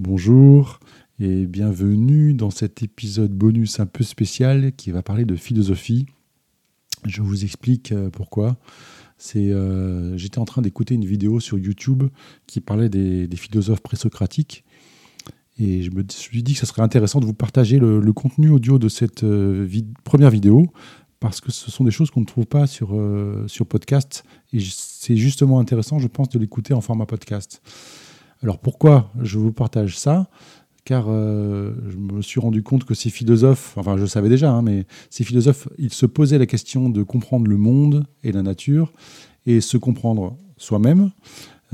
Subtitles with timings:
[0.00, 0.78] Bonjour
[1.18, 6.06] et bienvenue dans cet épisode bonus un peu spécial qui va parler de philosophie.
[7.04, 8.58] Je vous explique euh, pourquoi.
[9.16, 12.04] C'est, euh, j'étais en train d'écouter une vidéo sur YouTube
[12.46, 14.62] qui parlait des, philosophes présocratiques
[15.58, 18.78] et je me suis dit que ce serait intéressant de vous partager le, contenu audio
[18.78, 19.68] de cette euh,
[20.04, 20.68] première vidéo
[21.18, 22.96] parce que ce sont des choses qu'on ne trouve pas sur,
[23.48, 24.22] sur podcast
[24.52, 27.60] et c'est justement intéressant, je pense, de l'écouter en format podcast.
[28.42, 30.28] Alors pourquoi je vous partage ça?
[30.84, 34.50] Car euh, je me suis rendu compte que ces philosophes, enfin je le savais déjà,
[34.50, 38.42] hein, mais ces philosophes, ils se posaient la question de comprendre le monde et la
[38.42, 38.92] nature
[39.44, 41.10] et se comprendre soi-même.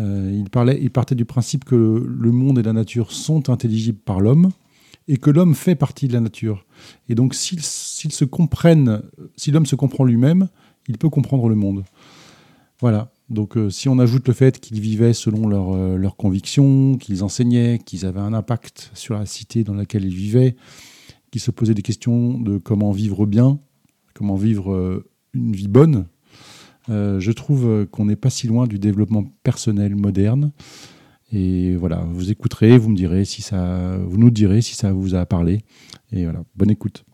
[0.01, 4.01] Euh, ils, parlaient, ils partaient du principe que le monde et la nature sont intelligibles
[4.01, 4.51] par l'homme
[5.07, 6.67] et que l'homme fait partie de la nature.
[7.09, 9.03] Et donc s'ils se comprennent,
[9.37, 10.49] si l'homme se comprend lui-même,
[10.89, 11.85] il peut comprendre le monde.
[12.81, 13.14] Voilà.
[13.31, 17.79] Donc euh, si on ajoute le fait qu'ils vivaient selon euh, leurs convictions, qu'ils enseignaient,
[17.79, 20.57] qu'ils avaient un impact sur la cité dans laquelle ils vivaient,
[21.31, 23.59] qu'ils se posaient des questions de comment vivre bien,
[24.13, 26.07] comment vivre euh, une vie bonne,
[26.87, 30.53] je trouve qu'on n'est pas si loin du développement personnel moderne.
[31.33, 35.15] Et voilà, vous écouterez, vous me direz si ça, vous nous direz si ça vous
[35.15, 35.63] a parlé.
[36.13, 37.07] Et voilà, bonne écoute.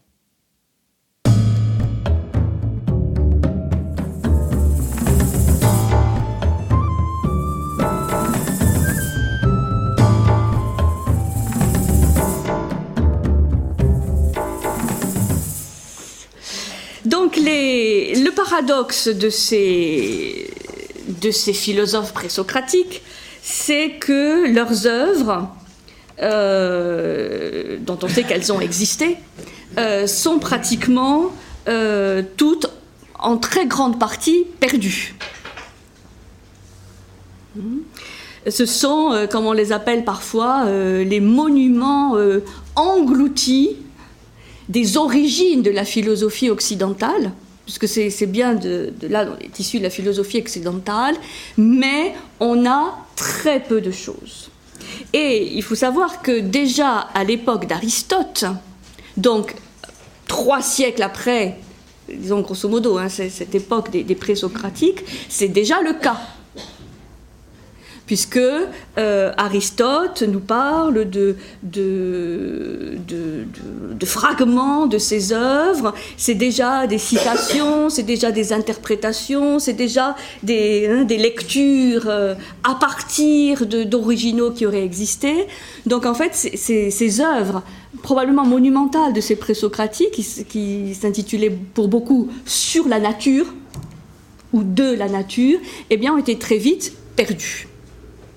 [17.42, 20.50] Le paradoxe de ces,
[21.20, 23.02] de ces philosophes présocratiques,
[23.42, 25.48] c'est que leurs œuvres,
[26.22, 29.16] euh, dont on sait qu'elles ont existé,
[29.78, 31.32] euh, sont pratiquement
[31.69, 32.66] euh, toutes
[33.19, 35.14] en très grande partie perdues.
[38.48, 42.16] Ce sont, comme on les appelle parfois, les monuments
[42.75, 43.77] engloutis
[44.70, 47.32] des origines de la philosophie occidentale,
[47.64, 51.16] puisque c'est bien de, là dont est issue la philosophie occidentale,
[51.58, 54.48] mais on a très peu de choses.
[55.12, 58.44] Et il faut savoir que déjà à l'époque d'Aristote,
[59.16, 59.56] donc
[60.28, 61.58] trois siècles après,
[62.08, 66.20] disons grosso modo, hein, cette époque des, des présocratiques, c'est déjà le cas
[68.10, 68.41] puisque
[68.98, 71.37] euh, Aristote nous parle de,
[74.04, 80.88] fragments de ses œuvres, c'est déjà des citations, c'est déjà des interprétations, c'est déjà des,
[80.91, 82.34] hein, lectures euh,
[82.65, 85.47] à partir d'originaux qui auraient existé.
[85.87, 87.62] Donc en fait, ces œuvres
[88.03, 93.47] probablement monumentales de ces présocratiques, qui, qui s'intitulaient pour beaucoup Sur la nature,
[94.53, 95.60] ou de la nature,
[95.91, 97.69] eh bien, ont été très vite perdues.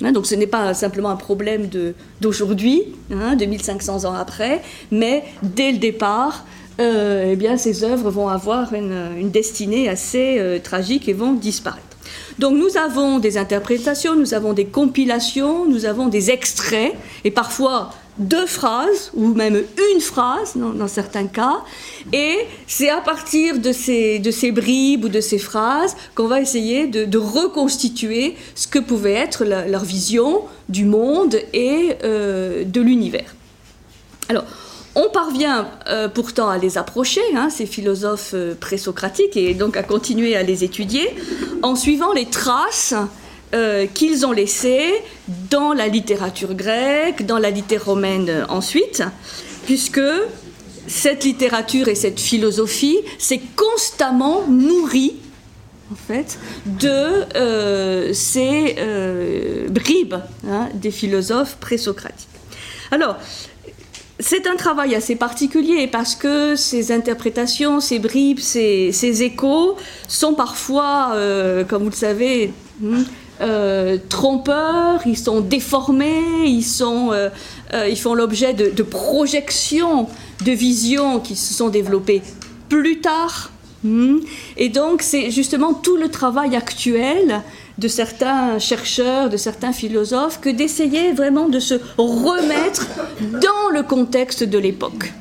[0.04, 1.70] Hein, donc ce n'est pas simplement un problème
[2.22, 6.46] d'aujourd'hui, hein, 2500 ans après, mais dès le départ,
[6.82, 11.84] euh, eh ces œuvres vont avoir une, destinée assez euh, tragique et vont disparaître.
[12.40, 16.94] Donc nous avons des interprétations, nous avons des compilations, nous avons des extraits,
[17.24, 19.56] et parfois deux phrases, ou même
[19.94, 21.62] une phrase dans, certains cas,
[22.12, 22.38] et
[22.68, 26.88] c'est à partir de ces, de ces bribes ou de ces phrases qu'on va essayer
[26.88, 33.36] de, reconstituer ce que pouvait être leur vision du monde et euh, de l'univers.
[34.30, 34.46] Alors,
[34.96, 39.84] on parvient euh, pourtant à les approcher, hein, ces philosophes euh, présocratiques, et donc à
[39.84, 41.10] continuer à les étudier,
[41.64, 42.94] en suivant les traces
[43.54, 44.94] euh, qu'ils ont laissées
[45.50, 49.04] dans la littérature grecque, dans la littérature romaine ensuite,
[49.66, 50.02] puisque
[50.88, 55.16] cette littérature et cette philosophie s'est constamment nourrie
[55.92, 58.76] en fait, de ces
[59.70, 60.16] bribes
[60.48, 62.28] hein, des philosophes présocratiques.
[62.92, 63.18] Alors,
[64.20, 69.76] c'est un travail assez particulier parce que ces interprétations, ces bribes, ces, échos
[70.08, 73.04] sont parfois, euh, comme vous le savez, hmm,
[73.42, 77.30] euh, trompeurs, ils sont déformés, ils, sont, euh,
[77.90, 80.08] ils font l'objet de, de, projections,
[80.46, 82.22] de visions qui se sont développées
[82.70, 83.52] plus tard.
[83.84, 84.20] Hmm.
[84.56, 87.42] Et donc c'est justement tout le travail actuel
[87.80, 92.88] de certains chercheurs, de certains philosophes, que d'essayer vraiment de se remettre
[93.20, 95.12] dans le contexte de l'époque,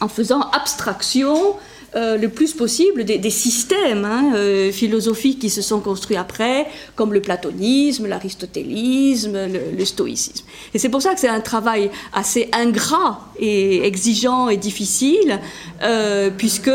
[0.00, 1.54] en faisant abstraction
[1.94, 7.14] euh, le plus possible des, systèmes hein, euh, philosophiques qui se sont construits après, comme
[7.14, 9.38] le platonisme, l'aristotélisme,
[9.78, 10.44] le, stoïcisme.
[10.74, 15.40] Et c'est pour ça que c'est un travail assez ingrat et exigeant et difficile,
[15.82, 16.70] euh, puisque,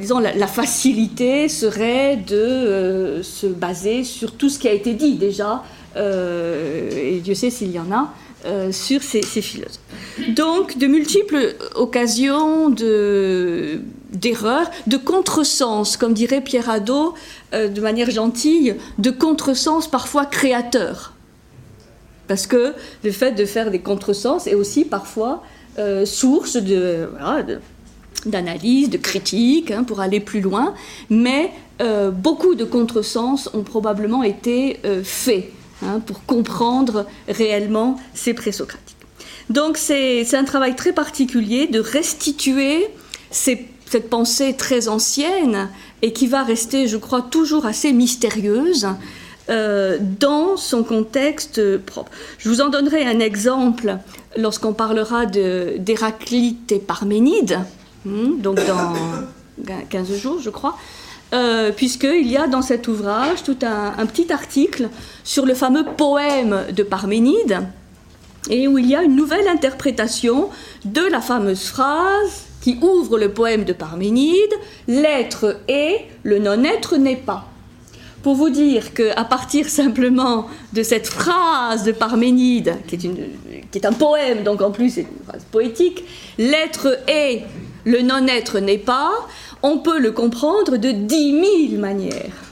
[0.00, 5.62] disons, la, facilité serait de se baser sur tout ce qui a été dit déjà
[5.96, 8.12] et Dieu sait s'il y en a,
[8.70, 9.80] sur ces, philosophes.
[10.28, 17.14] Donc, de multiples occasions d'erreurs, de, contresens, comme dirait Pierre Hadot,
[17.52, 21.14] de manière gentille, de contresens parfois créateurs.
[22.26, 22.74] Parce que
[23.04, 25.42] le fait de faire des contresens est aussi parfois
[26.04, 27.08] source de,
[28.26, 30.74] d'analyse, de critique, hein, pour aller plus loin,
[31.10, 31.50] mais
[31.80, 35.52] euh, beaucoup de contresens ont probablement été euh, faits
[35.82, 38.96] hein, pour comprendre réellement ces présocratiques.
[39.50, 42.86] Donc c'est un travail très particulier de restituer
[43.30, 45.68] cette pensée très ancienne
[46.02, 48.88] et qui va rester, je crois, toujours assez mystérieuse.
[49.50, 52.10] Euh, dans son contexte propre.
[52.36, 53.96] Je vous en donnerai un exemple
[54.36, 57.58] lorsqu'on parlera d'Héraclite et Parménide,
[58.04, 58.94] Hmm, donc dans
[59.90, 60.76] 15 jours, je crois,
[61.34, 64.88] euh, puisqu'il y a dans cet ouvrage tout un, petit article
[65.24, 67.60] sur le fameux poème de Parménide,
[68.50, 70.48] et où il y a une nouvelle interprétation
[70.84, 74.54] de la fameuse phrase qui ouvre le poème de Parménide
[74.86, 77.46] L'être est, le non-être n'est pas.
[78.22, 83.16] Pour vous dire qu'à partir simplement de cette phrase de Parménide, qui est, une,
[83.70, 86.04] qui est un poème, donc en plus c'est une phrase poétique,
[86.36, 87.44] l'être est,
[87.84, 89.12] le non-être n'est pas,
[89.62, 92.48] on peut le comprendre de dix mille manières.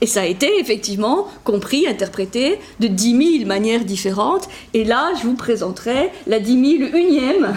[0.00, 4.48] Et ça a été effectivement compris, interprété de dix mille manières différentes.
[4.74, 7.54] Et là, je vous présenterai la dix mille unième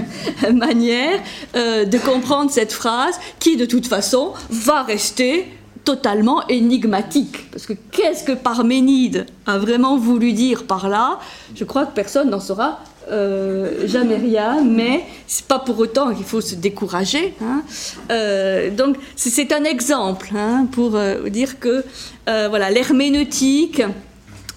[0.54, 1.20] manière
[1.56, 5.46] euh, de comprendre cette phrase qui, de toute façon, va rester
[5.84, 7.50] totalement énigmatique.
[7.50, 11.18] Parce que qu'est-ce que Parménide a vraiment voulu dire par là?
[11.56, 12.80] Je crois que personne n'en saura
[13.10, 17.34] euh, jamais rien, mais c'est pas pour autant qu'il faut se décourager.
[17.42, 17.62] Hein.
[18.10, 21.84] Euh, donc c'est un exemple hein, pour euh, dire que
[22.26, 23.82] voilà l'herméneutique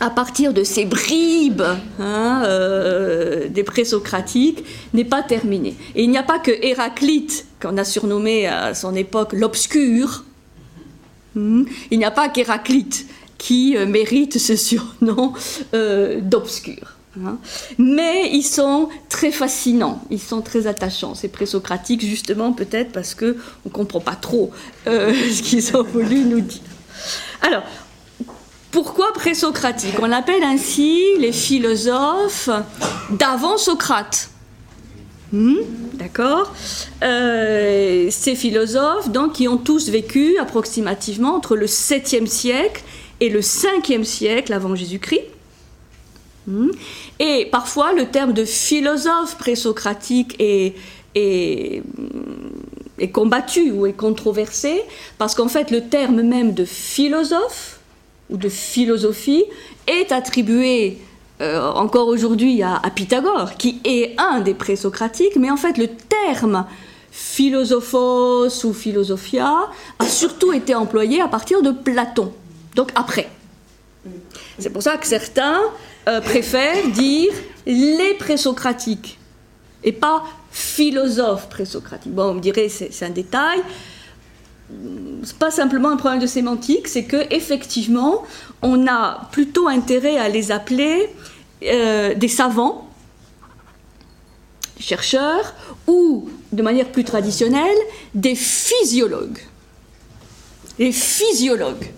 [0.01, 1.63] à partir de ces bribes
[1.99, 2.43] hein,
[3.49, 5.75] des présocratiques n'est pas terminée.
[5.95, 10.25] Et il n'y a pas que Héraclite qu'on a surnommé à son époque l'obscur.
[11.35, 11.63] Hmm.
[11.91, 13.07] Il n'y a pas qu'Héraclite
[13.37, 15.33] qui mérite ce surnom
[16.21, 16.97] d'obscur.
[17.19, 17.37] Hein.
[17.77, 23.33] Mais ils sont très fascinants, ils sont très attachants, ces présocratiques, justement peut-être parce qu'on
[23.65, 24.51] ne comprend pas trop
[24.87, 26.61] euh, ce qu'ils ont voulu nous dire.
[27.41, 27.63] Alors,
[28.71, 29.95] pourquoi présocratique?
[30.01, 32.49] On appelle ainsi les philosophes
[33.09, 34.29] d'avant Socrate.
[35.33, 35.57] Hmm,
[35.93, 36.53] d'accord?
[37.03, 42.83] Euh, Ces philosophes, donc, qui ont tous vécu approximativement entre le 7e siècle
[43.19, 45.23] et le 5e siècle avant Jésus-Christ.
[46.47, 46.69] Hmm?
[47.19, 50.75] Et parfois, le terme de philosophe présocratique est,
[51.15, 51.83] est,
[52.97, 54.81] est combattu ou est controversé,
[55.17, 57.79] parce qu'en fait, le terme même de philosophe
[58.29, 59.43] ou de philosophie
[59.87, 60.97] est attribué
[61.41, 66.65] euh, encore aujourd'hui à, Pythagore, qui est un des présocratiques, mais en fait, le terme
[67.11, 69.67] philosophos ou philosophia
[69.97, 72.31] a surtout été employé à partir de Platon,
[72.75, 73.29] donc après.
[74.59, 75.59] C'est pour ça que certains
[76.07, 77.31] euh, préfère dire
[77.65, 79.19] les présocratiques
[79.83, 82.13] et pas philosophes présocratiques.
[82.13, 83.61] Bon, on me dirait c'est un détail.
[85.23, 88.23] C'est pas simplement un problème de sémantique, c'est que effectivement,
[88.61, 91.09] on a plutôt intérêt à les appeler
[91.63, 92.89] euh, des savants,
[94.77, 95.53] des chercheurs,
[95.87, 97.77] ou de manière plus traditionnelle,
[98.15, 99.39] des physiologues.
[100.79, 101.91] Les physiologues.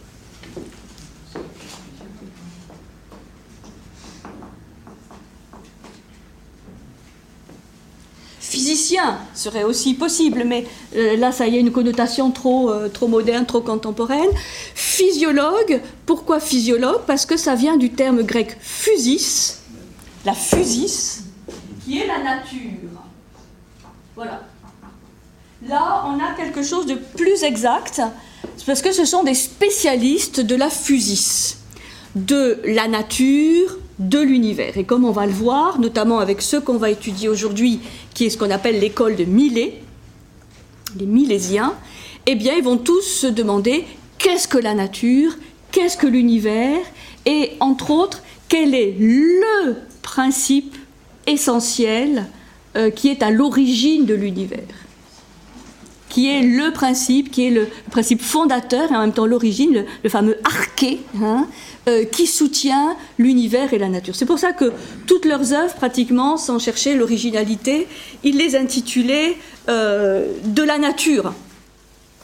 [8.53, 13.07] Physicien serait aussi possible, mais euh, là, ça y est, une connotation trop, euh, trop
[13.07, 14.29] moderne, trop contemporaine.
[14.75, 17.01] Physiologue, pourquoi physiologue?
[17.07, 19.59] Parce que ça vient du terme grec physis,
[20.23, 21.23] la physis,
[21.83, 22.91] qui est la nature.
[24.15, 24.43] Voilà.
[25.67, 28.01] Là, on a quelque chose de plus exact,
[28.67, 31.57] parce que ce sont des spécialistes de la physis,
[32.13, 34.77] de la nature, de l'univers.
[34.77, 37.79] Et comme on va le voir, notamment avec ceux qu'on va étudier aujourd'hui,
[38.13, 39.81] qui est ce qu'on appelle l'école de Millet,
[40.97, 41.73] les Milésiens,
[42.25, 43.85] eh bien, ils vont tous se demander
[44.17, 45.35] qu'est-ce que la nature,
[45.71, 46.79] qu'est-ce que l'univers,
[47.25, 50.75] et entre autres, quel est le principe
[51.27, 52.27] essentiel
[52.75, 54.82] euh, qui est à l'origine de l'univers
[56.13, 60.09] qui est le principe, qui est le, principe fondateur et en même temps l'origine, le,
[60.09, 61.47] fameux arché, hein,
[61.87, 64.15] euh, qui soutient l'univers et la nature.
[64.15, 64.71] C'est pour ça que
[65.07, 67.87] toutes leurs œuvres, pratiquement, sans chercher l'originalité,
[68.23, 69.35] ils les intitulaient
[69.69, 71.33] euh, de la nature.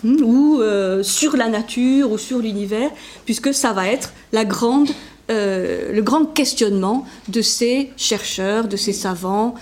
[0.03, 0.61] hmm, ou
[1.01, 2.91] sur la nature ou sur l'univers,
[3.25, 4.89] puisque ça va être la grande
[5.31, 9.53] le grand questionnement de ces chercheurs, de ces savants,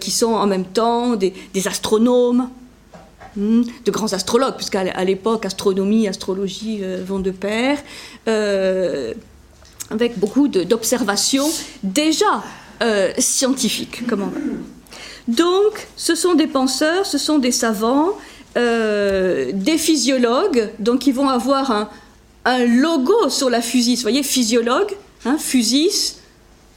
[0.00, 1.34] qui sont en même temps des,
[1.66, 2.48] astronomes,
[3.36, 7.78] de grands astrologues, puisqu'à l'époque, astronomie, astrologie vont de pair,
[9.90, 11.48] avec beaucoup d'observations
[11.82, 12.42] déjà
[13.18, 14.06] scientifiques.
[14.08, 14.30] Comment
[15.28, 18.12] donc, ce sont des penseurs, ce sont des savants,
[18.56, 21.70] euh, des physiologues, donc ils vont avoir
[22.44, 23.96] un, logo sur la fusis.
[23.96, 26.18] Vous voyez, physiologue, hein, fusis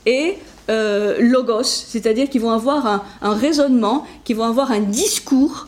[0.07, 0.37] et
[0.69, 5.67] euh, logos, c'est-à-dire qu'ils vont avoir un, un, raisonnement, qu'ils vont avoir un discours,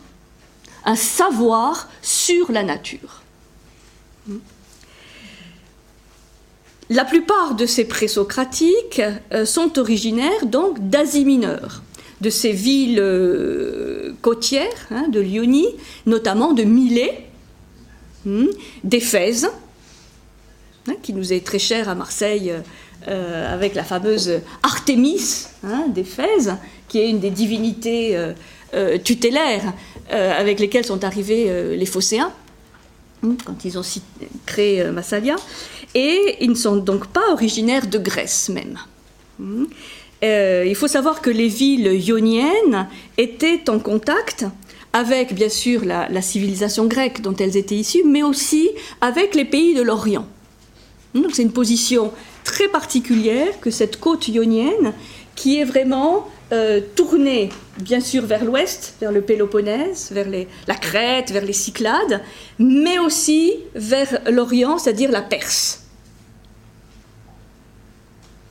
[0.84, 3.22] un savoir sur la nature.
[6.92, 9.00] La plupart de ces présocratiques
[9.32, 11.82] euh, sont originaires donc d'Asie mineure
[12.20, 15.74] de ces villes euh, côtières hein, de Lyonie,
[16.04, 17.26] notamment de Milet,
[18.26, 18.44] hmm,
[18.84, 19.48] d'Éphèse,
[20.86, 22.52] hein, qui nous est très cher à Marseille
[23.08, 26.56] euh, avec la fameuse Artémis hein, d'Éphèse,
[26.88, 28.18] qui est une des divinités
[29.02, 29.72] tutélaires
[30.10, 32.32] avec lesquelles sont arrivés les Phocéens
[33.22, 33.84] hmm, quand ils ont
[34.46, 35.36] créé Massalia,
[35.94, 38.78] et ils ne sont donc pas originaires de Grèce même.
[40.22, 44.46] Euh, il faut savoir que les villes ioniennes étaient en contact
[44.92, 49.74] avec, bien sûr, la, civilisation grecque dont elles étaient issues, mais aussi avec les pays
[49.74, 50.26] de l'Orient.
[51.32, 52.12] C'est une position
[52.44, 54.92] très particulière que cette côte ionienne,
[55.34, 57.48] qui est vraiment euh, tournée,
[57.82, 60.26] bien sûr, vers l'ouest, vers le Péloponnèse, vers
[60.66, 62.22] la Crète, vers les Cyclades,
[62.58, 65.82] mais aussi vers l'Orient, c'est-à-dire la Perse.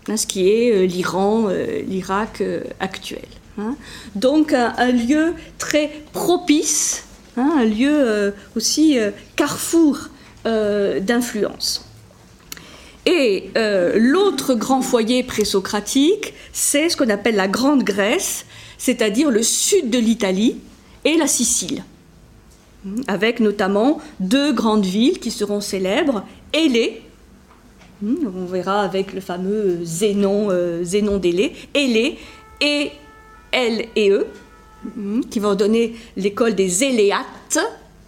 [0.07, 3.25] Hein, ce qui est euh, l'Iran, euh, l'Irak euh, actuel.
[3.59, 3.75] Hein.
[4.15, 7.05] Donc un, lieu très propice,
[7.38, 8.97] hein, un lieu aussi
[9.35, 10.07] carrefour
[10.45, 11.85] d'influence.
[13.05, 13.51] Et
[13.95, 18.45] l'autre grand foyer présocratique, c'est ce qu'on appelle la Grande Grèce,
[18.81, 20.57] c'est-à-dire le sud de l'Italie
[21.05, 21.83] et la Sicile,
[23.07, 26.23] avec notamment deux grandes villes qui seront célèbres,
[26.53, 27.03] Élée,
[28.01, 32.17] Hmm, on verra avec le fameux Zénon, euh, Zénon d'Élé, Élé
[32.59, 32.91] et
[33.51, 34.25] L et E,
[34.95, 37.59] hmm, qui vont donner l'école des Éléates,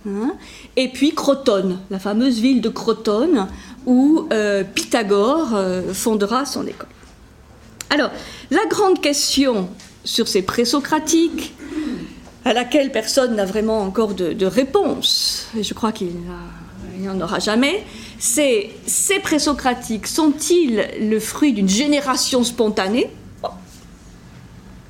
[0.08, 0.34] hein,
[0.76, 3.48] et puis Crotone, la fameuse ville de Crotone,
[3.86, 6.90] où euh, Pythagore euh, fondera son école.
[7.92, 8.10] Alors,
[8.50, 9.70] la grande question
[10.04, 11.54] sur ces présocratiques,
[12.46, 16.12] à laquelle personne n'a vraiment encore de, réponse, et je crois qu'il
[16.98, 17.84] n'y en aura jamais,
[18.20, 23.10] c'est ces présocratiques sont-ils le fruit d'une génération spontanée?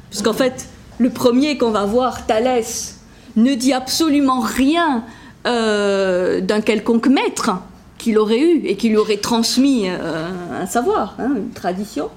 [0.10, 0.68] Puisqu'en fait,
[1.00, 3.00] le premier qu'on va voir, Thalès,
[3.36, 5.04] ne dit absolument rien
[5.48, 7.52] euh, d'un quelconque maître
[7.98, 10.28] qu'il aurait eu et qui lui aurait transmis euh,
[10.62, 12.10] un savoir, hein, une tradition.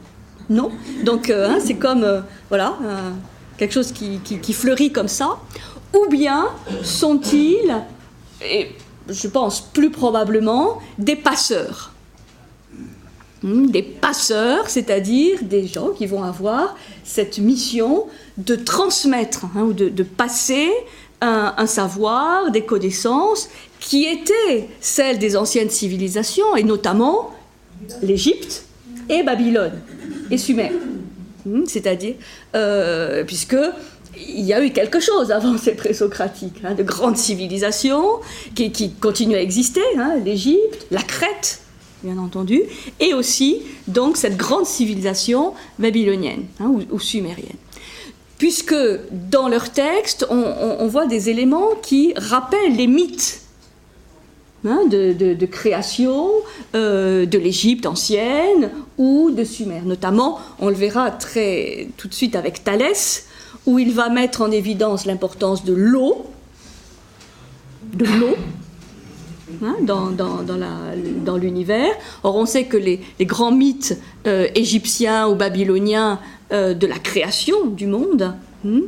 [0.49, 0.71] Non.
[1.05, 2.77] Donc euh, hein, c'est comme voilà
[3.59, 5.39] quelque chose qui, fleurit comme ça.
[5.95, 6.47] Ou bien
[6.83, 7.75] sont-ils
[9.09, 11.93] je pense plus probablement, des passeurs.
[13.43, 16.75] Hmm, des passeurs, c'est-à-dire des gens qui vont avoir
[17.05, 18.07] cette mission
[18.39, 20.71] de transmettre hein, ou de, passer
[21.21, 23.49] un, savoir, des connaissances
[23.81, 27.31] qui étaient celles des anciennes civilisations, et notamment
[28.03, 28.66] l'Égypte
[29.09, 29.81] et Babylone
[30.31, 30.73] et Sumer.
[31.45, 32.15] Hmm, c'est-à-dire,
[32.55, 33.57] euh, puisque
[34.17, 38.21] il y a eu quelque chose avant ces présocratiques, hein, de grandes civilisations
[38.55, 41.61] qui, continuent à exister, hein, l'Égypte, la Crète,
[42.03, 42.63] bien entendu,
[43.01, 47.57] et aussi donc cette grande civilisation babylonienne hein, ou, sumérienne.
[48.39, 48.77] Puisque
[49.31, 53.41] dans leurs textes, on, voit des éléments qui rappellent les mythes
[54.67, 56.31] de, création
[56.75, 59.83] euh, de l'Égypte ancienne ou de Sumer.
[59.85, 63.27] Notamment, on le verra très tout de suite avec Thalès,
[63.67, 66.27] où il va mettre en évidence l'importance de l'eau,
[67.93, 68.37] de l'eau,
[69.63, 71.93] hein, dans, l'univers.
[72.23, 76.19] Or, on sait que les, grands mythes euh, égyptiens ou babyloniens
[76.53, 78.35] euh, de la création du monde
[78.67, 78.81] hein,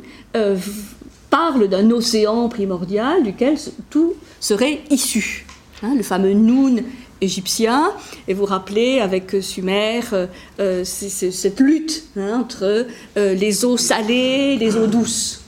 [1.31, 3.57] parlent d'un océan primordial duquel
[3.91, 5.48] tout serait issu.
[5.83, 6.83] Hein, le fameux Noun
[7.21, 7.93] égyptien,
[8.27, 10.27] et vous rappelez avec Sumer euh,
[10.59, 15.43] euh, cette lutte hein, entre euh, les eaux salées, les eaux douces.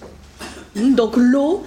[0.76, 1.64] Hmm, donc l'eau,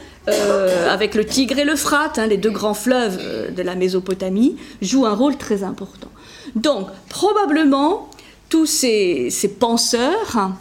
[0.89, 5.13] avec le Tigre et l'Euphrate, hein, les deux grands fleuves de la Mésopotamie, joue un
[5.13, 6.07] rôle très important.
[6.55, 8.09] Donc probablement
[8.47, 9.29] tous ces,
[9.59, 10.51] penseurs,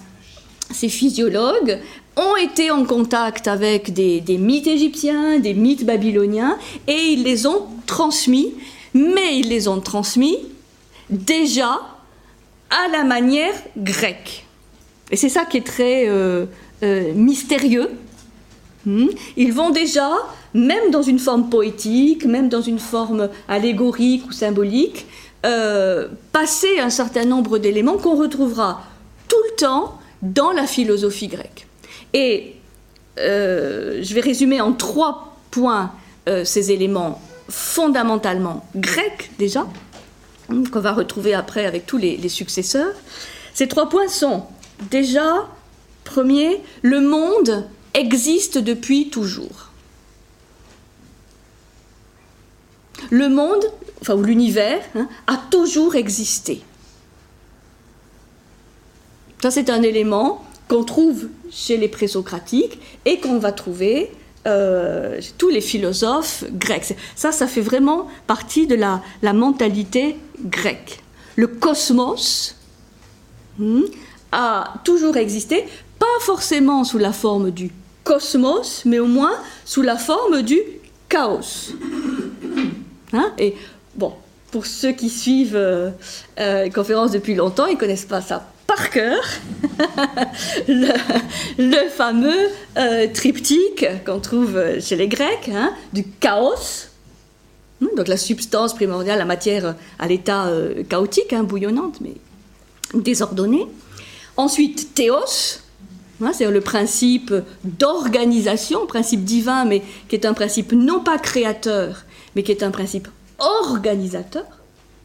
[0.72, 1.78] ces physiologues,
[2.16, 7.66] ont été en contact avec des, mythes égyptiens, des mythes babyloniens, et ils les ont
[7.86, 8.54] transmis,
[8.94, 10.36] mais ils les ont transmis
[11.10, 11.80] déjà
[12.70, 14.46] à la manière grecque.
[15.10, 16.46] Et c'est ça qui est très euh,
[16.82, 17.90] euh, mystérieux.
[18.86, 19.08] Hmm?
[19.36, 20.10] Ils vont déjà,
[20.54, 25.06] même dans une forme poétique, même dans une forme allégorique ou symbolique,
[25.44, 28.82] euh, passer un certain nombre d'éléments qu'on retrouvera
[29.28, 31.66] tout le temps dans la philosophie grecque.
[32.14, 32.56] Et
[33.16, 35.92] je vais résumer en trois points
[36.44, 39.66] ces éléments fondamentalement grecs déjà,
[40.48, 42.94] hmm, qu'on va retrouver après avec tous les successeurs.
[43.54, 44.46] Ces trois points sont
[44.90, 45.48] Déjà,
[46.04, 49.70] premier, le monde existe depuis toujours.
[53.10, 53.64] Le monde,
[54.00, 56.62] enfin ou l'univers, hein, a toujours existé.
[59.40, 64.10] Ça, c'est un élément qu'on trouve chez les présocratiques et qu'on va trouver
[64.46, 66.96] euh, tous les philosophes grecs.
[67.14, 69.02] Ça, ça fait vraiment partie de la,
[69.34, 71.00] mentalité grecque.
[71.36, 72.56] Le cosmos,
[73.58, 73.82] hmm,
[74.32, 75.62] a toujours existé,
[75.98, 77.70] pas forcément sous la forme du
[78.02, 79.34] cosmos, mais au moins
[79.66, 80.58] sous la forme du
[81.10, 81.74] chaos.
[83.12, 83.56] Hein Et
[83.94, 84.14] bon,
[84.50, 85.90] pour ceux qui suivent euh,
[86.40, 89.22] euh, les conférences depuis longtemps, ils connaissent pas ça par cœur.
[90.68, 92.48] le, fameux
[92.78, 96.88] euh, triptyque qu'on trouve chez les Grecs, hein, du chaos,
[97.82, 100.50] hein, donc la substance primordiale, la matière à l'état
[100.88, 102.14] chaotique, hein, bouillonnante, mais
[102.94, 103.66] désordonnée.
[104.36, 105.60] Ensuite, théos,
[106.22, 112.04] hein, c'est le principe d'organisation, principe divin, mais qui est un principe non pas créateur,
[112.34, 114.44] mais qui est un principe organisateur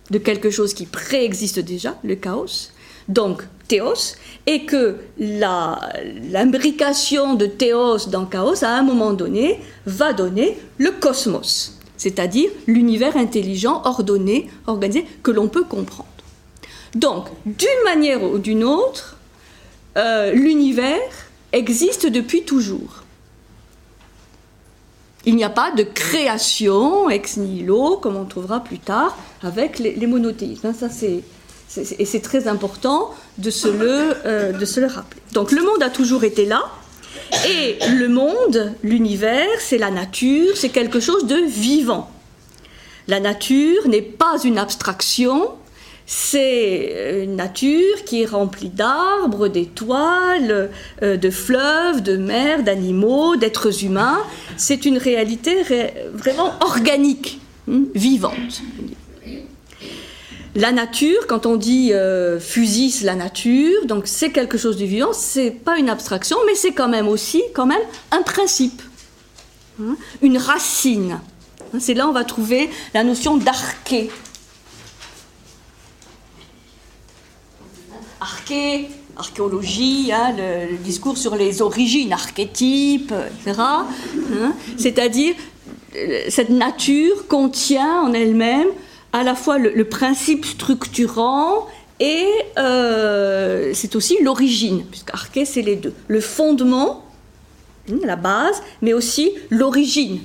[0.09, 2.71] de quelque chose qui préexiste déjà, le chaos.
[3.09, 10.57] Donc, théos, et que l'imbrication de théos dans chaos, à un moment donné, va donner
[10.77, 16.07] le cosmos, c'est-à-dire l'univers intelligent, ordonné, organisé, que l'on peut comprendre.
[16.95, 19.17] Donc, d'une manière ou d'une autre,
[19.97, 20.99] euh, l'univers
[21.51, 23.03] existe depuis toujours.
[25.25, 30.07] Il n'y a pas de création ex nihilo, comme on trouvera plus tard avec les,
[30.07, 30.67] monothéismes.
[30.67, 31.21] Hein, ça, c'est,
[31.75, 35.21] et c'est très important de se, le, euh, de se le rappeler.
[35.33, 36.63] Donc le monde a toujours été là,
[37.47, 42.09] et le monde, l'univers, c'est la nature, c'est quelque chose de vivant.
[43.07, 45.49] La nature n'est pas une abstraction,
[46.05, 50.69] c'est une nature qui est remplie d'arbres, d'étoiles,
[51.03, 54.19] euh, de fleuves, de mers, d'animaux, d'êtres humains.
[54.55, 55.63] C'est une réalité
[56.13, 58.61] vraiment organique, hein, vivante.
[60.57, 62.39] La nature, quand on dit euh,
[63.03, 66.87] la nature, donc c'est quelque chose de vivant, c'est pas une abstraction, mais c'est quand
[66.87, 68.81] même aussi quand même un principe,
[69.79, 71.19] hein, une racine.
[71.77, 74.09] C'est là où on va trouver la notion d'arché,
[78.19, 83.61] arché, archéologie, hein, le, discours sur les origines, archétypes, etc.
[83.61, 84.55] Hein.
[84.79, 85.35] C'est-à-dire,
[85.95, 88.69] euh, cette nature contient en elle-même
[89.17, 91.67] à la fois le, principe structurant
[91.99, 92.27] et
[92.57, 95.93] euh, c'est aussi l'origine, puisque arché c'est les deux.
[96.07, 97.05] Le fondement,
[97.91, 100.19] hein, la base, mais aussi l'origine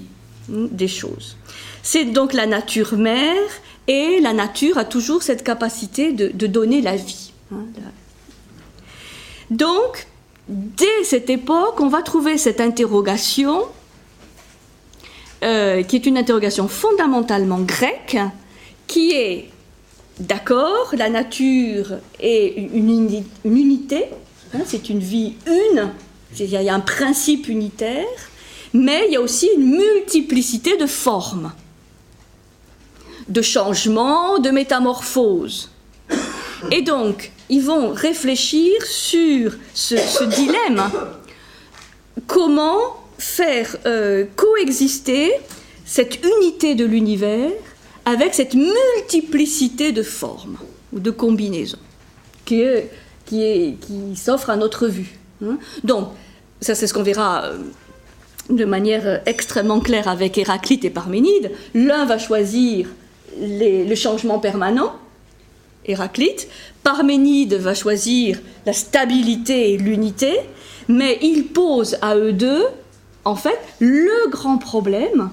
[0.49, 1.37] des choses.
[1.83, 3.49] C'est donc la nature mère
[3.89, 7.33] et la nature a toujours cette capacité de donner la vie.
[7.53, 7.65] Hein,
[9.51, 10.07] Donc,
[10.49, 13.63] dès cette époque, on va trouver cette interrogation,
[15.43, 18.19] euh, qui est une interrogation fondamentalement grecque,
[18.93, 19.49] qui est,
[20.21, 24.05] d'accord, la nature est une, unité,
[24.53, 25.89] hein, c'est une vie une,
[26.39, 28.05] il y a un principe unitaire,
[28.75, 31.53] mais il y a aussi une multiplicité de formes,
[33.31, 35.71] de changements, de métamorphoses.
[36.71, 40.91] Et donc, ils vont réfléchir sur ce, dilemme.
[42.27, 42.79] Comment
[43.17, 45.33] faire euh, coexister
[45.87, 47.53] cette unité de l'univers
[48.05, 50.59] avec cette multiplicité de formes
[50.93, 51.79] ou de combinaisons
[52.45, 52.63] qui,
[53.27, 55.19] qui, qui à notre vue.
[55.45, 55.59] Hein.
[55.85, 56.09] Donc,
[56.61, 57.59] ça c'est ce qu'on verra euh,
[58.51, 61.53] de manière extrêmement claire avec Héraclite et Parménide.
[61.75, 62.89] L'un va choisir
[63.41, 64.93] le changement permanent,
[65.87, 66.49] Héraclite.
[66.83, 70.41] Parménide va choisir la stabilité et l'unité,
[70.89, 72.65] mais il pose à eux deux,
[73.25, 75.31] en fait, le grand problème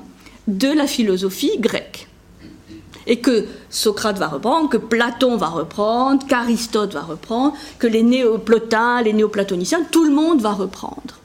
[0.47, 2.08] de la philosophie grecque.
[3.09, 9.01] Et que Socrate va reprendre, que Platon va reprendre, qu'Aristote va reprendre, que les néoplotins,
[9.01, 11.19] les néoplatoniciens, tout le monde va reprendre.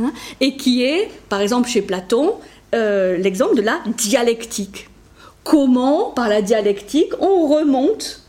[0.00, 2.36] hein, et qui est, par exemple chez Platon,
[2.74, 4.88] euh, l'exemple de la dialectique.
[5.42, 8.22] Comment, par la dialectique, on remonte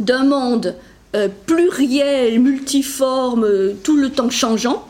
[0.00, 0.76] d'un monde
[1.14, 4.84] euh, pluriel, multiforme, tout le temps changeant,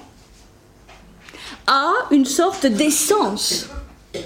[1.66, 3.68] à une sorte d'essence.
[4.14, 4.18] Hmm,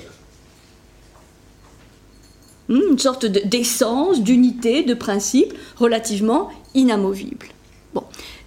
[2.68, 7.48] une sorte d'essence, d'unité, de principe relativement inamovible.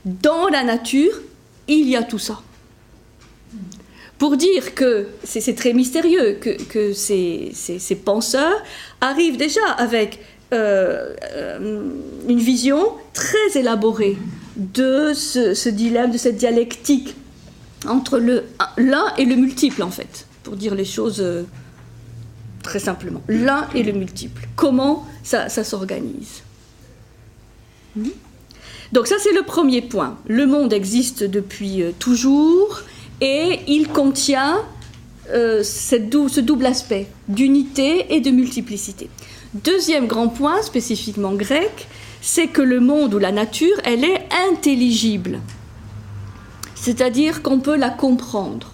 [0.05, 1.13] Dans la nature,
[1.67, 2.41] il y a tout ça.
[4.17, 7.51] Pour dire que c'est très mystérieux, que, ces,
[8.03, 8.63] penseurs
[8.99, 10.19] arrivent déjà avec
[10.53, 11.89] euh, euh,
[12.27, 14.17] une vision très élaborée
[14.57, 17.15] de ce, dilemme, de cette dialectique
[17.87, 18.19] entre
[18.77, 21.43] l'un et le multiple, en fait, pour dire les choses euh,
[22.61, 23.21] très simplement.
[23.27, 24.47] L'un et le multiple.
[24.55, 26.43] Comment ça, s'organise
[27.95, 28.09] hmm?
[28.91, 30.17] Donc ça, c'est le premier point.
[30.27, 32.81] Le monde existe depuis toujours
[33.21, 34.59] et il contient
[35.33, 39.09] ce double aspect d'unité et de multiplicité.
[39.53, 41.87] Deuxième grand point, spécifiquement grec,
[42.21, 45.39] c'est que le monde ou la nature, elle est intelligible.
[46.75, 48.73] C'est-à-dire qu'on peut la comprendre.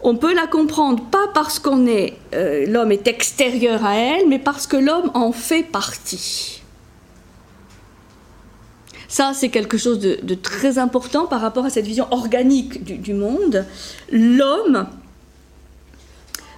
[0.00, 4.38] On peut la comprendre pas parce qu'on est euh, l'homme est extérieur à elle, mais
[4.38, 6.62] parce que l'homme en fait partie.
[9.08, 13.64] Ça, c'est quelque chose de, très important par rapport à cette vision organique du monde.
[14.12, 14.86] L'homme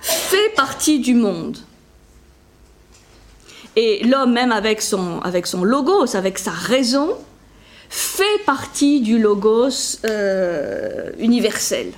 [0.03, 1.59] fait partie du monde.
[3.77, 5.21] Et l'homme, même avec son,
[5.63, 7.11] logos, avec sa raison,
[7.89, 11.93] fait partie du logos euh, universel.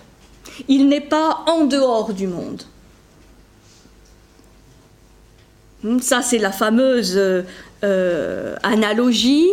[0.69, 2.63] Il n'est pas en dehors du monde.
[5.83, 7.17] Hmm, ça, c'est la fameuse
[7.85, 9.49] euh, analogie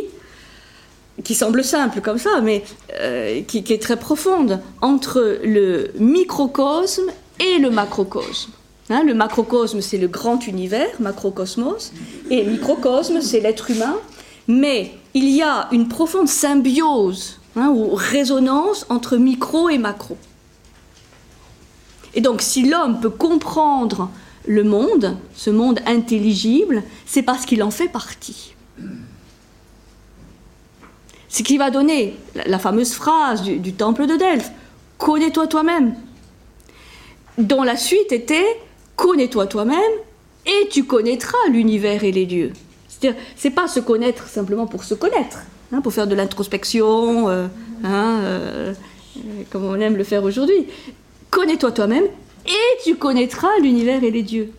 [1.24, 2.64] qui semble simple comme ça, mais
[3.00, 8.52] euh, qui, est très profonde, entre le microcosme et le macrocosme.
[8.90, 11.92] Hein, le macrocosme, c'est le grand univers, macrocosmos,
[12.30, 13.98] et microcosme, c'est l'être humain.
[14.48, 20.18] Mais il y a une profonde symbiose hein, ou résonance entre micro et macro.
[22.14, 24.10] Et donc, si l'homme peut comprendre
[24.48, 28.56] le monde, ce monde intelligible, c'est parce qu'il en fait partie.
[31.30, 32.18] Ce qui va donner
[32.48, 34.52] la fameuse phrase du, temple de Delphes
[34.98, 35.96] Connais-toi toi-même.
[37.38, 38.60] Dont la suite était
[38.96, 39.80] Connais-toi toi-même
[40.46, 42.52] et tu connaîtras l'univers et les dieux.
[42.88, 45.40] C'est-à-dire, c'est pas se connaître simplement pour se connaître,
[45.72, 47.48] hein, pour faire de l'introspection, euh,
[47.84, 48.74] hein, euh,
[49.52, 50.66] comme on aime le faire aujourd'hui.
[51.30, 52.06] Connais-toi toi-même
[52.46, 54.52] et tu connaîtras l'univers et les dieux.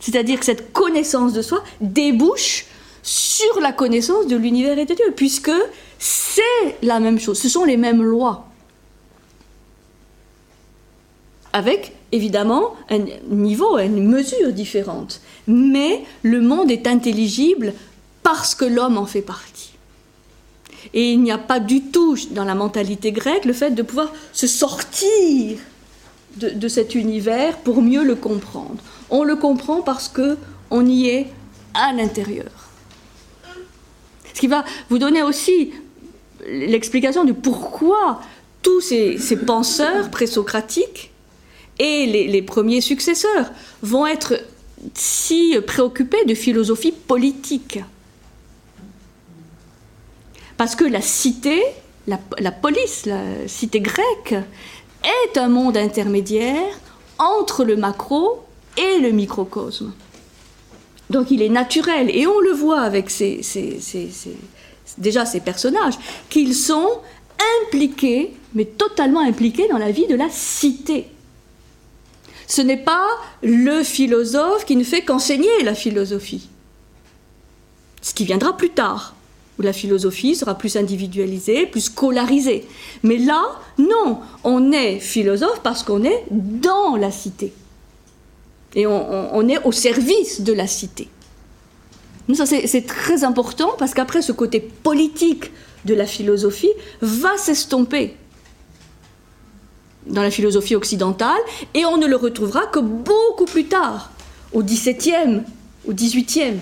[0.00, 2.66] C'est-à-dire que cette connaissance de soi débouche
[3.02, 5.52] sur la connaissance de l'univers et de Dieu, puisque
[5.98, 6.42] c'est
[6.82, 8.46] la même chose, ce sont les mêmes lois.
[11.52, 15.20] Avec évidemment un niveau, une mesure différente.
[15.46, 17.72] Mais le monde est intelligible
[18.22, 19.72] parce que l'homme en fait partie.
[20.92, 24.12] Et il n'y a pas du tout dans la mentalité grecque le fait de pouvoir
[24.32, 25.58] se sortir
[26.36, 28.76] de, cet univers pour mieux le comprendre.
[29.10, 30.36] On le comprend parce que
[30.70, 31.28] on y est
[31.74, 32.50] à l'intérieur.
[34.32, 35.72] Ce qui va vous donner aussi
[36.46, 38.20] l'explication du pourquoi
[38.62, 41.12] tous ces, penseurs présocratiques
[41.78, 43.50] et les, premiers successeurs
[43.82, 44.40] vont être
[44.94, 47.80] si préoccupés de philosophie politique.
[50.56, 51.62] Parce que la cité,
[52.06, 54.34] la police, la cité grecque,
[55.04, 56.78] est un monde intermédiaire
[57.18, 58.44] entre le macro
[58.76, 59.92] et le microcosme.
[61.10, 63.40] Donc il est naturel, et on le voit avec ces,
[64.98, 65.94] déjà ces personnages,
[66.30, 66.88] qu'ils sont
[67.62, 71.06] impliqués, mais totalement impliqués dans la vie de la cité.
[72.46, 73.06] Ce n'est pas
[73.42, 76.48] le philosophe qui ne fait qu'enseigner la philosophie,
[78.02, 79.14] ce qui viendra plus tard,
[79.58, 82.66] où la philosophie sera plus individualisée, plus scolarisée.
[83.02, 83.42] Mais là,
[83.78, 87.52] non, on est philosophe parce qu'on est dans la cité.
[88.74, 91.08] Et on, est au service de la cité.
[92.34, 95.52] Ça, c'est très important parce qu'après, ce côté politique
[95.84, 98.16] de la philosophie va s'estomper
[100.06, 101.40] dans la philosophie occidentale
[101.74, 104.10] et on ne le retrouvera que beaucoup plus tard,
[104.52, 105.42] au XVIIe,
[105.86, 106.56] au XVIIIe.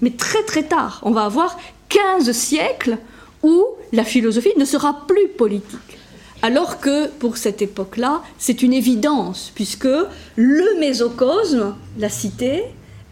[0.00, 2.98] Mais très très tard, on va avoir 15 siècles
[3.42, 5.98] où la philosophie ne sera plus politique.
[6.42, 9.88] Alors que pour cette époque-là, c'est une évidence, puisque
[10.36, 12.64] le mésocosme, la cité,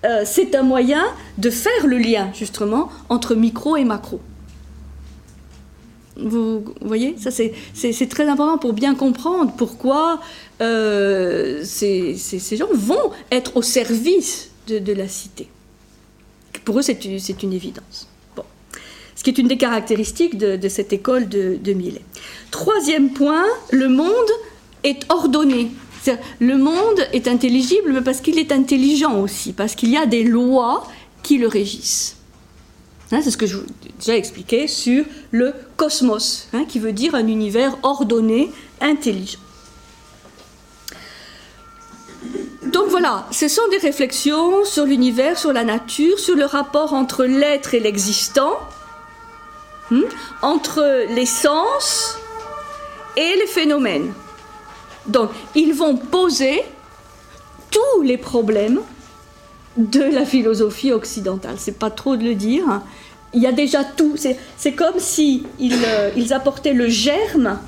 [0.05, 1.05] euh, c'est un moyen
[1.37, 4.21] de faire le lien justement entre micro et macro.
[6.17, 10.21] Vous voyez, ça c'est très important pour bien comprendre pourquoi
[10.61, 12.17] euh, ces,
[12.57, 15.49] gens vont être au service de, la cité.
[16.69, 18.09] Pour eux, c'est une, évidence.
[18.37, 18.43] Bon.
[19.17, 22.03] Ce qui est une des caractéristiques de, cette école de, Millet.
[22.51, 24.13] Troisième point, le monde
[24.85, 25.71] est ordonné.
[26.41, 30.87] le monde est intelligible parce qu'il est intelligent aussi, parce qu'il y a des lois
[31.23, 32.17] qui le régissent.
[33.13, 36.93] Hein, c'est ce que je vous ai déjà expliqué sur le cosmos, hein, qui veut
[36.93, 38.51] dire un univers ordonné,
[38.83, 39.39] intelligent.
[42.73, 47.25] Donc voilà, ce sont des réflexions sur l'univers, sur la nature, sur le rapport entre
[47.25, 48.59] l'être et l'existant,
[49.91, 50.03] hein,
[50.43, 52.19] entre les sens
[53.17, 54.13] et les phénomènes.
[55.07, 56.63] Donc, ils vont poser
[57.71, 58.81] tous les problèmes
[59.77, 61.55] de la philosophie occidentale.
[61.57, 62.69] C'est pas trop de le dire.
[62.69, 62.83] Hein.
[63.33, 64.17] Il y a déjà tout.
[64.57, 67.59] C'est comme si euh, ils, apportaient le germe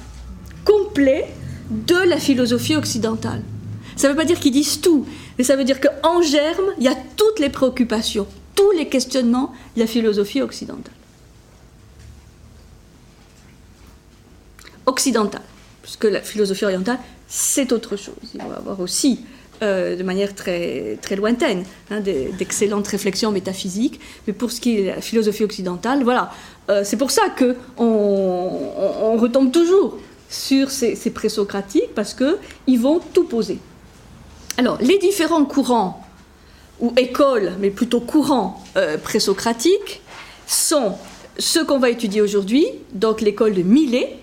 [0.65, 1.29] complet
[1.71, 3.43] de la philosophie occidentale.
[3.97, 5.07] Ça ne veut pas dire qu'ils disent tout,
[5.39, 9.53] mais ça veut dire qu'en germe, il y a toutes les préoccupations, tous les questionnements
[9.77, 10.95] de la philosophie occidentale.
[14.87, 15.43] Occidentale,
[15.83, 16.99] puisque la philosophie orientale,
[17.29, 18.15] c'est autre chose.
[18.35, 19.21] Il va avoir aussi
[19.63, 24.01] euh, de manière très, très lointaine, hein, d'excellentes réflexions métaphysiques.
[24.27, 26.33] Mais pour ce qui est de la philosophie occidentale, voilà,
[26.71, 29.99] euh, c'est pour ça qu'on on, retombe toujours
[30.31, 33.59] sur ces, ces présocratiques, parce qu'ils vont tout poser.
[34.57, 36.05] Alors, les différents courants,
[36.81, 40.01] ou écoles, mais plutôt courants euh, présocratiques,
[40.47, 40.97] sont
[41.39, 44.19] ceux qu'on va étudier aujourd'hui, donc l'école de Milet,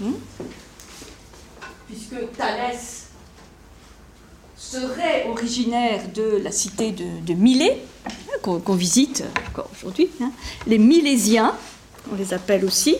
[0.00, 0.12] hmm,
[1.86, 3.06] puisque Thalès
[4.56, 8.10] serait originaire de la cité de, Milet, hein,
[8.42, 10.30] qu'on visite encore aujourd'hui, hein.
[10.66, 11.54] les Milésiens,
[12.12, 12.96] on les appelle aussi.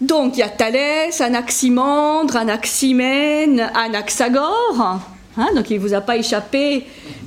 [0.00, 5.00] Donc il y a Thalès, Anaximandre, Anaximène, Anaxagore.
[5.36, 6.86] Hein, donc il ne vous a pas échappé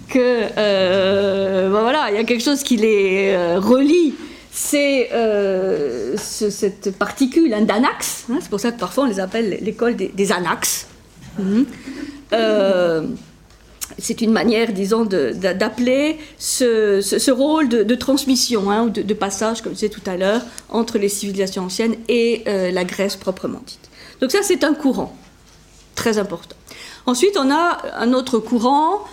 [0.10, 4.16] que euh, ben voilà, il y a quelque chose qui les euh, relie.
[4.52, 8.26] C'est euh, cette particule d'anax.
[8.40, 10.88] c'est pour ça que parfois on les appelle l'école des, anax.
[11.40, 11.66] Mhm.
[13.98, 19.90] C'est une manière, disons, d'appeler ce, rôle de, transmission, hein, de, passage, comme je disais
[19.90, 23.90] tout à l'heure, entre les civilisations anciennes et euh, la Grèce proprement dite.
[24.22, 25.16] Donc ça, c'est un courant
[25.96, 26.56] très important.
[27.06, 29.04] Ensuite, on a un autre courant,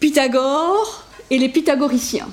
[0.00, 2.28] Pythagore et les pythagoriciens.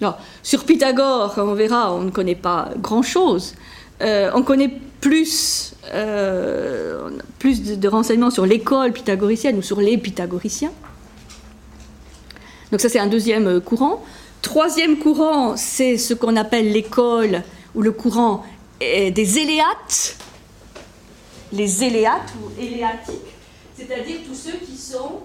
[0.00, 3.54] Alors, sur Pythagore, on verra, on ne connaît pas grand-chose.
[4.00, 7.10] Euh, on connaît plus, euh,
[7.44, 10.72] de, renseignements sur l'école pythagoricienne ou sur les pythagoriciens.
[12.70, 14.02] Donc ça c'est un deuxième euh, courant.
[14.42, 17.42] Troisième courant, c'est ce qu'on appelle l'école
[17.74, 18.44] ou le courant
[18.80, 20.16] des éléates,
[21.52, 23.34] les éléates ou éléatiques,
[23.76, 25.22] c'est-à-dire tous ceux qui sont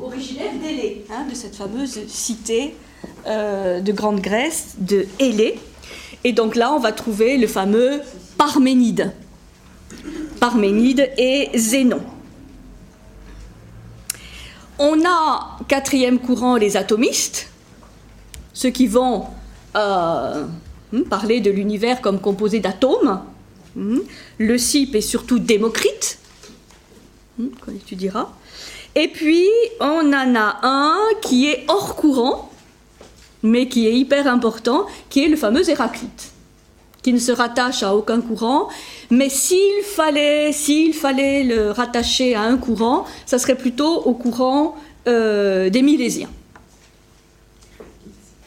[0.00, 2.74] originaires d'Élé, hein, de cette fameuse cité
[3.26, 5.60] de Grande Grèce, de Élé.
[6.24, 8.00] Et donc là, on va trouver le fameux
[8.36, 9.12] Parménide.
[10.40, 12.00] Parménide et Zénon.
[14.78, 17.50] On a, quatrième courant, les atomistes,
[18.52, 19.26] ceux qui vont
[19.76, 20.44] euh,
[20.92, 23.22] hmm, parler de l'univers comme composé d'atomes.
[23.74, 23.98] Hmm.
[24.38, 26.18] Le CIP est surtout Démocrite,
[27.38, 28.32] hmm, qu'on étudiera.
[28.94, 29.46] Et puis,
[29.80, 32.50] on en a un qui est hors courant,
[33.42, 36.32] mais qui est hyper important, qui est le fameux Héraclite,
[37.02, 38.68] qui ne se rattache à aucun courant,
[39.10, 40.52] mais s'il fallait,
[41.44, 46.30] le rattacher à un courant, ça serait plutôt au courant euh, des Milésiens.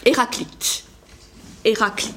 [0.06, 0.84] Héraclite.
[1.64, 2.16] Héraclite.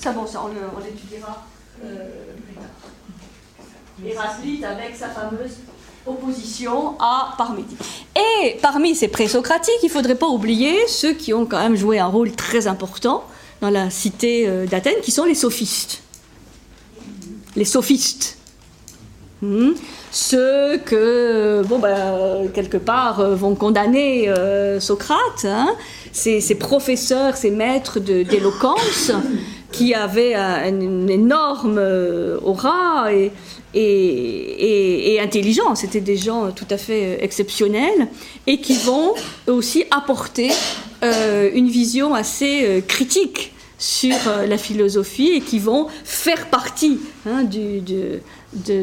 [0.00, 1.46] Ça, bon, ça, on, l'étudiera
[1.84, 2.08] euh,
[2.44, 2.64] plus tard.
[4.04, 5.58] Héraclite avec sa fameuse
[6.08, 7.66] opposition à Parménide.
[8.16, 11.98] Et parmi ces présocratiques, il ne faudrait pas oublier ceux qui ont quand même joué
[11.98, 13.24] un rôle très important
[13.60, 16.02] dans la cité euh, d'Athènes, qui sont les sophistes.
[17.56, 18.38] Les sophistes.
[19.42, 19.70] Hmm.
[20.10, 25.68] Ceux que, bon, ben, quelque part, euh, vont condamner euh, Socrate, hein.
[26.12, 29.12] ces, professeurs, ces maîtres d'éloquence,
[29.70, 31.80] qui avaient une énorme
[32.42, 33.30] aura et,
[33.74, 35.74] et, intelligents.
[35.74, 38.08] C'était des gens tout à fait euh, exceptionnels
[38.46, 39.14] et qui vont
[39.46, 40.50] aussi apporter
[41.02, 44.16] euh, une vision assez euh, critique sur
[44.48, 48.20] la philosophie et qui vont faire partie hein, de,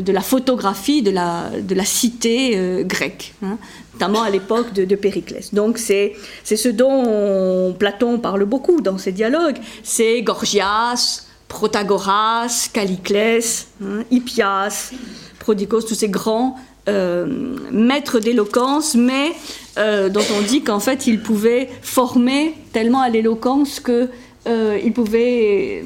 [0.09, 1.51] la photographie de la,
[1.83, 3.57] cité grecque, hein,
[3.91, 5.53] notamment à l'époque de, de, Périclès.
[5.53, 6.13] Donc c'est
[6.45, 14.91] ce dont Platon parle beaucoup dans ses dialogues, c'est Gorgias, Protagoras, Caliclès, hein, Hippias,
[15.39, 19.31] Prodicos, tous ces grands euh, maîtres d'éloquence, mais
[19.77, 24.09] dont on dit qu'en fait ils pouvaient former tellement à l'éloquence que
[24.47, 25.83] euh, il pouvait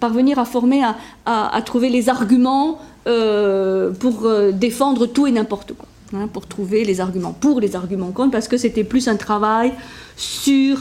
[0.00, 0.82] parvenir à former,
[1.24, 6.84] à, trouver les arguments euh, pour euh, défendre tout et n'importe quoi, hein, pour trouver
[6.84, 9.72] les arguments pour, les arguments contre, parce que c'était plus un travail
[10.16, 10.78] sur,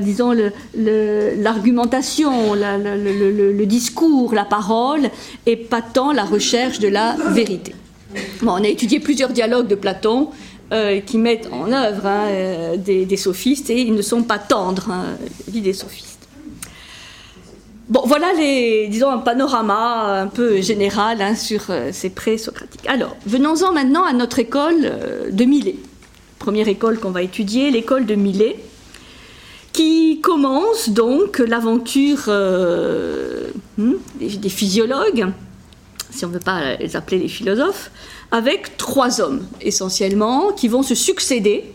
[0.00, 0.34] disons,
[0.74, 5.10] l'argumentation, le, discours, la parole,
[5.46, 7.74] et pas tant la recherche de la vérité.
[8.42, 10.28] on a étudié plusieurs dialogues de Platon.
[11.06, 15.04] qui mettent en œuvre hein, des, sophistes et ils ne sont pas tendres, hein,
[15.48, 16.16] des sophistes.
[17.88, 18.32] Bon, voilà
[18.88, 22.84] disons, un panorama un peu général hein, sur euh, ces pré-socratiques.
[22.88, 25.76] Alors, venons-en maintenant à notre école euh, de Milet.
[26.40, 28.56] Première école qu'on va étudier, l'école de Milet,
[29.76, 35.26] qui commence donc l'aventure euh, hmm, des, physiologues,
[36.10, 37.90] si on ne veut pas les appeler les philosophes,
[38.30, 41.74] avec trois hommes essentiellement qui vont se succéder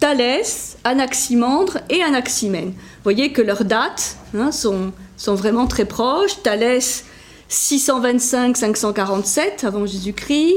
[0.00, 2.68] Thalès, Anaximandre et Anaximène.
[2.68, 4.92] Vous voyez que leurs dates hein, sont
[5.34, 6.42] vraiment très proches.
[6.42, 7.06] Thalès
[7.48, 10.56] 625-547 avant Jésus-Christ,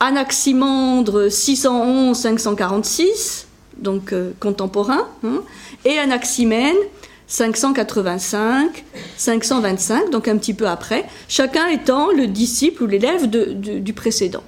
[0.00, 3.46] Anaximandre 611-546,
[3.80, 5.42] donc euh, contemporain, hein,
[5.84, 6.76] et Anaximène
[7.30, 14.42] 585-525, donc un petit peu après, chacun étant le disciple ou l'élève du précédent.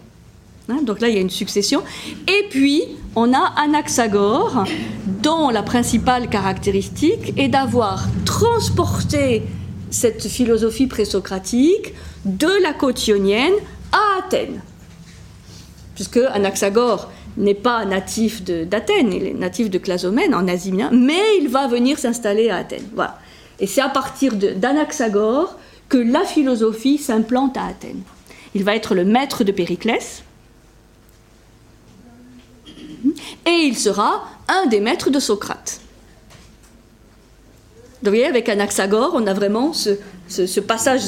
[0.68, 1.82] Hein, donc là, il y a une succession.
[2.28, 2.82] Et puis,
[3.14, 4.64] on a Anaxagore,
[5.06, 9.42] dont la principale caractéristique est d'avoir transporté
[9.90, 13.54] cette philosophie présocratique de la côte ionienne
[13.92, 14.62] à Athènes.
[15.94, 21.38] Puisque Anaxagore n'est pas natif d'Athènes, il est natif de Clazomène en Asie mineure, mais
[21.40, 22.88] il va venir s'installer à Athènes.
[22.94, 23.18] Voilà.
[23.58, 25.56] Et c'est à partir d'Anaxagore
[25.88, 28.02] que la philosophie s'implante à Athènes.
[28.54, 30.24] Il va être le maître de Périclès,
[33.46, 35.80] et il sera un des maîtres de Socrate.
[38.02, 41.02] vous voyez, avec Anaxagore, on a vraiment ce, passage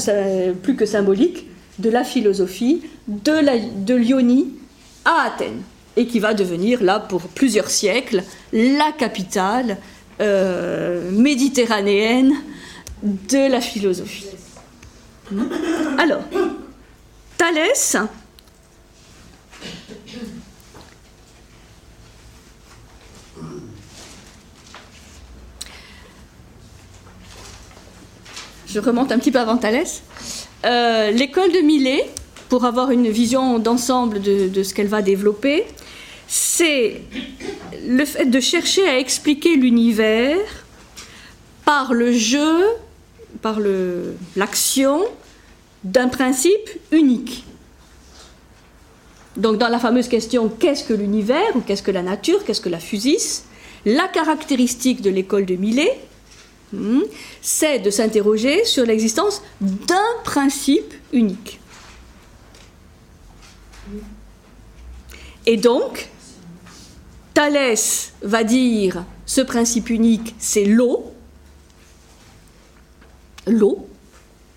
[0.63, 1.47] plus que symbolique
[1.79, 4.53] de la philosophie de, la, de l'Ionie
[5.05, 5.63] à Athènes,
[5.97, 9.79] et qui va devenir, là, pour plusieurs siècles, la capitale
[10.21, 12.35] euh, méditerranéenne
[13.03, 14.27] de la philosophie.
[15.99, 16.23] Alors,
[17.37, 17.97] Thalès,
[28.67, 30.03] je remonte un petit peu avant Thalès.
[30.65, 32.09] Euh, l'école de Millet,
[32.49, 35.65] pour avoir une vision d'ensemble de, ce qu'elle va développer,
[36.27, 37.03] c'est
[37.87, 40.39] le fait de chercher à expliquer l'univers
[41.65, 42.65] par le jeu,
[43.43, 43.59] par
[44.37, 45.05] l'action
[45.83, 47.45] d'un principe unique.
[49.37, 52.69] Donc dans la fameuse question qu'est-ce que l'univers ou qu'est-ce que la nature, qu'est-ce que
[52.69, 53.45] la physis,
[53.85, 55.99] la caractéristique de l'école de Millet,
[56.75, 57.03] Hmm,
[57.41, 61.61] c'est de s'interroger sur l'existence d'un principe unique.
[65.47, 66.09] Et donc,
[67.35, 71.13] Thalès va dire ce principe unique, c'est l'eau.
[73.47, 73.89] L'eau.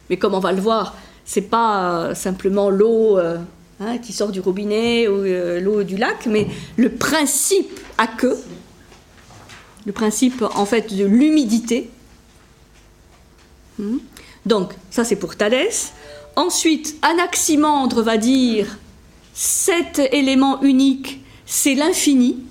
[0.10, 3.38] Mais comme on va le voir, c'est pas euh, simplement l'eau euh,
[3.80, 8.38] hein, qui sort du robinet ou euh, l'eau du lac, mais le principe à que,
[9.86, 11.90] le principe en fait de l'humidité,
[13.78, 13.98] Hmm.
[14.46, 15.94] Donc, ça c'est pour Thalès.
[16.36, 18.78] Ensuite, Anaximandre va dire
[19.34, 22.44] cet élément unique, c'est l'infini.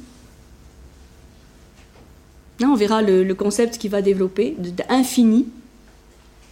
[2.64, 5.46] On verra le, concept qu'il va développer, d'infini.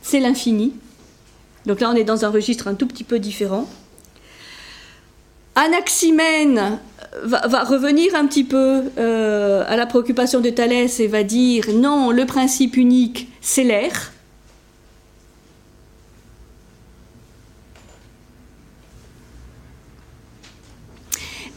[0.03, 0.73] C'est l'infini.
[1.67, 3.67] Donc là, on est dans un registre un tout petit peu différent.
[5.55, 6.79] Anaximène
[7.23, 12.11] va, revenir un petit peu euh, à la préoccupation de Thalès et va dire non,
[12.11, 14.13] le principe unique, c'est l'air.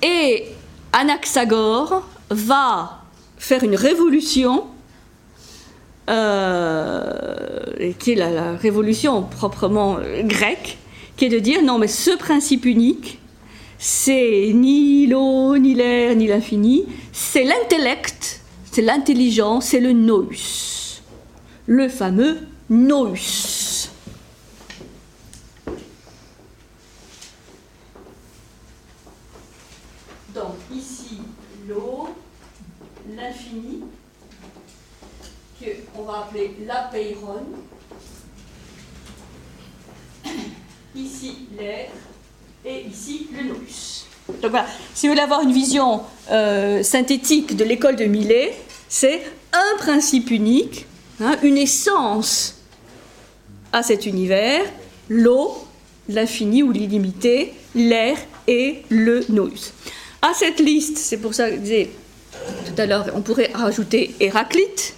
[0.03, 0.45] Et
[0.93, 3.01] Anaxagore va
[3.47, 4.65] faire une révolution,
[6.09, 10.77] euh, qui est la, révolution proprement grecque,
[11.15, 13.19] qui est de dire non, mais ce principe unique,
[13.79, 20.27] c'est ni l'eau, ni l'air, ni l'infini, c'est l'intellect, c'est l'intelligence, c'est le nous,
[21.67, 22.39] le fameux
[22.69, 23.13] nous.
[30.35, 31.19] Donc ici
[31.69, 32.09] l'eau,
[35.93, 37.43] qu'on va appeler l'apeiron.
[40.95, 41.89] Ici l'air
[42.65, 43.59] et ici le nous.
[44.41, 48.53] Donc voilà, si vous voulez avoir une vision euh, synthétique de l'école de Millet,
[48.89, 49.21] c'est
[49.53, 50.85] un principe unique,
[51.21, 52.55] hein, une essence
[53.71, 54.65] à cet univers,
[55.07, 55.65] l'eau,
[56.09, 58.17] l'infini ou l'illimité, l'air
[58.47, 59.51] et le nous.
[60.21, 61.89] À cette liste, c'est pour ça que je disais
[62.65, 64.95] tout à l'heure, on pourrait rajouter Héraclite,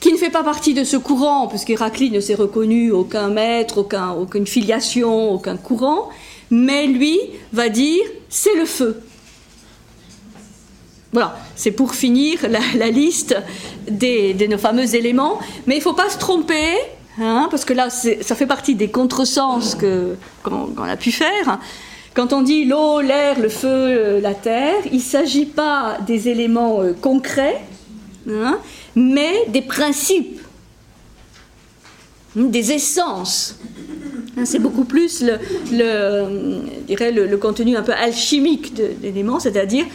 [0.00, 4.10] qui ne fait pas partie de ce courant, puisqu'Héraclite ne s'est reconnu aucun maître, aucun,
[4.10, 6.10] aucune filiation, aucun courant,
[6.50, 7.18] mais lui
[7.52, 9.00] va dire c'est le feu.
[11.12, 13.36] Voilà, c'est pour finir la, liste
[13.88, 16.74] des, de nos fameux éléments, mais il ne faut pas se tromper,
[17.18, 21.60] hein, parce que là, ça fait partie des contresens qu'on a pu faire.
[22.14, 26.28] Quand on dit l'eau, l'air, le feu, euh, la terre, il ne s'agit pas des
[26.28, 27.60] éléments euh, concrets,
[28.30, 28.58] hein,
[28.94, 30.40] mais des principes,
[32.36, 33.58] des essences.
[34.36, 35.38] Hein, c'est beaucoup plus le,
[36.88, 39.86] le, contenu un peu alchimique de l'élément, c'est-à-dire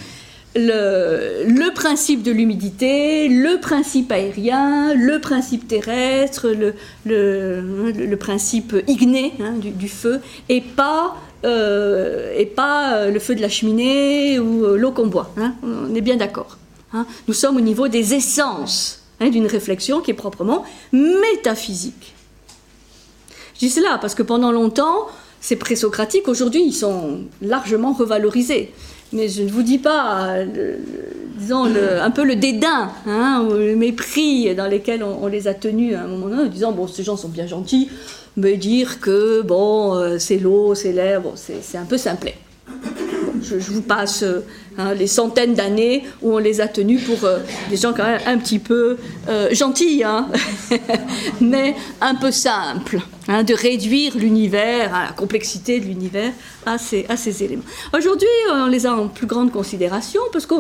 [0.55, 6.53] le, principe de l'humidité, le principe aérien, le principe terrestre,
[7.05, 11.15] le, principe igné hein, du, feu, et pas,
[11.45, 15.31] euh, et pas le feu de la cheminée ou euh, l'eau qu'on boit.
[15.37, 15.53] Hein.
[15.63, 16.57] on est bien d'accord.
[17.27, 22.15] Nous sommes au niveau des essences d'une réflexion qui est proprement métaphysique.
[23.53, 25.07] Je dis cela parce que pendant longtemps,
[25.39, 28.73] ces présocratiques, aujourd'hui, ils sont largement revalorisés.
[29.13, 30.35] Mais je ne vous dis pas,
[31.37, 35.95] disons, un peu le dédain, hein, ou le mépris dans lesquels on, les a tenus
[35.95, 37.89] à un moment donné, en disant, bon, ces gens sont bien gentils,
[38.39, 42.35] mais dire que, bon, euh, c'est l'eau, c'est l'air, bon, c'est un peu simplet
[43.41, 44.23] je, vous passe
[44.77, 48.21] hein, les centaines d'années où on les a tenus pour euh, des gens quand même
[48.25, 50.27] un petit peu euh, gentils, hein,
[51.41, 56.31] mais un peu simples, hein, de réduire l'univers, la complexité de l'univers
[56.65, 57.63] à ces, à ces éléments.
[57.95, 60.55] Aujourd'hui, on les a en plus grande considération parce que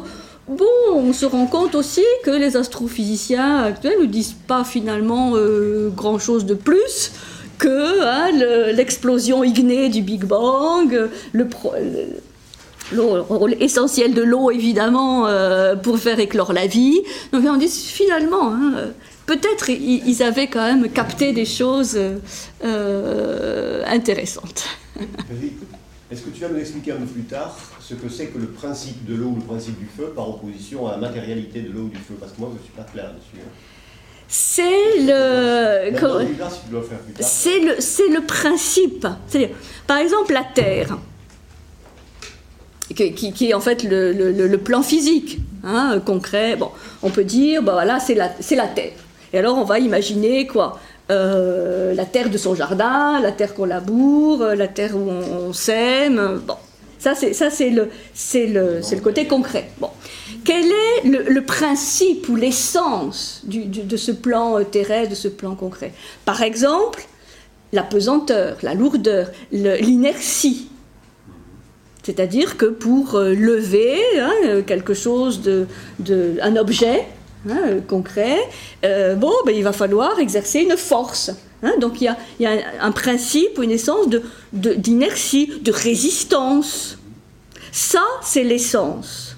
[0.47, 0.65] Bon,
[0.95, 6.43] on se rend compte aussi que les astrophysiciens actuels ne disent pas finalement euh, grand-chose
[6.43, 7.11] de plus
[7.59, 10.91] que l'explosion ignée du Big Bang,
[11.33, 11.47] le,
[12.91, 16.99] le rôle essentiel de l'eau, évidemment, euh, pour faire éclore la vie.
[17.31, 18.73] Donc on dit finalement, hein,
[19.27, 21.99] peut-être ils avaient quand même capté des choses
[22.63, 24.67] euh, intéressantes.
[26.11, 28.47] Est-ce que tu vas nous expliquer un peu plus tard ce que c'est que le
[28.47, 31.83] principe de l'eau ou le principe du feu par opposition à la matérialité de l'eau
[31.83, 32.15] ou du feu?
[32.19, 33.37] Parce que moi, je ne suis pas clair là-dessus.
[33.45, 33.51] Hein.
[34.29, 35.91] C'est le,
[37.19, 39.07] c'est le, c'est le principe.
[39.27, 39.55] C'est-à-dire,
[39.87, 40.97] par exemple, la Terre
[42.93, 46.55] qui, est en fait le, plan physique, hein, concret.
[46.55, 46.69] Bon,
[47.01, 48.93] on peut dire, bah voilà, c'est la, la Terre.
[49.33, 50.79] Et alors on va imaginer quoi?
[51.11, 56.41] Euh, La terre de son jardin, la terre qu'on laboure, la terre où on, sème.
[56.45, 56.55] Bon,
[56.99, 59.69] ça c'est ça c'est le c'est le c'est le côté concret.
[59.79, 59.89] Bon,
[60.43, 65.93] quel est le, principe ou l'essence de ce plan terrestre, de ce plan concret?
[66.25, 67.07] Par exemple,
[67.71, 70.69] la pesanteur, la lourdeur, l'inertie.
[72.03, 75.67] C'est-à-dire que pour euh, lever hein, euh, quelque chose, de,
[76.41, 77.05] un objet
[77.47, 78.37] hein, euh, concret,
[79.17, 81.31] bon, ben, il va falloir exercer une force.
[81.61, 81.73] Hein.
[81.79, 82.05] donc il
[82.39, 84.07] y a, un, principe, une essence
[84.53, 86.97] d'inertie, de, résistance.
[87.71, 89.28] Ça, c'est l'essence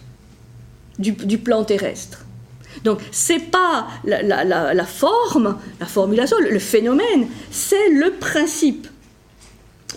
[1.01, 2.25] du, plan terrestre.
[2.83, 8.87] Donc c'est pas la, forme, la formulation, le phénomène, c'est le principe.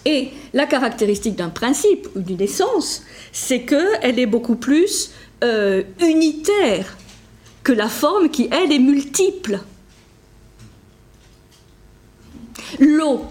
[0.05, 3.02] Et la caractéristique d'un principe ou d'une essence,
[3.32, 6.96] c'est qu'elle est beaucoup plus euh, unitaire
[7.62, 9.61] que la forme qui, elle, est multiple.
[12.78, 13.24] L'eau.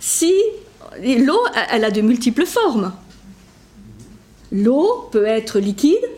[0.00, 0.34] Si
[1.02, 2.92] l'eau, elle a de multiples formes.
[4.54, 6.08] L'eau peut être liquide,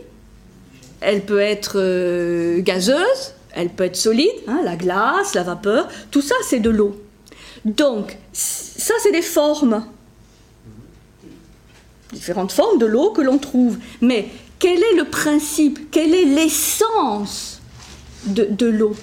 [1.01, 6.20] elle peut être euh, gazeuse, elle peut être solide, hein, la glace, la vapeur, tout
[6.20, 7.01] ça c'est de l'eau.
[7.64, 9.84] Donc, ça, c'est des formes.
[12.12, 13.78] Différentes formes de l'eau que l'on trouve.
[14.01, 14.28] Mais
[14.61, 17.61] quel est le principe Quelle est l'essence
[18.26, 18.95] de, l'eau?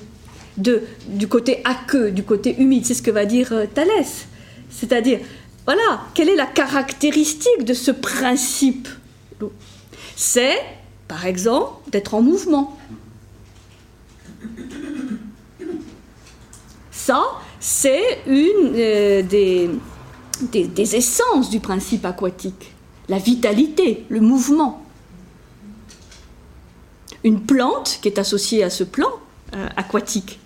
[0.56, 4.28] Du côté aqueux, du côté humide, c'est ce que va dire euh, Thalès.
[4.70, 5.20] C'est-à-dire,
[5.66, 8.88] voilà, quelle est la caractéristique de ce principe?
[10.16, 10.60] C'est,
[11.08, 12.78] par exemple, d'être en mouvement.
[16.92, 17.24] Ça,
[17.60, 22.74] c'est une euh, des, essences du principe aquatique.
[23.10, 24.86] La vitalité, le mouvement.
[27.24, 29.10] Une plante qui est associée à ce plan
[29.56, 30.40] euh, aquatique,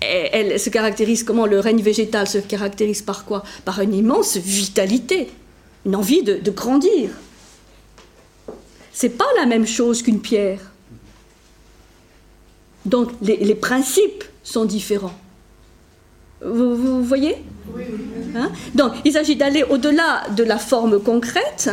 [0.00, 3.44] elle, se caractérise comment Le règne végétal se caractérise par quoi?
[3.64, 5.30] Par une immense vitalité,
[5.86, 7.10] une envie de grandir.
[8.92, 10.60] C'est pas la même chose qu'une pierre.
[12.84, 15.18] Donc les, les principes sont différents.
[16.44, 17.36] Vous, vous voyez?
[18.34, 18.50] Hein?
[18.74, 21.70] Donc il s'agit d'aller au-delà de la forme concrète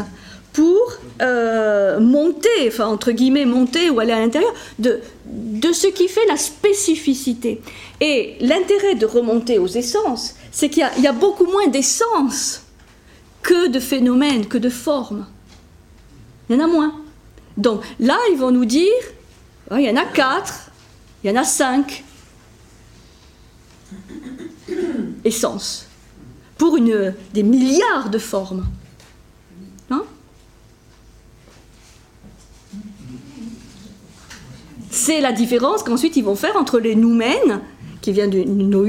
[0.53, 6.07] pour euh, monter, enfin entre guillemets monter ou aller à l'intérieur de, de ce qui
[6.07, 7.61] fait la spécificité.
[8.01, 12.63] Et l'intérêt de remonter aux essences, c'est qu'il y, y a beaucoup moins d'essences
[13.41, 15.26] que de phénomènes, que de formes.
[16.49, 16.93] Il y en a moins.
[17.60, 18.88] Donc là, ils vont nous dire,
[19.70, 20.72] ouais, il y en a quatre,
[21.24, 22.03] il y en a cinq
[25.26, 25.86] essences
[26.57, 28.66] pour une, des milliards de formes.
[29.89, 30.03] Hein?
[34.89, 37.60] C'est la différence qu'ensuite ils vont faire entre les noumènes,
[38.01, 38.88] qui vient du nous,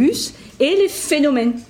[0.61, 1.61] et les phénomènes.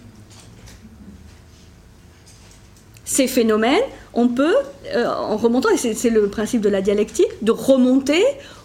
[3.07, 3.83] Ces phénomènes,
[4.15, 4.55] on peut,
[4.95, 8.25] euh, en remontant, et c'est le principe de la dialectique, de remonter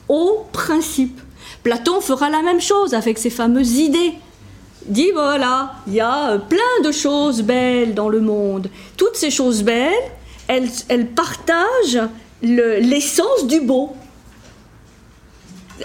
[0.09, 1.19] au principe.
[1.63, 4.13] Platon fera la même chose avec ses fameuses idées.
[4.87, 8.69] Dit voilà, il y a euh, plein de choses belles dans le monde.
[8.97, 9.93] Toutes ces choses belles,
[10.47, 12.01] elles, partagent
[12.43, 13.93] le- l'essence du beau.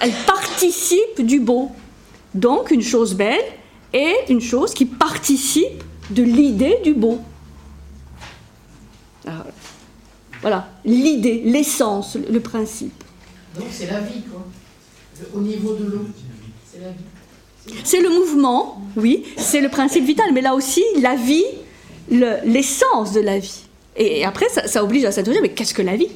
[0.00, 1.70] Elles participent du beau.
[2.34, 3.44] Donc une chose belle
[3.92, 7.20] est une chose qui participe de l'idée du beau.
[9.30, 9.44] Alors,
[10.40, 13.04] voilà, l'idée, l'essence, le- principe.
[13.56, 14.44] Donc c'est la vie, quoi.
[15.34, 16.06] Au niveau de l'eau,
[16.72, 17.80] c'est la vie.
[17.84, 21.44] C'est le mouvement, oui, c'est le principe vital, mais là aussi, la vie,
[22.10, 23.60] le- l'essence de la vie.
[23.96, 26.08] Et après, ça, ça oblige à s'interroger, mais qu'est-ce que la vie?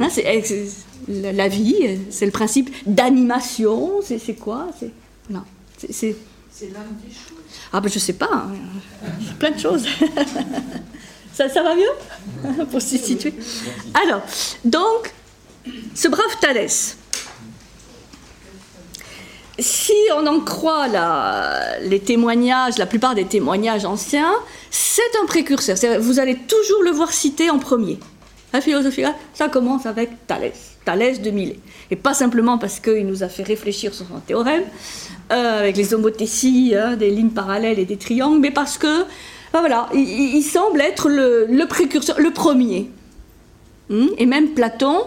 [0.00, 4.68] Hein, c'est- c'est- la, vie, euh, c'est le principe d'animation, c'est quoi?
[4.78, 6.16] C'est
[6.58, 7.44] c'est- l'âme des choses.
[7.72, 8.50] ah ben je sais pas, hein,
[9.38, 9.84] plein de choses.
[11.34, 12.64] ça, ça va mieux?
[12.70, 13.34] Pour se situer.
[14.04, 14.22] Alors,
[14.64, 15.12] donc,
[15.94, 16.96] ce brave Thalès.
[19.60, 24.32] Si on en croit la- les témoignages, la plupart des témoignages anciens,
[24.70, 25.76] c'est un précurseur.
[26.00, 27.98] Vous allez toujours le voir cité en premier.
[28.52, 31.58] La philosophie, grecque, ça commence avec Thalès, Thalès de Milet.
[31.90, 34.62] Et pas simplement parce qu'il nous a fait réfléchir sur son théorème,
[35.32, 39.02] euh, avec les homothéties, hein, des lignes parallèles et des triangles, mais parce que,
[39.52, 42.90] ben voilà, il, semble être le, précurseur, le premier.
[43.90, 44.98] Hmm, Et même Platon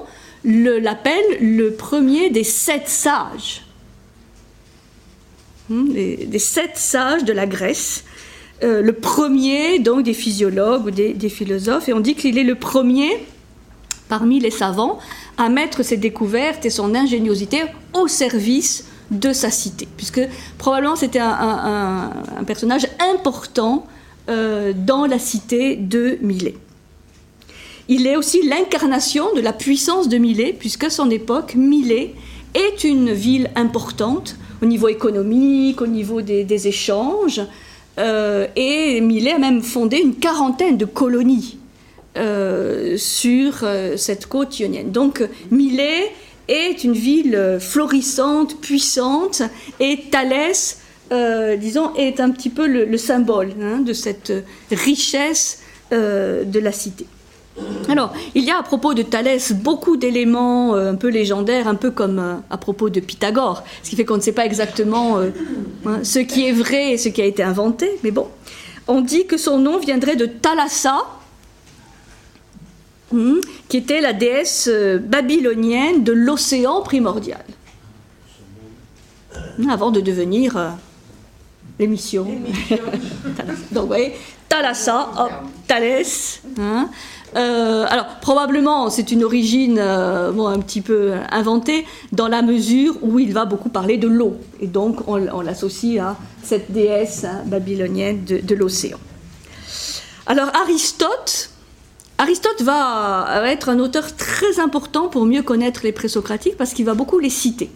[0.43, 3.63] le- l'appelle le premier des sept sages.
[5.69, 8.03] Hmm, Des, des sept sages de la Grèce.
[8.63, 11.89] Euh, le premier donc des physiologues ou des, des philosophes.
[11.89, 13.09] Et on dit qu'il est le premier
[14.09, 14.99] parmi les savants
[15.37, 17.61] à mettre ses découvertes et son ingéniosité
[17.93, 19.87] au service de sa cité.
[19.97, 20.21] Puisque
[20.57, 22.11] probablement c'était un,
[22.47, 23.85] personnage important
[24.29, 26.55] euh, dans la cité de Milet.
[27.89, 32.15] Il est aussi l'incarnation de la puissance de Milet, puisque à son époque, Milet
[32.53, 37.41] est une ville importante au niveau économique, au niveau des, échanges,
[37.99, 41.57] euh, et Milet a même fondé une quarantaine de colonies
[42.17, 43.65] euh, sur
[43.97, 44.91] cette côte ionienne.
[44.91, 46.11] Donc Milet
[46.47, 49.41] est une ville euh, florissante, puissante,
[49.79, 50.79] et Thalès,
[51.11, 54.33] euh, disons, est un petit peu le, le symbole hein, de cette
[54.71, 55.59] richesse
[55.91, 57.05] euh, de la cité.
[57.89, 61.91] Alors, il y a à propos de Thalès beaucoup d'éléments un peu légendaires, un peu
[61.91, 66.19] comme à propos de Pythagore, ce qui fait qu'on ne sait pas exactement hein, ce
[66.19, 68.27] qui est vrai et ce qui a été inventé, mais bon.
[68.87, 71.05] On dit que son nom viendrait de Thalassa,
[73.67, 77.43] qui était la déesse euh, babylonienne de l'océan primordial,
[79.57, 80.69] Hmm, avant de devenir euh,
[81.79, 82.25] l'émission.
[83.71, 84.13] Donc, vous voyez,
[84.49, 85.31] Thalassa, hop,
[85.67, 86.41] Thalès.
[86.59, 86.89] hein.
[87.37, 92.97] Euh, alors, probablement, c'est une origine euh, bon, un petit peu inventée, dans la mesure
[93.01, 94.35] où il va beaucoup parler de l'eau.
[94.59, 98.99] Et donc, on, on l'associe à cette déesse hein, babylonienne de, de l'océan.
[100.25, 101.50] Alors, Aristote,
[102.21, 106.85] Aristote va, va être un auteur très important pour mieux connaître les présocratiques, parce qu'il
[106.85, 107.71] va beaucoup les citer.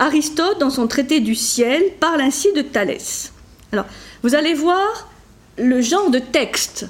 [0.00, 3.32] Aristote, dans son traité du ciel, parle ainsi de Thalès.
[3.70, 3.84] Alors,
[4.24, 5.08] vous allez voir
[5.56, 6.86] le genre de texte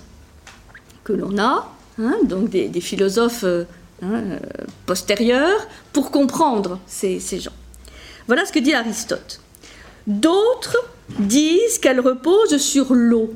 [1.04, 3.64] que l'on a, hein, donc des, philosophes euh,
[4.02, 4.38] hein,
[4.86, 7.52] postérieure pour comprendre ces gens.
[8.26, 9.38] Voilà ce que dit Aristote.
[10.06, 10.78] D'autres
[11.18, 13.34] disent qu'elle repose sur l'eau.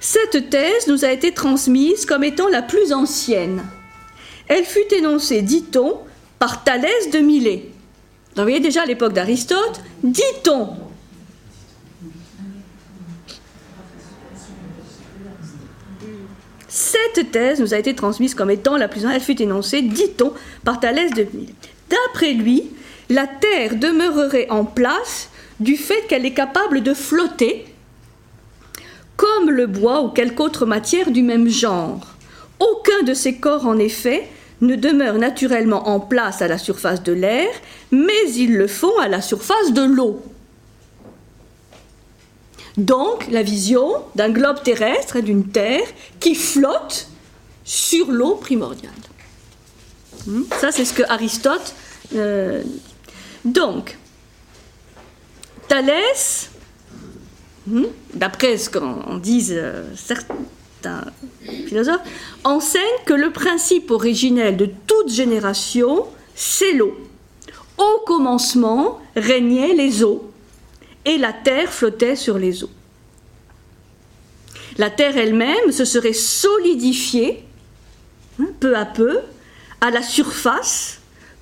[0.00, 3.62] Cette thèse nous a été transmise comme étant la plus ancienne.
[4.48, 5.98] Elle fut énoncée, dit-on,
[6.38, 7.70] par Thalès de Milet.
[8.34, 10.70] vous voyez déjà à l'époque d'Aristote, dit-on.
[16.66, 19.16] Cette thèse nous a été transmise comme étant la plus ancienne.
[19.16, 20.32] Elle fut énoncée, dit-on,
[20.64, 21.54] par Thalès de Milet.
[21.90, 22.70] D'après lui,
[23.10, 25.28] la Terre demeurerait en place
[25.58, 27.66] du fait qu'elle est capable de flotter
[29.20, 32.00] comme le bois ou quelque autre matière du même genre.
[32.58, 34.26] Aucun de ces corps, en effet,
[34.62, 37.50] ne demeure naturellement en place à la surface de l'air,
[37.90, 40.22] mais ils le font à la surface de l'eau.
[42.78, 45.86] Donc, la vision d'un globe terrestre et d'une Terre
[46.18, 47.08] qui flotte
[47.62, 48.92] sur l'eau primordiale.
[50.26, 50.44] Hmm?
[50.58, 51.74] Ça, c'est ce que Aristote.
[52.14, 52.62] Euh,
[53.44, 53.98] donc,
[55.68, 56.49] Thalès
[57.70, 57.84] Hmm?
[58.14, 61.04] d'après ce qu'en disent euh, certains
[61.68, 62.00] philosophes,
[62.42, 66.98] enseigne que le principe originel de toute génération, c'est l'eau.
[67.78, 70.32] Au commencement régnaient les eaux,
[71.04, 72.70] et la terre flottait sur les eaux.
[74.76, 77.44] La terre elle-même se serait solidifiée
[78.40, 79.20] hein, peu à peu
[79.80, 80.99] à la surface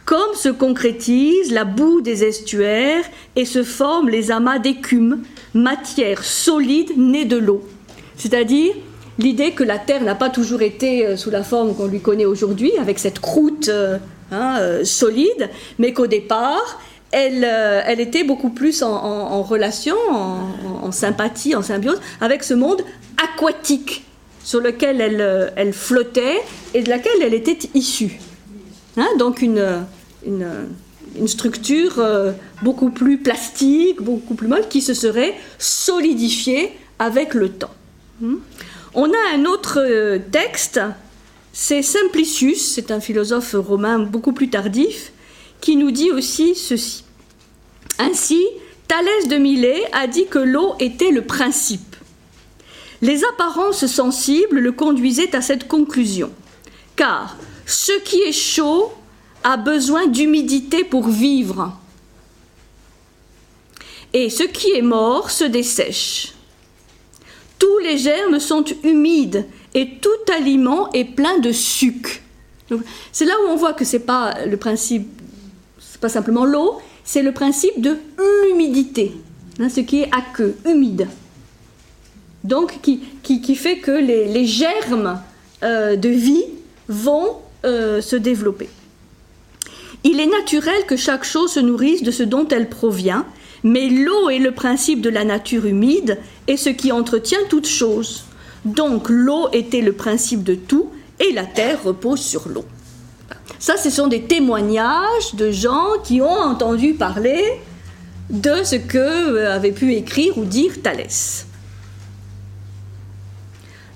[0.08, 3.04] comme se concrétise la boue des estuaires
[3.36, 7.62] et se forment les amas d'écume, matière solide née de l'eau.
[8.16, 8.72] C'est-à-dire
[9.18, 12.24] l'idée que la Terre n'a pas toujours été euh, sous la forme qu'on lui connaît
[12.24, 13.98] aujourd'hui, avec cette croûte euh,
[14.32, 16.80] hein, euh, solide, mais qu'au départ,
[17.10, 17.44] elle,
[18.00, 22.80] était beaucoup plus en, relation, en, sympathie, en symbiose avec ce monde
[23.22, 24.06] aquatique
[24.42, 26.40] sur lequel elle, elle flottait
[26.72, 28.18] et de laquelle elle était issue.
[28.96, 29.84] Hein, donc une,
[30.26, 37.48] une, structure euh, beaucoup plus plastique, beaucoup plus molle, qui se serait solidifiée avec le
[37.48, 37.74] temps.
[38.20, 38.36] Hmm.
[38.94, 40.80] On a un autre euh, texte,
[41.52, 45.12] c'est Simplicius, c'est un philosophe romain beaucoup plus tardif,
[45.60, 47.04] qui nous dit aussi ceci.
[47.98, 48.44] Ainsi,
[48.86, 51.96] Thalès de Milet a dit que l'eau était le principe.
[53.02, 56.30] Les apparences sensibles le conduisaient à cette conclusion,
[56.96, 58.92] car ce qui est chaud
[59.48, 61.72] a besoin d'humidité pour vivre.
[64.12, 66.34] Et ce qui est mort se dessèche.
[67.58, 72.22] Tous les germes sont humides et tout aliment est plein de suc.
[73.10, 75.08] C'est là où on voit que c'est pas le principe,
[75.78, 79.14] c'est pas simplement l'eau, c'est le principe de l'humidité,
[79.60, 81.08] hein, ce qui est aqueux, humide.
[82.44, 85.22] Donc qui, fait que les, germes
[85.62, 86.44] euh, de vie
[86.86, 88.68] vont euh, se développer.
[90.10, 93.26] Il est naturel que chaque chose se nourrisse de ce dont elle provient,
[93.62, 98.24] mais l'eau est le principe de la nature humide et ce qui entretient toute chose.
[98.64, 100.90] Donc l'eau était le principe de tout
[101.20, 102.64] et la terre repose sur l'eau.
[103.58, 107.44] Ça, ce sont des témoignages de gens qui ont entendu parler
[108.30, 111.46] de ce que euh, avait pu écrire ou dire Thalès.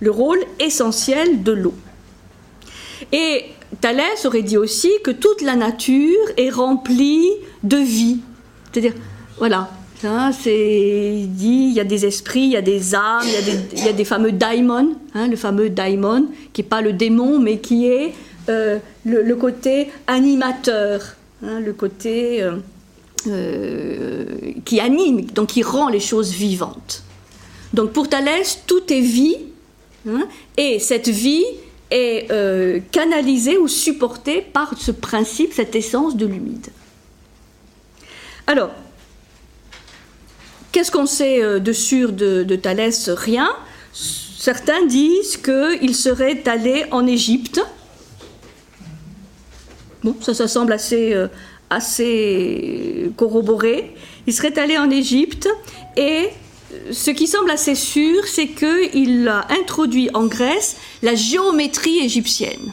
[0.01, 1.75] Le rôle essentiel de l'eau.
[3.13, 3.47] Et
[3.83, 7.29] Thalès aurait dit aussi que toute la nature est remplie
[7.65, 8.21] de vie.
[8.71, 8.95] C'est-à-dire,
[9.39, 9.69] voilà,
[10.33, 13.27] c'est dit, il y a des esprits, il y a des âmes,
[13.73, 17.41] il y a des, fameux daimons, hein, le fameux daimon, qui n'est pas le démon,
[17.41, 18.13] mais qui est
[18.49, 22.59] euh, le, côté animateur, hein, le côté euh,
[23.27, 24.25] euh,
[24.65, 27.03] qui anime, donc qui rend les choses vivantes.
[27.75, 29.39] Donc pour Thalès, tout est vie,
[30.09, 31.45] hein, et cette vie
[31.93, 36.69] est euh, canalisé ou supporté par ce principe, cette essence de l'humide.
[38.47, 38.71] Alors,
[40.73, 43.11] qu'est-ce qu'on sait euh, de sûr de, Thalès?
[43.11, 43.51] Rien.
[43.93, 47.61] Certains disent qu'il serait allé en Égypte.
[50.03, 51.29] Bon, ça, ça semble assez, euh,
[51.69, 53.95] assez corroboré.
[54.27, 55.49] Il serait allé en Égypte
[55.97, 56.31] et
[56.91, 62.73] ce qui semble assez sûr, c'est qu'il a introduit en Grèce la géométrie égyptienne.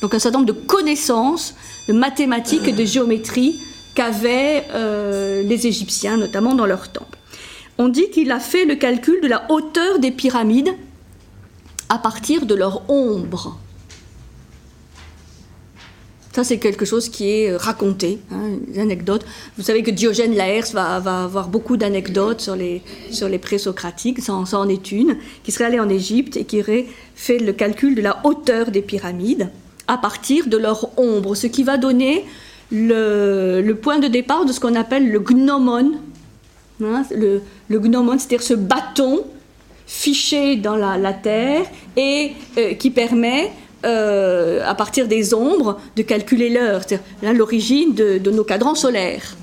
[0.00, 1.54] Donc un certain nombre de connaissances
[1.88, 3.60] de mathématiques et de géométrie
[3.94, 7.18] qu'avaient euh, les Égyptiens, notamment dans leur temple.
[7.78, 10.74] On dit qu'il a fait le calcul de la hauteur des pyramides
[11.88, 13.58] à partir de leur ombre.
[16.32, 19.24] Ça, c'est quelque chose qui est euh, raconté, hein, des anecdotes.
[19.58, 22.80] Vous savez que Diogène Laërce va, avoir beaucoup d'anecdotes sur les,
[23.10, 26.60] sur les présocratiques, ça, ça, en est une, qui serait allé en Égypte et qui
[26.60, 29.50] aurait fait le calcul de la hauteur des pyramides
[29.88, 32.24] à partir de leur ombre, ce qui va donner
[32.70, 35.92] le, point de départ de ce qu'on appelle le gnomon.
[36.82, 39.20] Hein, le, le, gnomon, c'est-à-dire ce bâton
[39.86, 41.66] fiché dans la, terre
[41.96, 43.52] et euh, qui permet
[43.84, 46.82] euh, à partir des ombres de calculer l'heure,
[47.22, 49.36] l'origine de, nos cadrans solaires,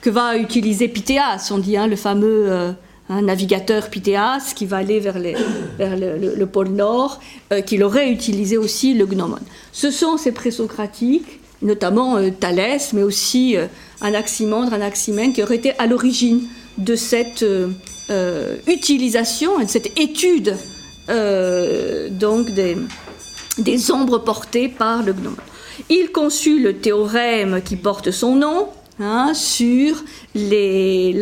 [0.00, 2.72] que va utiliser Pythéas, on dit, hein, le fameux euh,
[3.08, 7.20] un navigateur Pythéas qui va aller vers, le, pôle Nord,
[7.52, 9.38] euh, qu'il aurait utilisé aussi le gnomon.
[9.72, 13.56] Ce sont ces présocratiques, notamment euh, Thalès, mais aussi
[14.00, 16.42] Anaximandre, Anaximène, qui auraient été à l'origine
[16.76, 17.44] de cette
[18.66, 20.56] utilisation de cette étude
[21.08, 22.76] donc des,
[23.58, 25.36] des ombres portées par le gnomon.
[25.90, 28.68] Il conçut le théorème qui porte son nom,
[29.00, 30.04] Hein, sur
[30.36, 31.18] les,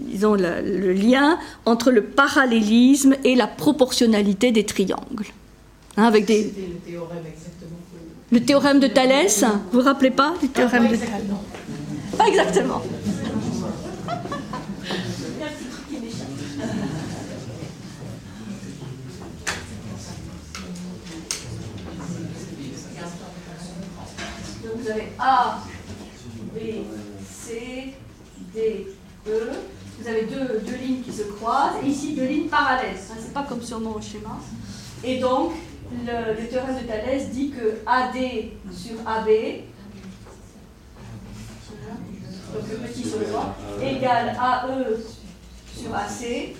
[0.00, 5.24] disons, le lien entre le parallélisme et la proportionnalité des triangles.
[5.96, 6.44] Hein, avec des...
[6.44, 7.78] le théorème exactement
[8.30, 9.42] Le théorème de Thalès,
[9.72, 11.20] vous vous rappelez pas du théorème ah, de Thalès
[12.18, 12.82] Pas exactement.
[24.88, 25.58] Vous avez A
[26.54, 26.58] B,
[27.30, 27.94] C,
[28.54, 28.86] D,
[29.26, 29.50] E.
[30.00, 32.96] Vous avez deux, deux lignes qui se croisent, et ici deux lignes parallèles.
[32.96, 34.38] Ce n'est pas comme sur mon schéma.
[35.04, 35.52] Et donc,
[35.90, 38.16] le, théorème de Thalès dit que AD
[38.72, 39.28] sur AB,
[42.54, 44.96] donc le petit solvant, égale AE
[45.76, 46.54] sur AC,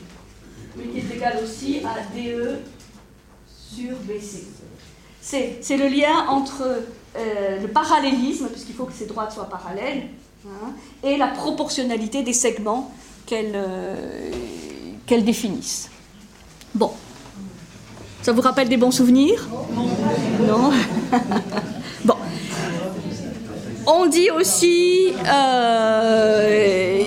[0.76, 2.59] mais qui est égal aussi à DE
[3.47, 4.49] sur BC.
[5.20, 6.83] C'est le lien entre
[7.18, 10.04] euh, le parallélisme, puisqu'il faut que ces droites soient parallèles,
[10.46, 12.92] hein, et la proportionnalité des segments
[13.26, 14.30] qu'elles euh,
[15.08, 15.90] définissent.
[16.74, 16.92] Bon.
[18.22, 19.48] Ça vous rappelle des bons souvenirs?
[20.46, 20.70] Non
[22.04, 22.14] Bon.
[23.86, 27.04] On dit aussi euh,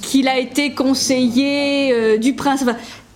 [0.00, 2.64] qu'il a été conseiller du prince.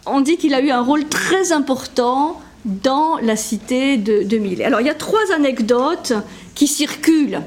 [0.04, 4.80] on dit qu'il a eu un rôle très important dans la cité de, de Alors
[4.80, 6.12] il y a trois anecdotes
[6.54, 7.40] qui circulent,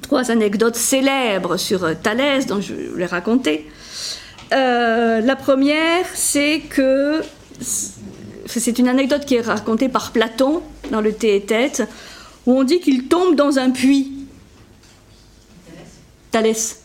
[0.00, 3.68] trois anecdotes célèbres sur Thalès dont je les raconter.
[4.52, 7.22] Euh, la première, c'est que
[8.46, 11.82] c'est une anecdote qui est racontée par Platon dans le Théétète,
[12.46, 14.12] où on dit qu'il tombe dans un puits.
[16.30, 16.82] Thalès.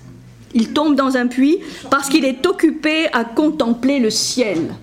[0.54, 1.60] Il tombe dans un puits
[1.92, 4.74] parce qu'il est occupé à contempler le ciel.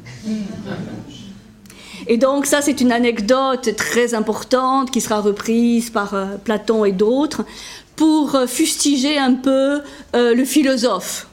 [2.06, 6.92] Et donc ça, c'est une anecdote très importante qui sera reprise par euh, Platon et
[6.92, 7.44] d'autres
[7.96, 9.80] pour euh, fustiger un peu
[10.14, 11.28] euh, le philosophe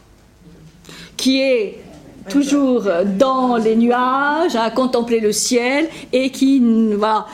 [1.18, 1.80] qui est
[2.30, 6.64] toujours dans les nuages, à contempler le ciel et qui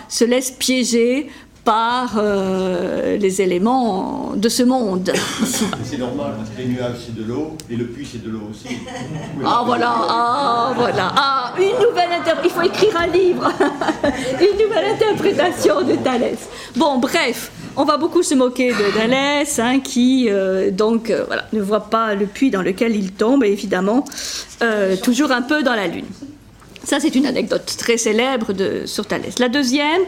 [0.09, 1.29] se laisse piéger
[1.67, 5.11] par euh, les éléments de ce monde.
[5.83, 8.43] C'est normal, parce que les nuages c'est de l'eau, et le puits c'est de l'eau
[8.49, 8.77] aussi.
[9.45, 13.51] Ah voilà, ah voilà, ah, une nouvelle Il faut écrire un livre,
[14.39, 16.39] une nouvelle interprétation de Thalès.
[16.77, 21.47] Bon, bref, on va beaucoup se moquer de Thalès, hein, qui euh, donc euh, voilà,
[21.51, 24.05] ne voit pas le puits dans lequel il tombe, et évidemment,
[25.03, 26.05] toujours un peu dans la lune.
[26.87, 29.39] Ça, c'est une anecdote très célèbre de, sur Thalès.
[29.39, 30.03] La deuxième,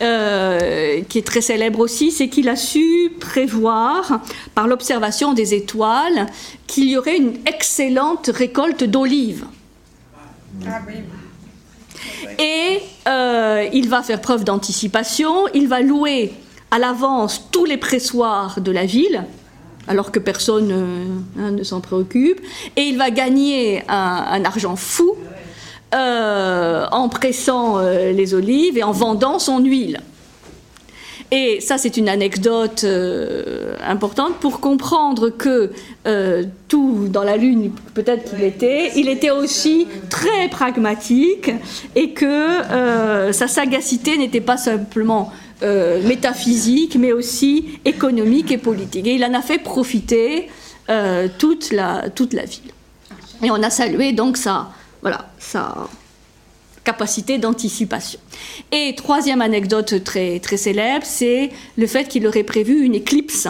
[0.00, 4.20] euh, qui est très célèbre aussi, c'est qu'il a su prévoir,
[4.54, 6.26] par l'observation des étoiles,
[6.66, 9.44] qu'il y aurait une excellente récolte d'olives.
[10.66, 10.80] Ah
[12.38, 12.78] Et
[13.08, 16.32] euh, il va faire preuve d'anticipation, il va louer
[16.70, 19.24] à l'avance tous les pressoirs de la ville,
[19.88, 21.04] alors que personne euh,
[21.40, 22.40] hein, ne s'en préoccupe,
[22.76, 25.16] et il va gagner un argent fou
[25.94, 30.00] euh, en pressant euh, les olives et en vendant son huile.
[31.30, 35.72] Et ça, c'est une anecdote euh, importante pour comprendre que
[36.68, 41.50] tout dans la Lune, peut-être qu'il était, il était aussi très pragmatique
[41.96, 45.30] et que sa sagacité n'était pas simplement
[45.62, 49.06] métaphysique, mais aussi économique et politique.
[49.06, 50.48] Et il en a fait profiter
[51.38, 52.72] toute, la, toute la ville.
[53.42, 54.70] Et on a salué donc ça
[55.02, 55.88] voilà, sa
[56.84, 58.18] capacité d'anticipation.
[58.72, 63.48] Et troisième anecdote très, très célèbre, c'est le fait qu'il aurait prévu une éclipse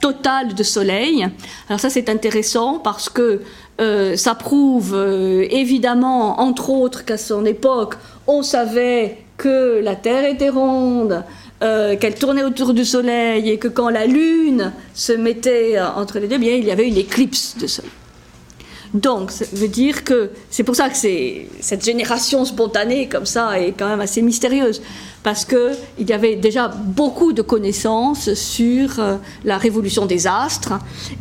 [0.00, 1.26] totale de soleil.
[1.68, 3.42] Alors ça c'est intéressant parce que
[3.80, 7.94] euh, ça prouve euh, évidemment, entre autres, qu'à son époque,
[8.26, 11.22] on savait que la Terre était ronde,
[11.62, 16.26] euh, qu'elle tournait autour du Soleil et que quand la Lune se mettait entre les
[16.26, 17.92] deux, bien, il y avait une éclipse de Soleil.
[18.94, 23.72] Donc, ça veut dire que c'est pour ça que cette génération spontanée comme ça est
[23.72, 24.82] quand même assez mystérieuse,
[25.22, 30.74] parce qu'il y avait déjà beaucoup de connaissances sur euh, la révolution des astres,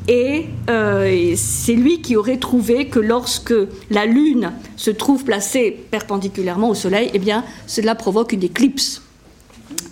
[0.07, 3.53] et, euh, et c'est lui qui aurait trouvé que lorsque
[3.89, 9.01] la Lune se trouve placée perpendiculairement au Soleil, eh bien, cela provoque une éclipse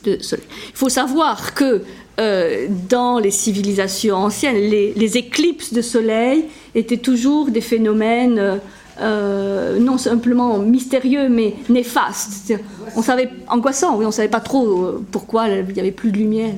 [0.03, 0.45] de Soleil.
[0.69, 1.81] Il faut savoir que
[2.19, 6.45] euh, dans les civilisations anciennes, les éclipses de soleil
[6.75, 8.57] étaient toujours des phénomènes euh,
[8.99, 12.53] euh, non simplement mystérieux, mais néfastes.
[12.95, 16.11] On savait, angoissant, oui, on ne savait pas trop euh, pourquoi il n'y avait plus
[16.11, 16.53] de lumière.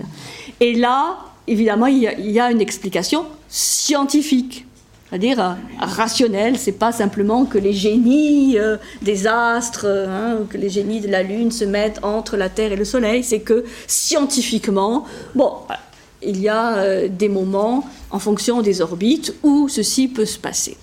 [0.59, 4.65] Et là, évidemment, il y a, une explication scientifique.
[5.09, 8.57] C'est-à-dire rationnelle, c'est pas simplement que les génies
[9.03, 12.75] des astres, hein, que les génies de la Lune se mettent entre la Terre et
[12.75, 15.05] le Soleil, c'est que scientifiquement,
[15.35, 15.51] bon,
[16.25, 20.77] il y a euh, des moments en fonction des orbites où ceci peut se passer.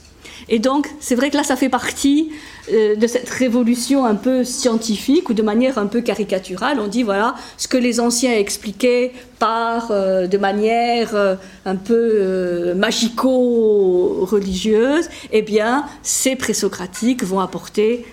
[0.55, 2.31] Et donc, c'est vrai que là, ça fait partie
[2.71, 6.79] euh, de cette révolution un peu scientifique ou de manière un peu caricaturale.
[6.79, 12.75] On dit, voilà, ce que les anciens expliquaient par, euh, de manière euh, un peu
[12.75, 18.05] magico-religieuse, eh bien, ces présocratiques vont apporter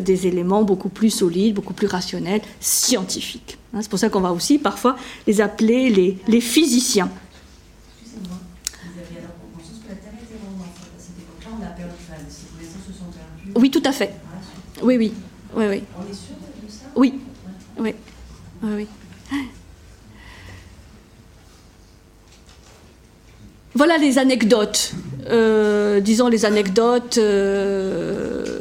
[0.00, 3.58] des éléments beaucoup plus solides, beaucoup plus rationnels, scientifiques.
[3.74, 7.10] Hein, c'est pour ça qu'on va aussi parfois les appeler les physiciens.
[8.00, 8.38] Excusez-moi,
[8.94, 10.88] vous aviez alors pour conscience que la Terre était ronde en fait.
[10.96, 13.45] À cette époque-là, on a perdu, enfin, les civilisations se sont perdues.
[13.56, 14.12] Oui, tout à fait.
[14.82, 15.12] Oui, oui.
[15.54, 15.82] oui, oui.
[15.98, 16.34] On est sûr
[16.64, 17.14] de ça Oui,
[17.78, 17.94] oui,
[18.62, 18.86] oui.
[23.74, 24.92] Voilà les anecdotes.
[25.28, 27.18] Euh, disons les anecdotes.
[27.18, 28.60] euh,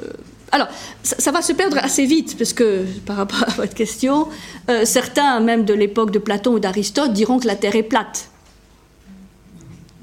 [0.51, 0.67] Alors,
[1.03, 4.27] ça, ça va se perdre assez vite, parce que par rapport à votre question,
[4.69, 8.29] euh, certains, même de l'époque de Platon ou d'Aristote, diront que la Terre est plate.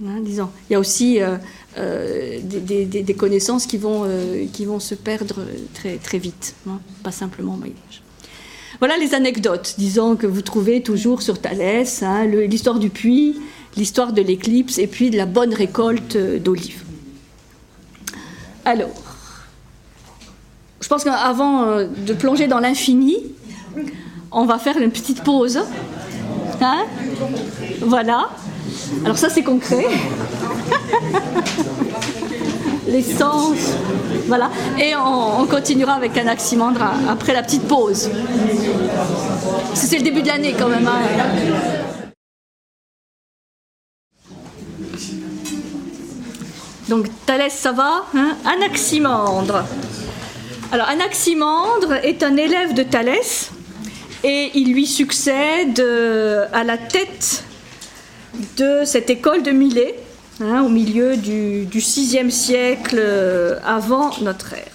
[0.04, 0.48] Hein, disons.
[0.68, 1.36] Il y a aussi euh,
[1.78, 7.12] euh, des, connaissances qui vont, euh, qui vont se perdre très, très vite, hein, pas
[7.12, 8.02] simplement au.
[8.80, 13.36] Voilà les anecdotes, disons, que vous trouvez toujours sur Thalès, hein, l'histoire du puits,
[13.76, 16.82] l'histoire de l'éclipse et puis de la bonne récolte d'olives.
[18.64, 18.90] Alors,
[20.80, 23.18] je pense qu'avant de plonger dans l'infini,
[24.32, 25.60] on va faire une petite pause.
[27.82, 28.30] Voilà.
[29.04, 29.86] Alors ça c'est concret.
[32.88, 33.70] L'essence.
[34.28, 34.50] Voilà.
[34.78, 38.10] Et on, on continuera avec un aximandre a- après la petite pause.
[39.74, 40.86] C'est le début de l'année quand même.
[40.86, 41.00] hein.
[46.88, 48.36] Donc Thalès, ça va hein?
[48.44, 49.64] Anaximandre.
[50.72, 53.50] Alors Anaximandre est un élève de Thalès
[54.24, 57.44] et il lui succède euh, à la tête
[58.56, 59.94] de cette école de Milet,
[60.40, 64.72] hein, au milieu du, du VIe siècle euh, avant notre ère.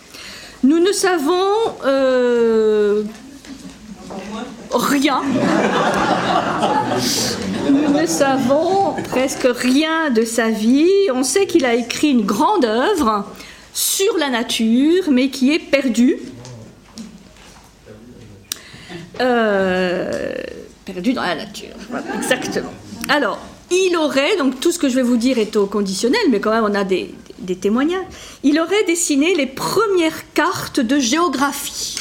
[0.64, 1.54] Nous ne savons
[1.86, 3.04] euh,
[4.72, 5.22] rien.
[7.70, 10.90] Nous ne savons presque rien de sa vie.
[11.14, 13.26] On sait qu'il a écrit une grande œuvre
[13.74, 16.18] sur la nature, mais qui est perdue.
[19.22, 20.34] Euh,
[20.86, 21.76] perdu dans la nature.
[22.18, 22.74] Exactement.
[23.10, 23.40] Alors,
[23.72, 26.52] il aurait, donc tout ce que je vais vous dire est au conditionnel, mais quand
[26.52, 27.14] même on a des,
[27.62, 28.04] témoignages,
[28.44, 31.96] il aurait dessiné les premières cartes de géographie.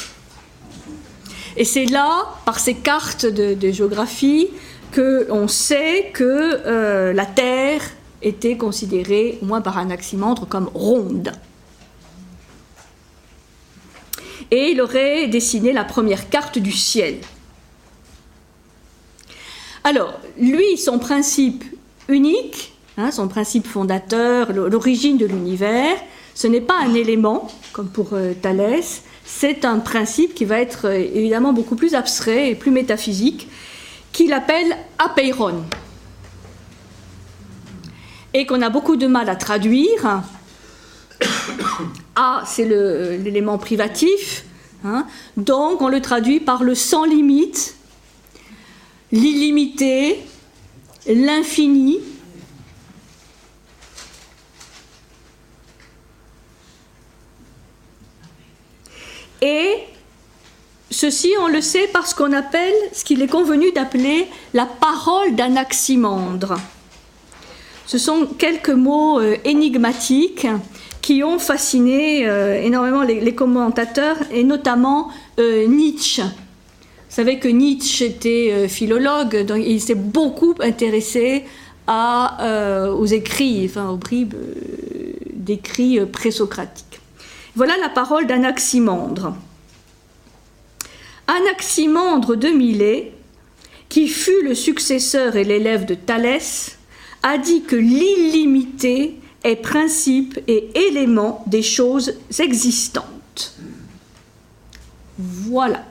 [1.55, 4.49] Et c'est là, par ces cartes de, de géographie,
[4.93, 7.81] qu'on sait que euh, la Terre
[8.21, 11.31] était considérée, au moins par Anaximandre, comme ronde.
[14.51, 17.17] Et il aurait dessiné la première carte du ciel.
[19.87, 21.63] Alors, lui, son principe
[22.09, 25.95] unique, hein, son principe fondateur, l'origine de l'univers,
[26.35, 30.87] ce n'est pas un élément, comme pour euh, Thalès, c'est un principe qui va être
[30.89, 33.47] euh, évidemment beaucoup plus abstrait et plus métaphysique,
[34.11, 35.63] qu'il appelle apeiron.
[38.33, 40.21] Et qu'on a beaucoup de mal à traduire.
[42.17, 44.43] A, c'est le- l'élément privatif,
[44.83, 45.07] hein,
[45.37, 47.76] donc on le traduit par le sans limite,
[49.11, 50.19] l'illimité,
[51.07, 51.99] l'infini.
[59.41, 59.75] Et
[60.89, 66.57] ceci, on le sait parce qu'on appelle ce qu'il est convenu d'appeler la parole d'Anaximandre.
[67.85, 70.47] Ce sont quelques mots euh, énigmatiques
[71.01, 76.21] qui ont fasciné euh, énormément les, commentateurs et notamment euh, Nietzsche.
[77.17, 81.45] Savez que Nietzsche était euh, philologue, donc il s'est beaucoup intéressé
[81.89, 86.99] euh, aux écrits, enfin aux bribes euh, d'écrits présocratiques.
[87.55, 89.35] Voilà la parole d'Anaximandre.
[91.25, 93.13] Anaximandre de Milet,
[93.89, 96.77] qui fut le successeur et l'élève de Thalès,
[97.23, 103.55] a dit que l'illimité est principe et élément des choses existantes.
[105.17, 105.83] Voilà.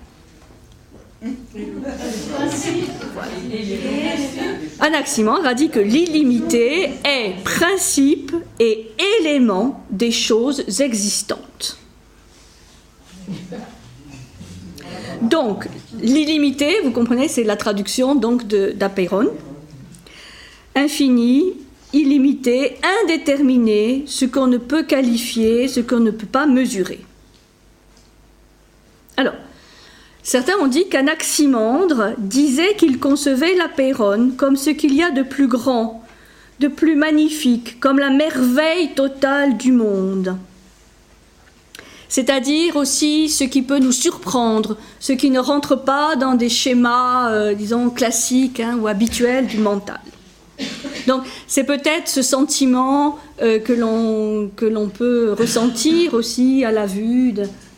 [4.80, 11.78] Anaximandre a dit que l'illimité est principe et élément des choses existantes.
[15.22, 15.68] Donc,
[16.00, 18.42] l'illimité, vous comprenez, c'est la traduction donc.
[20.74, 21.54] Infini,
[21.92, 27.00] illimité, indéterminé, ce qu'on ne peut qualifier, ce qu'on ne peut pas mesurer.
[29.16, 29.34] Alors,
[30.26, 35.46] certains ont dit qu'Anaximandre disait qu'il concevait l'apeiron comme ce qu'il y a de plus
[35.46, 36.02] grand,
[36.58, 40.36] de plus magnifique, comme la merveille totale du monde.
[42.08, 47.30] C'est-à-dire aussi ce qui peut nous surprendre, ce qui ne rentre pas dans des schémas,
[47.30, 50.00] euh, disons, classiques hein, ou habituels du mental.
[51.06, 57.32] Donc c'est peut-être ce sentiment euh, que l'on peut ressentir aussi à la vue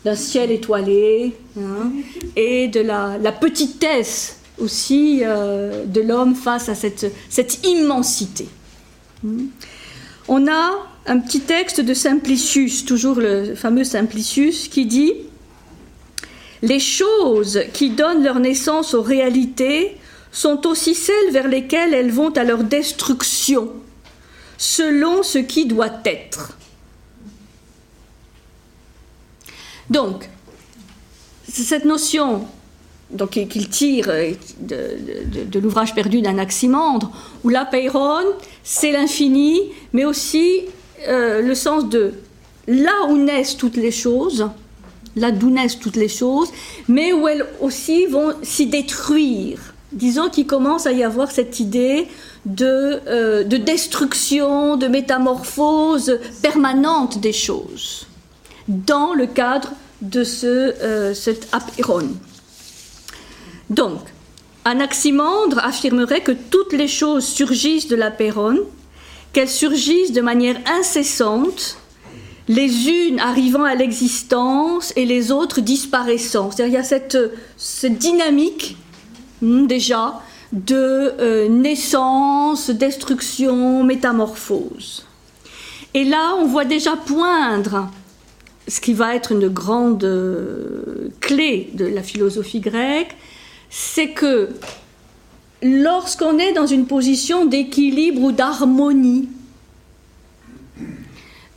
[0.05, 1.91] d'un ciel étoilé hein,
[2.35, 8.47] et de la, petitesse aussi euh, de l'homme face à cette, cette immensité.
[9.23, 9.47] Hmm.
[10.27, 10.71] On a
[11.07, 15.13] un petit texte de Simplicius, toujours le fameux Simplicius, qui dit
[16.61, 19.97] Les choses qui donnent leur naissance aux réalités
[20.31, 23.69] sont aussi celles vers lesquelles elles vont à leur destruction,
[24.57, 26.58] selon ce qui doit être.
[29.89, 30.29] Donc,
[31.47, 32.45] cette notion
[33.31, 34.11] qu'il tire
[34.59, 37.11] de, l'ouvrage perdu d'Anaximandre,
[37.43, 38.25] où la Peiron,
[38.63, 39.61] c'est l'infini,
[39.93, 40.61] mais aussi
[41.07, 42.13] euh, le sens de
[42.67, 44.49] là où naissent toutes les choses,
[45.15, 46.49] là d'où naissent toutes les choses,
[46.87, 49.73] mais où elles aussi vont s'y détruire.
[49.91, 52.07] Disons qu'il commence à y avoir cette idée
[52.45, 58.05] de, euh, destruction, de métamorphose permanente des choses,
[58.67, 59.71] dans le cadre
[60.01, 62.07] de ce, euh, cet apéron.
[63.69, 63.99] Donc,
[64.65, 68.57] Anaximandre affirmerait que toutes les choses surgissent de l'apéron,
[69.33, 71.77] qu'elles surgissent de manière incessante,
[72.47, 76.49] les unes arrivant à l'existence et les autres disparaissant.
[76.49, 77.17] C'est-à-dire il y a cette,
[77.57, 78.75] cette dynamique
[79.41, 80.21] Hmm, déjà
[80.51, 85.05] de euh, naissance, destruction, métamorphose.
[85.93, 87.89] Et là, on voit déjà poindre
[88.69, 93.15] ce qui va être une grande euh, clé de la philosophie grecque,
[93.69, 94.49] c'est que
[95.61, 99.27] lorsqu'on est dans une position d'équilibre ou d'harmonie,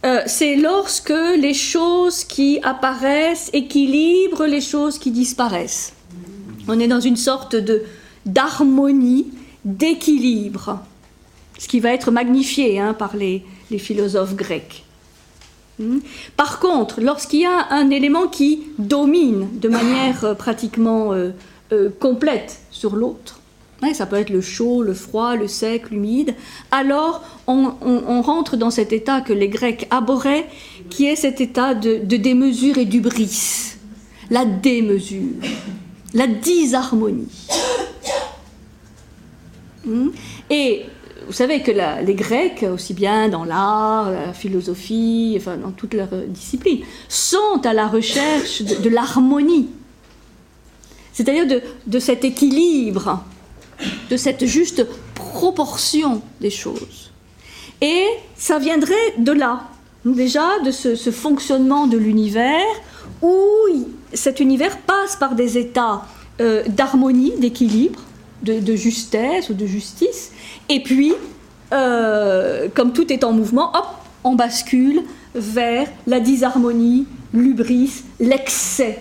[0.05, 5.93] euh, c'est lorsque les choses qui apparaissent équilibrent les choses qui disparaissent.
[6.67, 7.83] On est dans une sorte de
[8.25, 9.33] d'harmonie,
[9.65, 10.81] d'équilibre,
[11.59, 13.45] ce qui va être magnifié hein, par les,
[13.79, 14.85] philosophes grecs.
[15.83, 15.99] Hmm.
[16.37, 21.31] Par contre, lorsqu'il y a un élément qui domine de manière euh, pratiquement euh,
[21.73, 23.41] euh, complète sur l'autre,
[23.95, 26.37] ça peut être le chaud, le froid, le sec, l'humide,
[26.71, 30.47] alors on, rentre dans cet état que les Grecs abhorraient,
[30.89, 33.75] qui est cet état de, de démesure et d'ubris,
[34.31, 35.33] la démesure
[36.15, 37.49] la disharmonie.
[39.85, 40.11] Hmm?
[40.51, 40.85] Et
[41.27, 46.15] vous savez que les Grecs, aussi bien dans l'art, la philosophie, enfin dans toutes leurs
[46.29, 49.69] disciplines, sont à la recherche de, l'harmonie,
[51.13, 53.25] c'est-à-dire de, cet équilibre,
[54.11, 57.11] de cette juste proportion des choses.
[57.81, 58.07] Et
[58.37, 59.69] ça viendrait de là,
[60.05, 62.67] déjà de ce, ce fonctionnement de l'univers
[63.21, 63.37] où
[64.13, 66.03] cet univers passe par des états
[66.41, 68.01] euh, d'harmonie, d'équilibre,
[68.43, 70.33] de, justesse ou de justice,
[70.69, 71.13] et puis,
[71.73, 73.87] euh, comme tout est en mouvement, hop,
[74.25, 75.03] on bascule
[75.35, 79.01] vers la disharmonie, l'ubris, l'excès,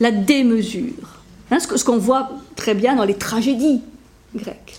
[0.00, 1.20] la démesure.
[1.50, 3.80] Hein, ce qu'on voit très bien dans les tragédies
[4.34, 4.78] grecques,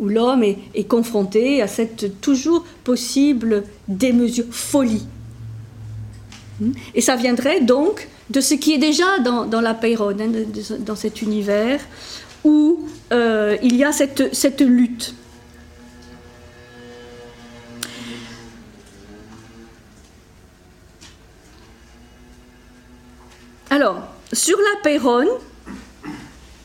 [0.00, 5.06] où l'homme est, confronté à cette toujours possible démesure, folie.
[6.60, 6.72] Hmm?
[6.94, 10.30] Et ça viendrait donc de ce qui est déjà dans, la Peyron, hein,
[10.80, 11.80] dans cet univers
[12.44, 15.14] où euh, il y a cette, cette lutte.
[23.70, 25.26] Alors, sur la Peyron,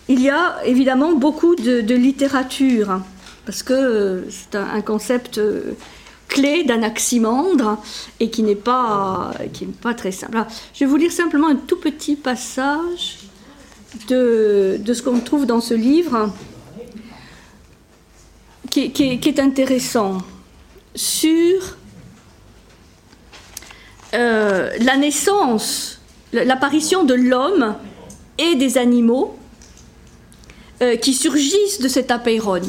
[0.10, 3.06] il y a évidemment beaucoup de, littérature, hein,
[3.46, 5.74] parce que c'est un, concept euh,
[6.28, 7.82] clé d'Anaximandre
[8.20, 9.32] et qui n'est pas,
[9.82, 10.44] pas très simple.
[10.74, 13.20] Je vais vous lire simplement un tout petit passage
[14.08, 16.32] de, ce qu'on trouve dans ce livre
[18.70, 18.92] qui,
[19.26, 20.20] est intéressant
[20.96, 21.78] sur
[24.14, 27.76] euh, la naissance, l'apparition de l'homme
[28.38, 29.38] et des animaux
[30.82, 32.62] euh, qui surgissent de cet apeiron.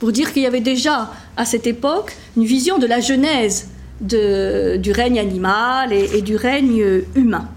[0.00, 3.68] Pour dire qu'il y avait déjà à cette époque une vision de la genèse
[4.00, 7.48] du règne animal et du règne humain.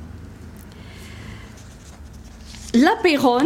[2.74, 3.40] L'apeiron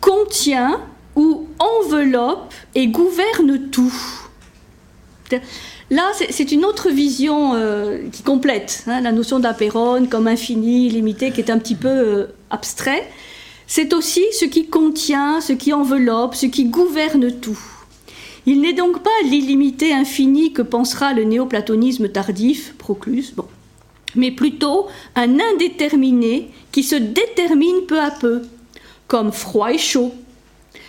[0.00, 0.80] contient
[1.16, 3.92] ou enveloppe et gouverne tout.
[5.90, 11.30] Là, c'est- une autre vision euh, qui complète hein, la notion d'apeiron comme infini, limité,
[11.30, 13.08] qui est un petit peu euh, abstrait.
[13.66, 17.58] C'est aussi ce qui contient, ce qui enveloppe, ce qui gouverne tout.
[18.46, 23.32] Il n'est donc pas l'illimité infini que pensera le néoplatonisme tardif, Proclus,
[24.16, 24.86] mais plutôt
[25.16, 28.42] un indéterminé qui se détermine peu à peu,
[29.06, 30.12] comme froid et chaud,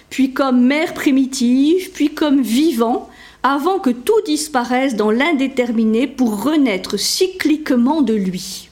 [0.10, 3.10] puis comme mer primitive, puis comme vivant,
[3.44, 8.70] avant que tout disparaisse dans l'indéterminé pour renaître cycliquement de lui.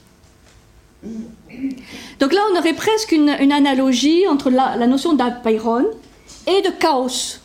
[2.18, 5.86] Donc là, on aurait presque une, analogie entre la, la notion d'apeiron
[6.46, 7.38] et de chaos.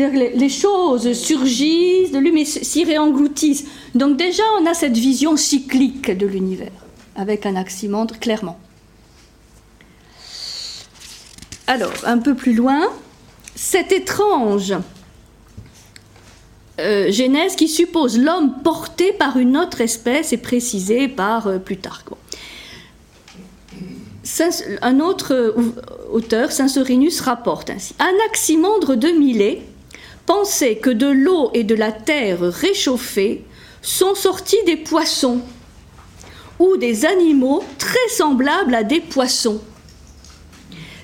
[0.00, 3.66] Que les, choses surgissent de mais s'y réengloutissent.
[3.94, 6.72] Donc déjà, on a cette vision cyclique de l'univers,
[7.16, 8.58] avec un aximandre clairement.
[11.66, 12.88] Alors, un peu plus loin,
[13.54, 14.74] cette étrange
[16.80, 22.08] euh, genèse qui suppose l'homme porté par une autre espèce et précisé par euh, Plutarque.
[24.80, 25.52] Un autre euh,
[26.10, 29.60] auteur, Saint-Sorinus, rapporte ainsi Anaximandre de Milet
[30.30, 33.42] pensait que de l'eau et de la terre réchauffées
[33.82, 35.40] sont sortis des poissons
[36.60, 39.60] ou des animaux très semblables à des poissons.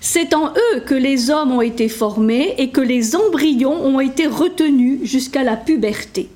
[0.00, 4.28] C'est en eux que les hommes ont été formés et que les embryons ont été
[4.28, 6.28] retenus jusqu'à la puberté.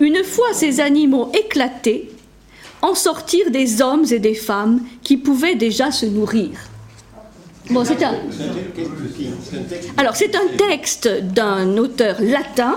[0.00, 2.10] Une fois ces animaux éclatés,
[2.82, 6.73] en sortirent des hommes et des femmes qui pouvaient déjà se nourrir.
[7.84, 8.12] C'est un,
[9.96, 12.76] alors, c'est un texte d'un auteur latin,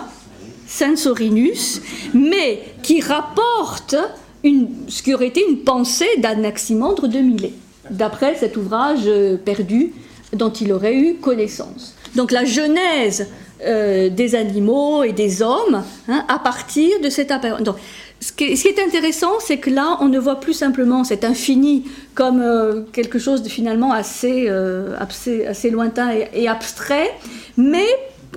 [0.68, 1.82] Censorinus,
[2.14, 3.96] mais qui rapporte
[4.44, 7.54] une- ce qui aurait été une pensée d'Anaximandre de Milet,
[7.90, 9.94] d'après cet ouvrage euh, perdu
[10.34, 11.96] dont il aurait eu connaissance.
[12.16, 13.28] Donc, la genèse
[13.66, 17.64] euh, des animaux et des hommes hein, à partir de cet appareil.
[18.20, 22.42] Ce qui est, intéressant, c'est que là, on ne voit plus simplement cet infini comme
[22.42, 24.98] euh, quelque chose de finalement assez, euh,
[25.72, 27.14] lointain et, abstrait,
[27.58, 27.86] mais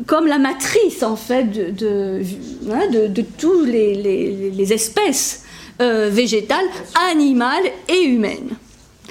[0.06, 2.22] comme la matrice en fait de, de,
[2.70, 5.44] hein, tous les, espèces
[5.80, 6.68] euh, végétales,
[7.10, 8.50] animales et humaines.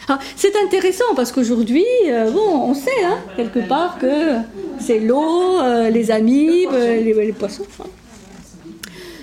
[0.07, 1.85] Ah, C'est intéressant parce qu'aujourd'hui,
[2.31, 4.35] bon, on sait hein, quelque part que
[4.79, 5.59] c'est l'eau,
[5.91, 7.65] les amibes, les, poissons.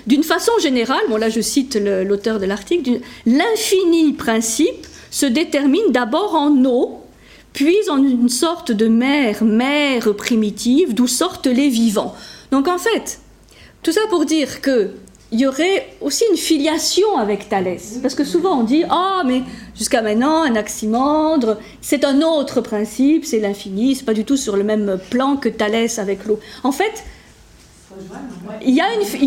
[0.07, 6.33] D'une façon générale, bon là je cite l'auteur de l'article, l'infini principe se détermine d'abord
[6.33, 7.01] en eau,
[7.51, 12.15] puis en une sorte de mer, mer primitive, d'où sortent les vivants.
[12.51, 13.19] Donc en fait,
[13.83, 14.91] tout ça pour dire que
[15.31, 17.99] il y aurait aussi une filiation avec Thalès.
[18.01, 19.41] Parce que souvent on dit Ah, mais
[19.75, 24.55] jusqu'à maintenant, un aximandre, c'est un autre principe, c'est l'infini, c'est pas du tout sur
[24.55, 26.39] le même plan que Thalès avec l'eau.
[26.63, 27.03] En fait,
[28.65, 28.75] il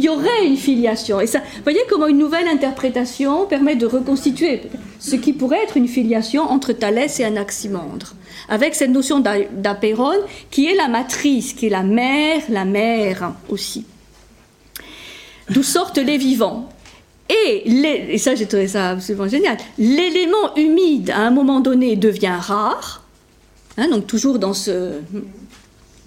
[0.03, 1.21] y, aurait une filiation.
[1.21, 4.63] Et ça, vous voyez comment une nouvelle interprétation permet de reconstituer
[4.99, 8.15] ce qui pourrait être une filiation entre Thalès et Anaximandre,
[8.49, 10.13] avec cette notion d'a- d'apeiron
[10.51, 13.85] qui est la matrice, qui est la mère, la mère aussi.
[15.49, 16.69] D'où sortent les vivants.
[17.29, 19.57] Et ça, j'ai trouvé ça absolument génial.
[19.79, 23.05] L'élément humide, à un moment donné, devient rare.
[23.77, 24.95] Hein, donc, toujours dans, ce,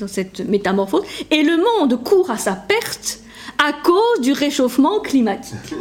[0.04, 1.04] dans cette métamorphose.
[1.32, 3.20] Et le monde court à sa perte
[3.64, 5.56] à cause du réchauffement climatique.
[5.70, 5.76] Ça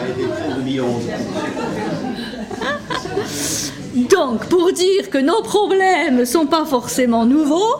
[0.00, 1.02] a été écrit en 2011.
[4.10, 7.74] Donc, pour dire que nos problèmes ne sont pas forcément nouveaux,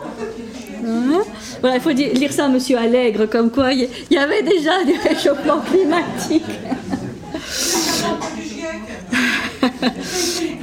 [0.85, 1.21] hein,
[1.61, 4.43] voilà, il faut dire- lire ça, Monsieur Allègre, comme quoi il y- il y avait
[4.43, 6.43] déjà du réchauffement climatique.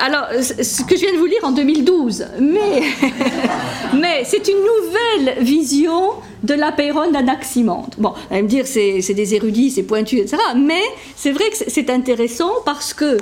[0.00, 5.44] Alors, c- ce que je viens de vous lire en 2012, mais, c'est une nouvelle
[5.44, 6.10] vision
[6.42, 7.90] de l'apeiron d'Anaximandre.
[7.98, 10.38] Bon, vous allez me dire, c'est des érudits, c'est pointu, etc.
[10.56, 10.80] Mais
[11.16, 13.18] c'est vrai que c'est- intéressant parce que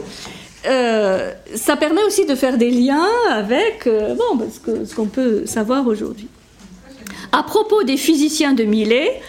[0.66, 5.06] euh, ça permet aussi de faire des liens avec euh, bon, ce que- ce qu'on
[5.06, 6.28] peut savoir aujourd'hui.
[7.32, 9.20] À propos des physiciens de Milet,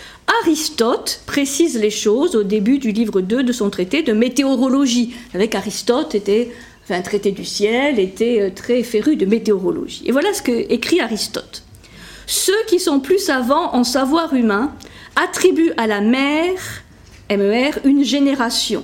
[0.44, 5.14] Aristote précise les choses au début du livre 2 de son traité de météorologie.
[5.34, 6.52] Avec Aristote était
[6.94, 10.04] un traité du ciel, était euh, très féru de météorologie.
[10.06, 11.64] Et voilà ce que écrit Aristote.
[12.26, 14.74] Ceux qui sont plus savants en savoir humain
[15.16, 16.54] attribuent à la mer,
[17.30, 18.84] MER, une génération.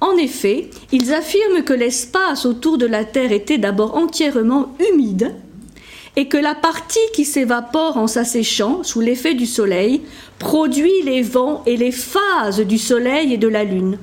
[0.00, 5.34] En effet, ils affirment que l'espace autour de la Terre était d'abord entièrement humide
[6.16, 10.02] et que la partie qui s'évapore en s'asséchant sous l'effet du Soleil
[10.38, 13.98] produit les vents et les phases du Soleil et de la Lune,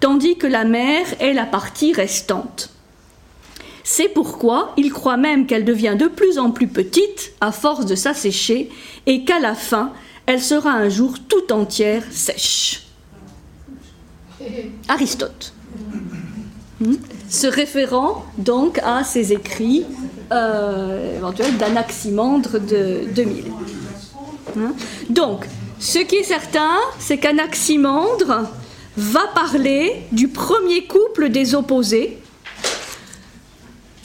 [0.00, 2.70] tandis que la mer est la partie restante.
[3.84, 7.94] C'est pourquoi ils croient même qu'elle devient de plus en plus petite à force de
[7.94, 8.68] s'assécher
[9.06, 9.92] et qu'à la fin,
[10.26, 12.82] elle sera un jour tout entière sèche.
[14.88, 15.52] Aristote.
[16.80, 16.96] Hmm.
[17.28, 19.84] Se référant donc à ses écrits
[20.32, 23.44] euh, éventuels d'Anaximandre de 2000.
[24.58, 24.72] Hein.
[25.08, 25.46] Donc,
[25.78, 28.48] ce qui est certain, c'est qu'Anaximandre
[28.96, 32.18] va parler du premier couple des opposés,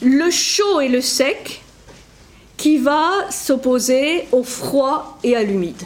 [0.01, 1.61] le chaud et le sec,
[2.57, 5.81] qui va s'opposer au froid et à l'humide.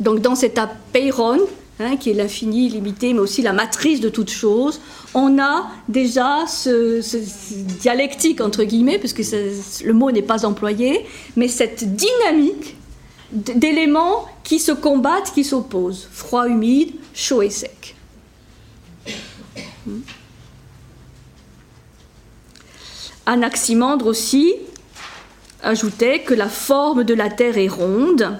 [0.00, 1.38] Donc dans cet apeiron,
[1.80, 4.80] hein, qui est l'infini illimité, mais aussi la matrice de toute chose,
[5.12, 7.00] on a déjà ce,
[7.80, 9.36] dialectique, entre guillemets, parce que ça-
[9.84, 11.04] le mot n'est pas employé,
[11.36, 12.76] mais cette dynamique
[13.30, 16.08] d'éléments qui se combattent, qui s'opposent.
[16.10, 17.94] Froid, humide, chaud et sec.
[19.86, 20.00] Hmm.
[23.26, 24.54] Anaximandre aussi
[25.62, 28.38] ajoutait que la forme de la Terre est ronde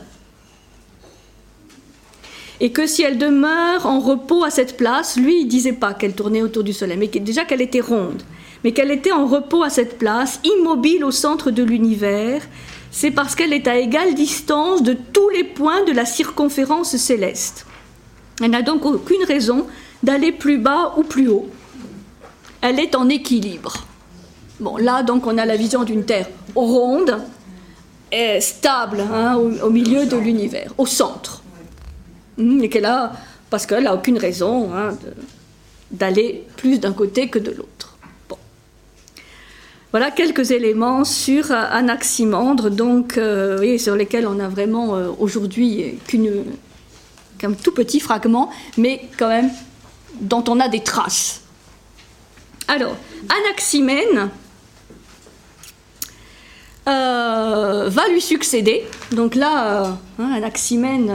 [2.61, 6.15] et que si elle demeure en repos à cette place, lui, il disait pas qu'elle
[6.15, 8.23] tournait autour du Soleil, mais déjà qu'elle était ronde,
[8.65, 12.43] mais qu'elle était en repos à cette place, immobile au centre de l'univers,
[12.91, 17.67] c'est parce qu'elle est à égale distance de tous les points de la circonférence céleste.
[18.43, 19.67] Elle n'a donc aucune raison
[20.03, 21.49] d'aller plus bas ou plus haut.
[22.61, 23.87] Elle est en équilibre.
[24.61, 27.19] Bon, là, donc, on a la vision d'une Terre ronde,
[28.41, 31.43] stable, hein, au, milieu de l'univers, au centre.
[32.39, 33.13] Hum, Et qu'elle a,
[33.51, 34.97] parce qu'elle n'a aucune raison hein,
[35.91, 37.78] d'aller plus d'un côté que de l'autre.
[39.91, 45.99] Voilà quelques éléments sur euh, Anaximandre, donc, euh, sur lesquels on a vraiment euh, aujourd'hui
[47.39, 49.51] qu'un tout petit fragment, mais quand même
[50.21, 51.41] dont on a des traces.
[52.67, 52.97] Alors,
[53.47, 54.29] Anaximène
[56.85, 58.85] va lui succéder.
[59.13, 61.15] Donc là, hein, Anaximène,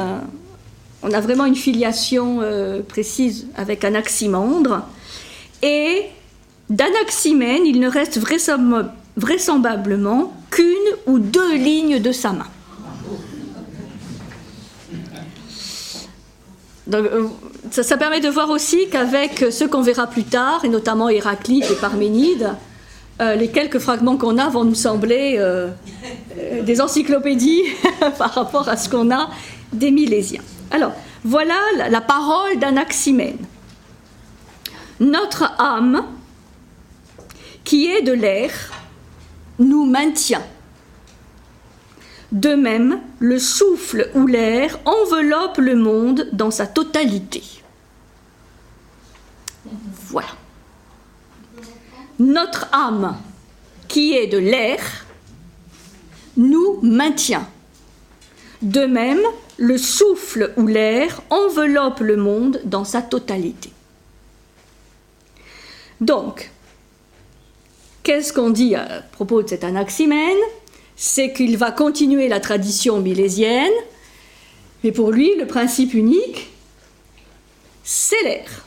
[1.04, 2.40] on a vraiment une filiation
[2.88, 4.84] précise avec Anaximandre.
[5.62, 6.06] Et
[6.69, 10.65] d'Anaximène, il ne reste vraisemb- vraisemblablement qu'une
[11.07, 12.48] ou deux lignes de sa main.
[16.94, 17.27] Euh,
[17.72, 21.76] ça, permet de voir aussi qu'avec ce qu'on verra plus tard, et notamment Héraclite et
[21.76, 22.52] Parménide,
[23.22, 25.69] euh, les quelques fragments qu'on a vont nous sembler euh,
[26.64, 27.61] des encyclopédies
[28.18, 29.30] par rapport à ce qu'on a
[29.72, 30.41] des Milésiens.
[30.72, 30.91] Alors,
[31.23, 31.56] voilà
[31.90, 33.38] la parole d'Anaximène.
[34.99, 36.03] Notre âme,
[37.64, 38.52] qui est de l'air,
[39.60, 40.45] nous maintient.
[42.31, 47.44] De même, le souffle ou l'air enveloppe le monde dans sa totalité.
[50.07, 50.35] Voilà.
[52.19, 53.18] Notre âme,
[53.88, 55.06] qui est de l'air,
[56.38, 57.48] nous maintient.
[58.64, 59.22] De même,
[59.57, 63.72] le souffle ou l'air enveloppe le monde dans sa totalité.
[66.02, 66.53] Donc,
[68.04, 70.38] qu'est-ce qu'on dit à propos de cet Anaximène?
[70.96, 73.72] C'est qu'il va continuer la tradition milésienne,
[74.84, 76.50] mais pour lui, le principe unique,
[77.84, 78.66] c'est l'air.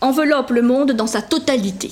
[0.00, 1.90] Enveloppe le monde dans sa totalité.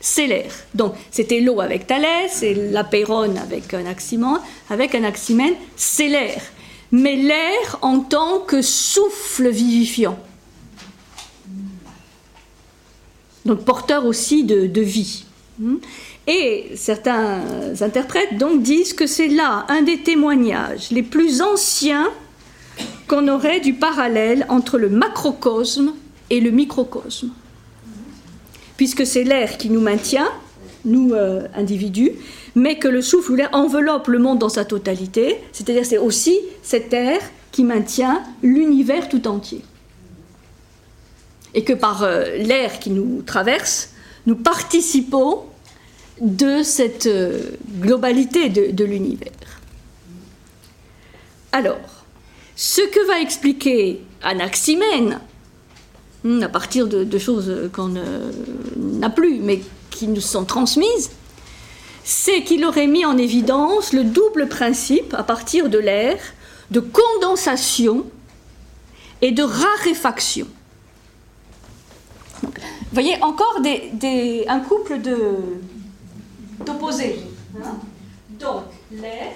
[0.00, 0.52] C'est l'air.
[0.74, 4.38] Donc, c'était l'eau avec Thalès et l'apéron avec Anaximène.
[4.68, 6.40] Avec Anaximène, c'est l'air.
[6.92, 10.18] Mais l'air en tant que souffle vivifiant.
[13.48, 15.24] Donc, porteur aussi de, vie.
[15.58, 15.76] Hmm.
[16.26, 17.40] Et certains
[17.80, 22.10] interprètes donc disent que c'est là un des témoignages les plus anciens
[23.08, 25.94] qu'on aurait du parallèle entre le macrocosme
[26.28, 27.30] et le microcosme.
[28.76, 30.28] Puisque c'est l'air qui nous maintient,
[30.84, 32.12] nous euh, individus,
[32.54, 36.38] mais que le souffle ou l'air enveloppe le monde dans sa totalité, c'est-à-dire c'est aussi
[36.62, 37.18] cet air
[37.50, 39.62] qui maintient l'univers tout entier.
[41.54, 43.90] Et que par euh, l'air qui nous traverse,
[44.26, 45.44] nous participons
[46.20, 47.40] de cette euh,
[47.80, 49.32] globalité de, l'univers.
[51.52, 52.04] Alors,
[52.56, 55.20] ce que va expliquer Anaximène,
[56.24, 57.94] hmm, à partir de, choses qu'on
[58.76, 61.10] n'a plus, mais qui nous sont transmises,
[62.04, 66.18] c'est qu'il aurait mis en évidence le double principe, à partir de l'air,
[66.70, 68.06] de condensation
[69.20, 70.46] et de raréfaction.
[72.90, 74.98] Vous voyez encore un couple
[76.64, 77.20] d'opposés.
[77.62, 77.76] Hein.
[78.30, 79.34] Donc, l'air,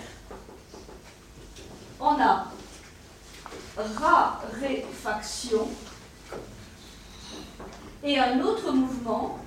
[2.00, 2.46] on a
[3.76, 5.68] raréfaction
[8.02, 9.38] et un autre mouvement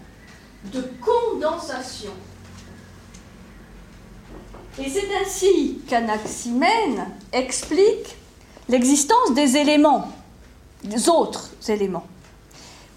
[0.72, 2.11] de condensation.
[4.77, 8.18] Et c'est ainsi qu'Anaximène explique
[8.69, 10.11] l'existence des éléments,
[10.84, 12.06] des autres éléments.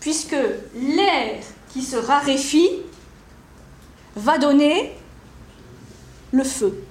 [0.00, 0.36] Puisque
[0.74, 1.42] l'air
[1.72, 2.70] qui se raréfie
[4.16, 4.94] va donner
[6.32, 6.84] le feu.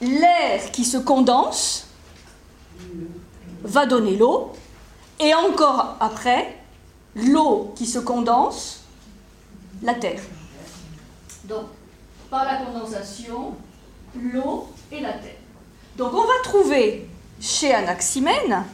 [0.00, 1.86] L'air qui se condense
[3.62, 4.52] va donner l'eau,
[5.20, 6.58] et encore après,
[7.14, 8.80] l'eau qui se condense,
[9.82, 10.20] la terre.
[11.44, 11.66] Donc,
[12.28, 13.54] par la condensation,
[14.20, 15.41] l'eau et la terre.
[15.96, 17.08] Donc, on va trouver
[17.40, 18.64] chez Anaximène,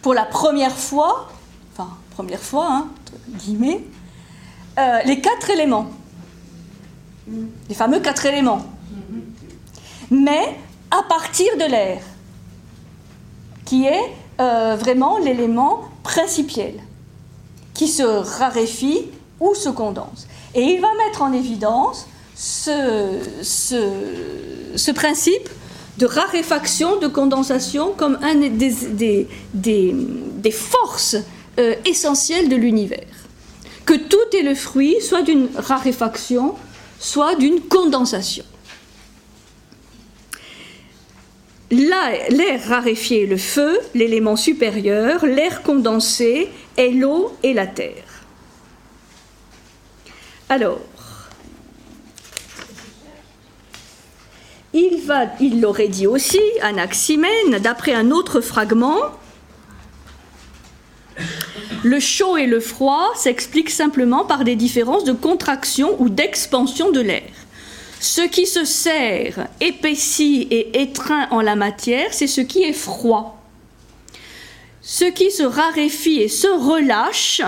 [0.00, 1.28] pour la première fois,
[1.72, 2.88] enfin, première fois, hein,
[3.28, 3.84] guillemets,
[4.78, 5.90] euh, les quatre éléments.
[7.68, 8.66] Les fameux quatre éléments.
[10.10, 10.58] Mais
[10.90, 12.02] à partir de l'air,
[13.64, 16.74] qui est euh, vraiment l'élément principiel
[17.74, 19.06] qui se raréfie
[19.40, 20.26] ou se condense.
[20.54, 25.48] Et il va mettre en évidence ce, ce, principe
[25.98, 29.26] de raréfaction, de condensation comme un des,
[30.50, 31.16] forces
[31.58, 33.06] euh, essentielles de l'univers.
[33.84, 36.54] Que tout est le fruit soit d'une raréfaction,
[36.98, 38.44] soit d'une condensation.
[41.70, 48.04] L'air raréfié le feu, l'élément supérieur, l'air condensé est l'eau et la terre.
[50.50, 50.80] Alors,
[54.74, 58.98] il, l'aurait dit aussi, Anaximène, d'après un autre fragment,
[61.82, 67.00] le chaud et le froid s'expliquent simplement par des différences de contraction ou d'expansion de
[67.00, 67.30] l'air.
[68.00, 73.40] Ce qui se serre, épaissit et étreint en la matière, c'est ce qui est froid.
[74.80, 77.42] Ce qui se raréfie et se relâche,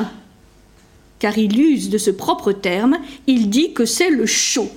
[1.18, 4.70] car il use de ce propre terme, il dit que c'est le chaud.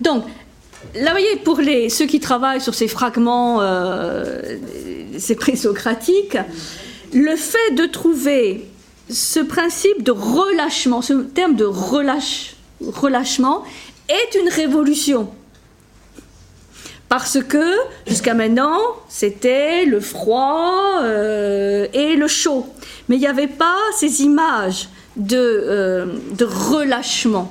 [0.00, 0.24] Donc,
[0.94, 4.56] là, vous voyez, pour les, ceux qui travaillent sur ces fragments, euh,
[5.18, 6.36] ces présocratiques,
[7.12, 8.66] le fait de trouver
[9.10, 13.64] ce principe de relâchement, ce terme de relâche, relâchement
[14.08, 15.30] est une révolution.
[17.08, 17.74] Parce que
[18.06, 22.66] jusqu'à maintenant, c'était le froid euh, et le chaud.
[23.08, 26.06] Mais il n'y avait pas ces images de, euh,
[26.36, 27.50] de relâchement.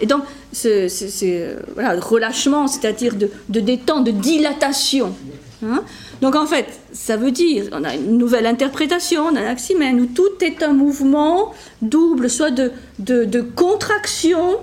[0.00, 0.22] Et donc,
[0.64, 5.14] euh, voilà, relâchement, c'est-à-dire de, de, détente, de dilatation.
[5.62, 5.82] Hein.
[6.20, 10.62] donc en fait, ça veut dire, on a une nouvelle interprétation d'Anaximène, où tout est
[10.62, 14.56] un mouvement double, soit de, de, contraction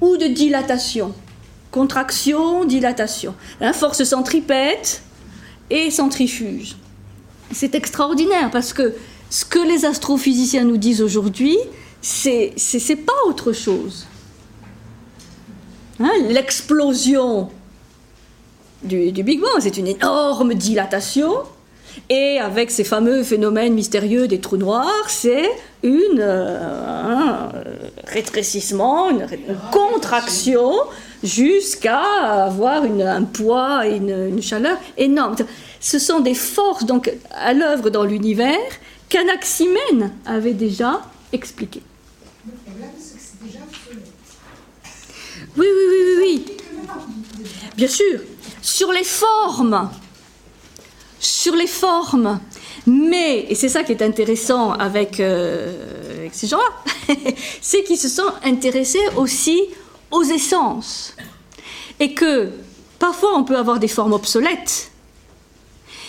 [0.00, 1.12] ou de dilatation.
[1.70, 3.34] Contraction, dilatation.
[3.60, 5.02] La force centripète
[5.70, 6.76] et centrifuge.
[7.50, 8.94] C'est extraordinaire parce que
[9.30, 11.58] ce que les astrophysiciens nous disent aujourd'hui,
[12.00, 12.54] c'est
[13.04, 14.06] pas autre chose.
[16.00, 17.50] Hein, l'explosion
[18.82, 21.32] du, Big Bang, c'est une énorme dilatation.
[22.10, 25.48] Et avec ces fameux phénomènes mystérieux des trous noirs, c'est
[25.84, 26.58] euh,
[27.04, 27.52] un
[28.08, 29.26] rétrécissement, une,
[29.70, 30.72] contraction
[31.22, 32.02] jusqu'à
[32.46, 35.36] avoir un poids et une, chaleur énorme.
[35.80, 38.58] Ce sont des forces donc à l'œuvre dans l'univers
[39.08, 41.00] qu'Anaximène avait déjà
[41.32, 41.82] expliquées.
[45.56, 46.56] Oui, oui, oui, oui, oui.
[47.76, 48.20] Bien sûr,
[48.60, 49.90] sur les formes.
[51.20, 52.40] Sur les formes.
[52.86, 57.14] Mais, et c'est ça qui est intéressant avec, euh, ces gens-là,
[57.60, 59.60] c'est qu'ils se sont intéressés aussi
[60.10, 61.14] aux essences.
[62.00, 62.50] Et que
[62.98, 64.90] parfois on peut avoir des formes obsolètes,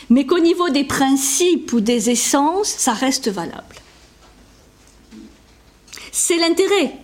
[0.10, 3.76] mais qu'au niveau des principes ou des essences, ça reste valable.
[6.12, 6.98] C'est l'intérêt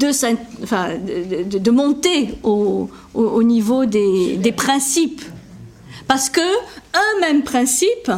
[0.00, 5.22] de, monter au, au- au niveau des, principes.
[6.06, 8.10] Parce que un même principe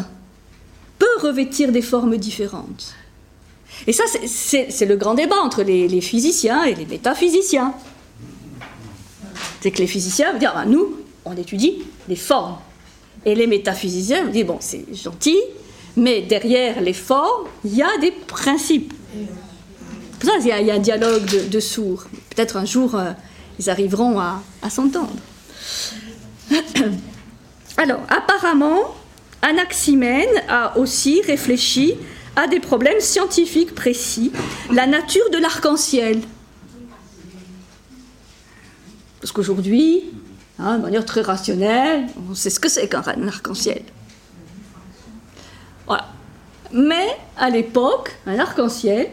[0.98, 2.94] peut revêtir des formes différentes.
[3.86, 7.72] Et ça, c'est- le grand débat entre les, les physiciens et les métaphysiciens.
[9.60, 12.56] C'est que les physiciens vont dire, ah, nous, on étudie les formes.
[13.26, 15.36] Et les métaphysiciens vont dire, bon, c'est gentil,
[15.96, 18.92] mais derrière les formes, il y a des principes.
[20.22, 22.04] Il y a un dialogue de, sourds.
[22.34, 23.12] Peut-être un jour, euh,
[23.58, 25.16] ils arriveront à, à s'entendre.
[27.76, 28.94] Alors, apparemment,
[29.42, 31.94] Anaximène a aussi réfléchi
[32.36, 34.32] à des problèmes scientifiques précis,
[34.70, 36.20] la nature de l'arc-en-ciel.
[39.20, 40.04] Parce qu'aujourd'hui,
[40.58, 43.82] hein, de manière très rationnelle, on sait ce que c'est qu'un arc-en-ciel.
[45.86, 46.06] Voilà.
[46.72, 47.06] Mais
[47.36, 49.10] à l'époque, un arc-en-ciel,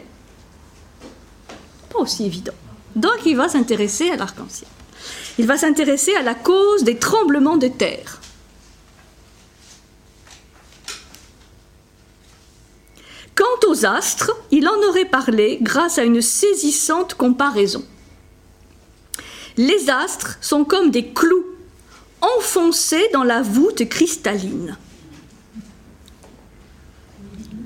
[1.92, 2.54] pas aussi évident.
[2.96, 4.68] Donc il va s'intéresser à l'arc-en-ciel.
[5.38, 8.20] Il va s'intéresser à la cause des tremblements de terre.
[13.36, 17.84] Quant aux astres, il en aurait parlé grâce à une saisissante comparaison.
[19.56, 21.44] Les astres sont comme des clous
[22.20, 24.76] enfoncés dans la voûte cristalline.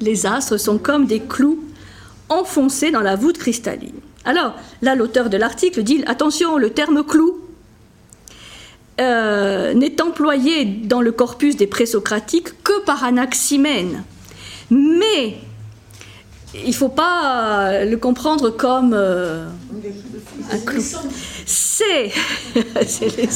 [0.02, 1.64] Les astres sont comme des clous
[2.28, 4.01] enfoncés dans la voûte cristalline.
[4.24, 7.40] Alors, là, l'auteur de l'article dit attention, le terme clou
[9.00, 14.04] euh, n'est employé dans le corpus des présocratiques que par Anaximène.
[14.70, 15.38] Mais
[16.54, 19.48] il ne faut pas le comprendre comme euh,
[20.50, 20.82] un clou.
[21.46, 22.12] C'est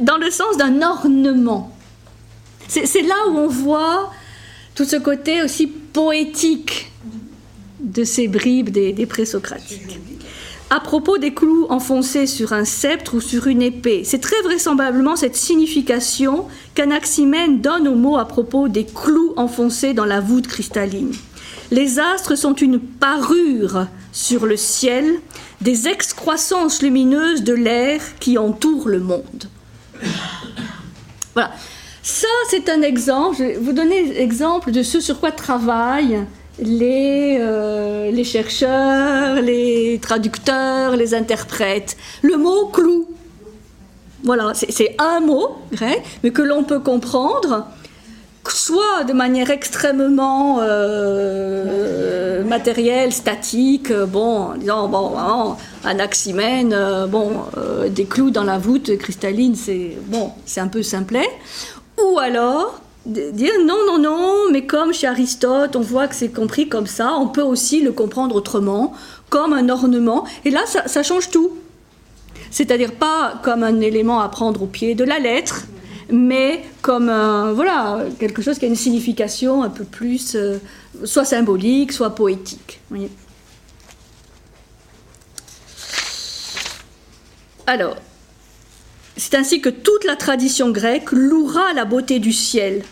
[0.00, 1.74] dans le sens d'un ornement.
[2.68, 4.10] C'est là où on voit
[4.74, 6.91] tout ce côté aussi poétique
[7.82, 10.00] de ces bribes des, des présocratiques.
[10.70, 15.16] À propos des clous enfoncés sur un sceptre ou sur une épée, c'est très vraisemblablement
[15.16, 21.12] cette signification qu'Anaximène donne au mot à propos des clous enfoncés dans la voûte cristalline.
[21.70, 25.20] Les astres sont une parure sur le ciel
[25.60, 29.48] des excroissances lumineuses de l'air qui entoure le monde.
[31.34, 31.52] Voilà.
[32.02, 33.36] Ça, c'est un exemple.
[33.38, 36.24] Je vais vous donner l'exemple de ce sur quoi travaillent
[36.58, 41.96] les, euh, les chercheurs, les traducteurs, les interprètes.
[42.22, 43.08] Le mot clou.
[44.24, 47.66] Voilà, c'est un mot grec, mais que l'on peut comprendre
[48.48, 56.76] soit de manière extrêmement euh, matérielle, statique, euh, bon, en bon, Anaximène,
[57.08, 57.32] bon,
[57.90, 61.28] des clous dans la voûte cristalline, c'est bon, c'est un peu simplet.
[62.00, 66.68] Ou alors, dire non, non, non, mais comme chez Aristote, on voit que c'est compris
[66.68, 68.94] comme ça, on peut aussi le comprendre autrement,
[69.30, 70.24] comme un ornement.
[70.44, 71.52] Et là, ça, change tout.
[72.50, 75.64] C'est-à-dire pas comme un élément à prendre au pied de la lettre,
[76.10, 80.58] mais comme un- voilà, quelque chose qui a une signification un peu plus, euh,
[81.04, 82.80] soit symbolique, soit poétique.
[87.66, 87.96] Alors,
[89.16, 92.82] c'est ainsi que toute la tradition grecque louera la beauté du ciel.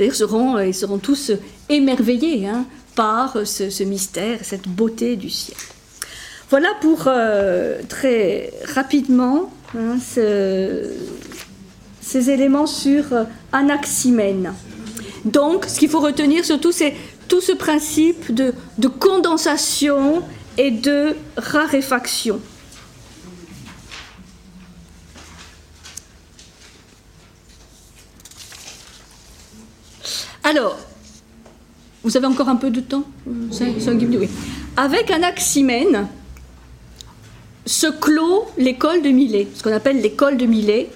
[0.00, 1.32] Euh, ils seront tous
[1.68, 2.64] émerveillés hein,
[2.94, 5.56] par ce, mystère, cette beauté du ciel.
[6.50, 10.92] Voilà pour euh, très rapidement hein, ce-
[12.00, 14.52] ces éléments sur euh, Anaximène.
[15.24, 16.94] Donc, ce qu'il faut retenir surtout, c'est
[17.26, 20.22] tout ce principe de condensation
[20.56, 22.40] et de raréfaction.
[30.46, 30.78] Alors,
[32.04, 34.28] vous avez encore un peu de temps Euh.
[34.76, 36.06] Avec Anaximène
[37.66, 40.88] se clôt l'école de Milet, ce qu'on appelle l'école de Milet.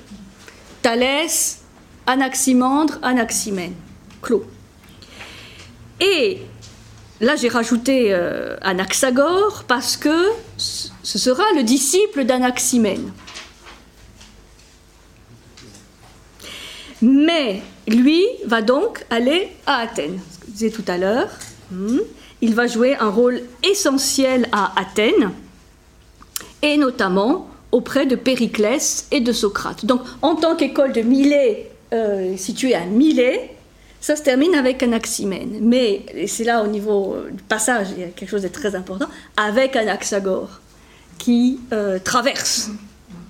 [0.83, 1.63] Thalès,
[2.07, 3.73] Anaximandre, Anaximène.
[4.23, 4.45] Clos.
[6.01, 6.39] Et
[7.21, 10.29] là, j'ai rajouté euh, Anaxagore parce que
[10.59, 13.11] ce sera le disciple d'Anaximène.
[17.03, 20.19] Mais lui va donc aller à Athènes.
[20.33, 21.29] Ce que je disais tout à l'heure.
[21.71, 21.99] Hmm.
[22.43, 25.31] Il va jouer un rôle essentiel à Athènes,
[26.63, 29.85] et notamment auprès de Périclès et de Socrate.
[29.85, 33.55] Donc, en tant qu'école de Milet, euh, située à Milet,
[34.01, 35.59] ça se termine avec Anaximène.
[35.61, 38.49] Mais, et c'est là au niveau euh, du passage, il y a quelque chose de
[38.49, 39.07] très important,
[39.37, 40.61] avec Anaxagore,
[41.19, 42.71] qui euh, traverse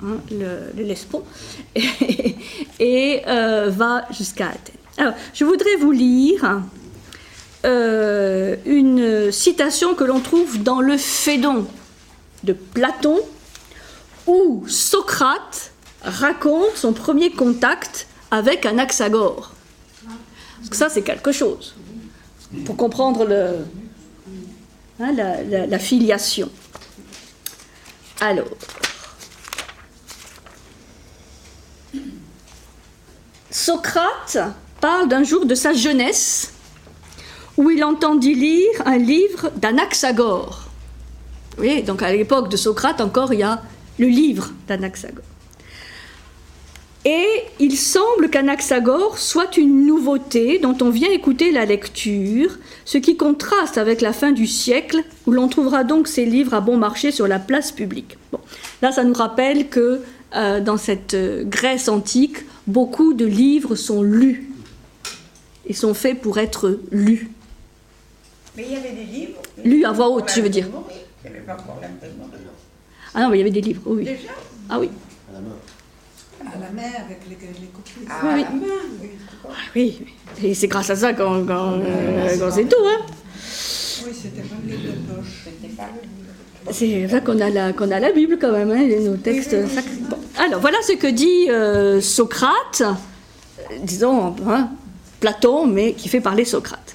[0.03, 0.95] hein, le, le
[2.81, 4.75] et, euh, va jusqu'à Athènes.
[4.99, 6.63] Alors, je voudrais vous lire
[7.65, 11.67] euh, une citation que l'on trouve dans le Phédon
[12.45, 13.19] de Platon,
[14.27, 15.73] où Socrate
[16.03, 19.53] raconte son premier contact avec Anaxagore.
[20.59, 21.75] Parce que ça, c'est quelque chose,
[22.65, 23.27] pour comprendre
[25.01, 26.51] hein, la, la- la filiation.
[28.21, 28.49] Alors,
[33.51, 34.39] Socrate
[34.81, 36.53] parle d'un jour de sa jeunesse
[37.57, 40.69] où il entendit lire un livre d'Anaxagore.
[41.57, 43.61] Voyez, donc à l'époque de Socrate encore, il y a
[43.99, 45.25] le livre d'Anaxagore.
[47.05, 47.27] Et
[47.59, 53.79] il semble qu'Anaxagore soit une nouveauté dont on vient écouter la lecture, ce qui contraste
[53.79, 57.27] avec la fin du siècle, où l'on trouvera donc ces livres à bon marché sur
[57.27, 58.19] la place publique.
[58.33, 58.41] Bon,
[58.83, 60.03] là, ça nous rappelle que
[60.37, 64.49] euh, dans cette euh, Grèce antique, beaucoup de livres sont lus
[65.67, 67.31] et sont faits pour être lus.
[68.57, 69.41] Mais il y avait des livres.
[69.65, 70.69] Lus à voix haute, je veux dire.
[71.25, 72.17] Il n'y avait pas encore l'imprimerie.
[73.15, 74.05] Ah non, mais il y avait des livres, oui.
[74.05, 74.29] Déjà
[74.69, 74.89] Ah oui,
[75.29, 75.57] À la main.
[76.55, 77.93] À la mer avec les, les copies.
[78.09, 78.43] Ah, Oui.
[78.43, 78.67] à la main,
[79.03, 79.11] oui.
[79.77, 80.07] oui.
[80.43, 81.83] Et c'est grâce à ça qu'on qu'on-
[82.39, 82.77] qu'on sait tout.
[82.87, 83.01] Hein.
[84.07, 85.45] Oui, c'était pas le livre de poche.
[85.45, 86.20] C'était pas le livre.
[86.71, 89.91] C'est là qu'on a, la, qu'on a la Bible quand même, hein, nos textes sacrés.
[90.09, 90.17] Bon.
[90.39, 94.69] Alors voilà ce que dit euh, Socrate, euh, disons hein,
[95.21, 96.95] Platon, mais qui fait parler Socrate.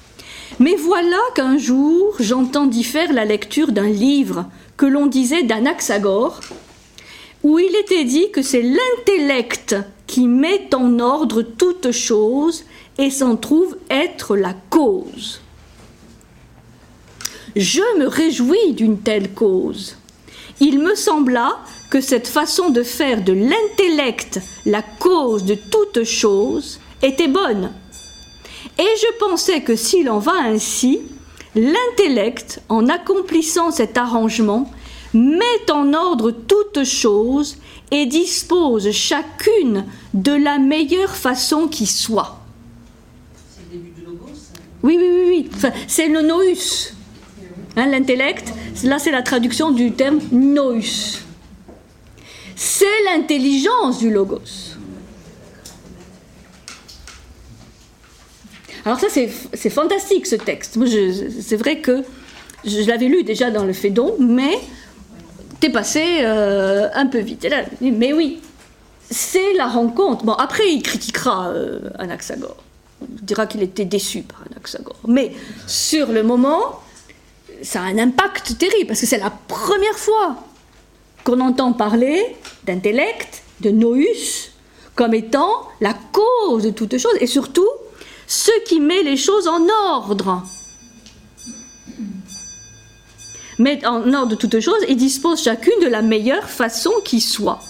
[0.58, 6.40] Mais voilà qu'un jour j'entendis faire la lecture d'un livre que l'on disait d'Anaxagore,
[7.42, 9.76] où il était dit que c'est l'intellect
[10.06, 12.64] qui met en ordre toute chose
[12.98, 15.40] et s'en trouve être la cause.
[17.56, 19.96] Je me réjouis d'une telle cause.
[20.60, 21.56] Il me sembla
[21.90, 27.72] que cette façon de faire de l'intellect la cause de toute chose était bonne.
[28.78, 31.00] Et je pensais que s'il en va ainsi,
[31.54, 34.70] l'intellect, en accomplissant cet arrangement,
[35.14, 37.56] met en ordre toute chose
[37.90, 42.38] et dispose chacune de la meilleure façon qui soit.
[43.48, 44.26] C'est le début logos.
[44.82, 45.50] Oui, oui, oui, oui.
[45.54, 46.95] Enfin, c'est le nous.
[47.76, 48.52] Hein, L'intellect,
[48.84, 50.80] là c'est la traduction du terme nous.
[52.54, 54.74] C'est l'intelligence du logos.
[58.86, 60.78] Alors ça c'est fantastique ce texte.
[61.40, 62.02] C'est vrai que
[62.64, 64.58] je, l'avais lu déjà dans le Phédon, mais
[65.60, 67.46] t'es passé euh, un peu vite.
[67.80, 68.40] Mais oui,
[69.10, 70.24] c'est la rencontre.
[70.24, 72.56] Bon, après, il critiquera euh, Anaxagore.
[73.02, 74.98] Il dira qu'il était déçu par Anaxagore.
[75.06, 75.32] Mais
[75.66, 76.80] sur le moment,
[77.62, 80.36] ça a un impact terrible, parce que c'est la première fois
[81.24, 83.96] qu'on entend parler d'intellect, de nous,
[84.94, 87.68] comme étant la cause de toute chose, et surtout
[88.26, 90.42] ce qui met les choses en ordre.
[93.58, 97.60] Met en ordre de toute chose et dispose chacune de la meilleure façon qui soit.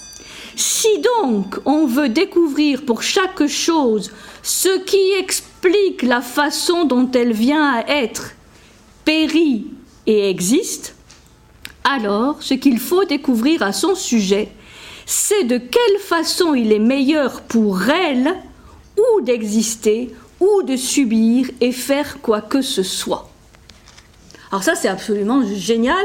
[0.56, 4.10] Si donc on veut découvrir pour chaque chose
[4.42, 8.35] ce qui explique la façon dont elle vient à être,
[9.06, 9.64] périt
[10.06, 10.94] et existe,
[11.84, 14.48] alors ce qu'il faut découvrir à son sujet,
[15.06, 18.34] c'est de quelle façon il est meilleur pour elle
[18.98, 20.10] ou d'exister
[20.40, 23.30] ou de subir et faire quoi que ce soit.
[24.50, 26.04] Alors ça c'est absolument génial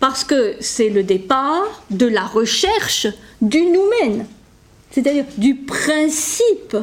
[0.00, 3.06] parce que c'est le départ de la recherche
[3.42, 4.26] du noumen,
[4.90, 6.76] c'est-à-dire du principe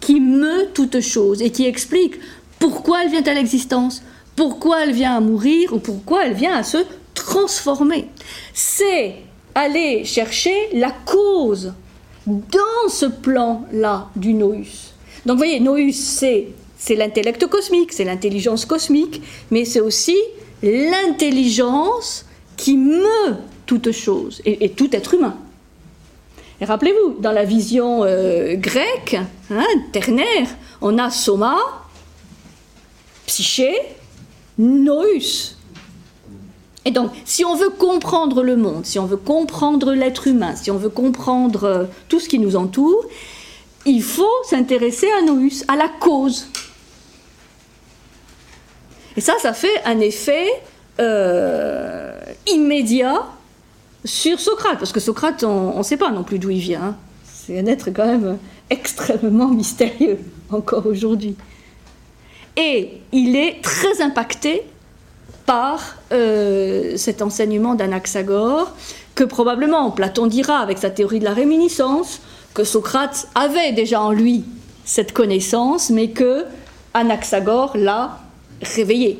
[0.00, 2.16] qui meut toute chose et qui explique
[2.58, 4.02] pourquoi elle vient à l'existence,
[4.42, 6.78] pourquoi elle vient à mourir ou pourquoi elle vient à se
[7.14, 8.08] transformer.
[8.52, 9.14] C'est
[9.54, 11.72] aller chercher la cause
[12.26, 14.56] dans ce plan-là du nous.
[15.24, 16.48] Donc vous voyez, nous, c'est,
[16.90, 20.16] l'intellect cosmique, c'est l'intelligence cosmique, mais c'est aussi
[20.60, 25.36] l'intelligence qui meut toute chose et, et tout être humain.
[26.60, 29.18] Et rappelez-vous, dans la vision euh, grecque,
[29.52, 30.48] hein, ternaire,
[30.80, 31.58] on a soma,
[33.26, 33.72] psyché,
[34.58, 34.92] nous.
[36.84, 40.70] Et donc, si on veut comprendre le monde, si on veut comprendre l'être humain, si
[40.70, 43.04] on veut comprendre euh, tout ce qui nous entoure,
[43.86, 46.48] il faut s'intéresser à nous, à la cause.
[49.16, 50.48] Et ça, ça fait un effet
[51.00, 52.18] euh,
[52.48, 53.26] immédiat
[54.04, 56.82] sur Socrate, parce que Socrate, on ne sait pas non plus d'où il vient.
[56.82, 56.96] hein.
[57.24, 58.38] C'est un être quand même
[58.70, 60.18] extrêmement mystérieux,
[60.50, 61.36] encore aujourd'hui.
[62.56, 64.62] Et il est très impacté
[65.46, 68.74] par euh, cet enseignement d'Anaxagore,
[69.14, 72.20] que probablement Platon dira avec sa théorie de la réminiscence,
[72.54, 74.44] que Socrate avait déjà en lui
[74.84, 76.44] cette connaissance, mais que
[76.94, 78.20] Anaxagore l'a
[78.62, 79.18] réveillé.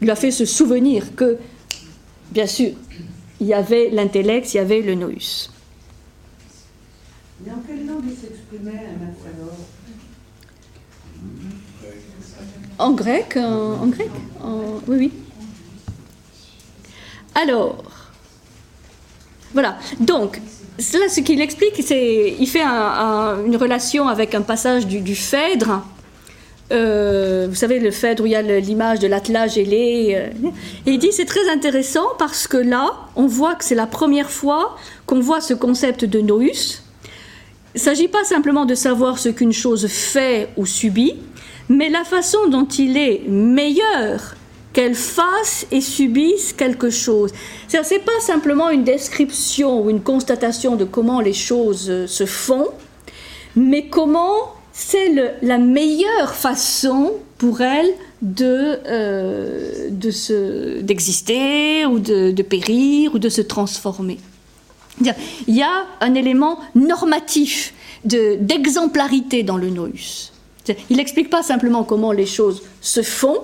[0.00, 1.38] Il lui a fait se souvenir que,
[2.30, 2.70] bien sûr,
[3.40, 5.10] il y avait l'intellect, il y avait le nous.
[7.46, 9.77] En langue s'exprimait, Anaxagore?
[12.78, 14.10] En grec, en, grec
[14.86, 15.12] Oui, oui.
[17.34, 17.82] Alors,
[19.52, 19.78] voilà.
[20.00, 20.40] Donc,
[20.78, 25.14] cela, ce qu'il explique, c'est il fait un- un- une relation avec un passage du,
[25.14, 25.82] Phèdre.
[26.70, 30.12] Euh, vous savez, le Phèdre où il y a l'image de l'attelage ailé.
[30.14, 30.48] euh,
[30.86, 34.30] et il dit c'est très intéressant parce que là, on voit que c'est la première
[34.30, 34.76] fois
[35.06, 36.42] qu'on voit ce concept de nous.
[36.42, 36.52] Il
[37.74, 41.14] ne s'agit pas simplement de savoir ce qu'une chose fait ou subit,
[41.68, 44.34] mais la façon dont il est meilleur
[44.72, 47.32] qu'elle fasse et subisse quelque chose.
[47.68, 52.26] Ce n'est pas simplement une description ou une constatation de comment les choses euh, se
[52.26, 52.68] font,
[53.56, 57.92] mais comment c'est la meilleure façon pour elle
[58.22, 64.18] de, euh, de d'exister ou de, de périr ou de se transformer.
[65.00, 67.72] Il y a un élément normatif
[68.04, 69.88] de- d'exemplarité dans le nous.
[70.90, 73.38] Il n'explique pas simplement comment les choses se font,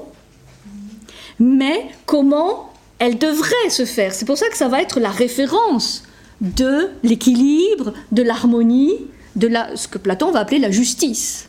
[1.39, 4.15] mais comment elles devraient se faire.
[4.15, 6.05] C'est pour ça que ça va être la référence
[6.41, 8.95] de l'équilibre, de l'harmonie,
[9.37, 11.49] de ce que Platon va appeler la justice.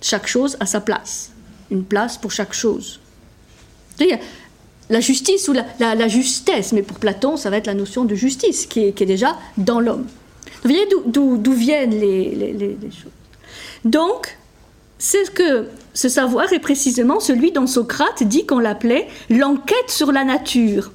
[0.00, 1.30] Chaque chose a sa place,
[1.70, 3.00] une place pour chaque chose.
[3.96, 4.18] C'est-à-dire,
[4.90, 8.66] la justice ou la, justesse, mais pour Platon, ça va être la notion de justice
[8.66, 10.06] qui est, déjà dans l'homme.
[10.62, 13.21] Vous voyez d'où- viennent les choses?
[13.84, 14.38] Donc,
[14.98, 20.24] c'est que ce savoir est précisément celui dont Socrate dit qu'on l'appelait l'enquête sur la
[20.24, 20.92] nature,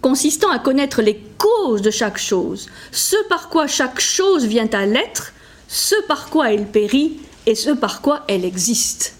[0.00, 4.86] consistant à connaître les causes de chaque chose, ce par quoi chaque chose vient à
[4.86, 5.32] l'être,
[5.68, 9.14] ce par quoi elle périt et ce par quoi elle existe.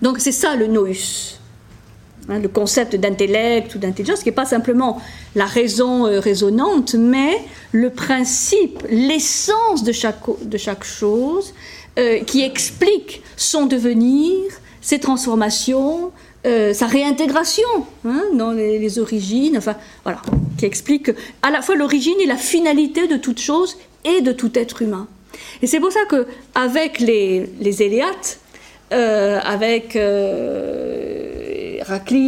[0.00, 0.94] Donc c'est ça le nous.
[2.28, 5.02] Hein, le concept d'intellect ou d'intelligence, qui n'est pas simplement
[5.34, 7.40] la raison euh, raisonnante, mais
[7.72, 11.52] le principe, l'essence de chaque, de chaque chose,
[11.98, 14.36] euh, qui explique son devenir,
[14.80, 16.12] ses transformations,
[16.46, 17.68] euh, sa réintégration
[18.04, 19.74] hein, dans les, les origines, enfin
[20.04, 20.22] voilà,
[20.58, 21.10] qui explique
[21.42, 25.08] à la fois l'origine et la finalité de toute chose et de tout être humain.
[25.60, 28.38] Et c'est pour ça que avec les, les Éléates,
[28.92, 31.78] euh, avec euh,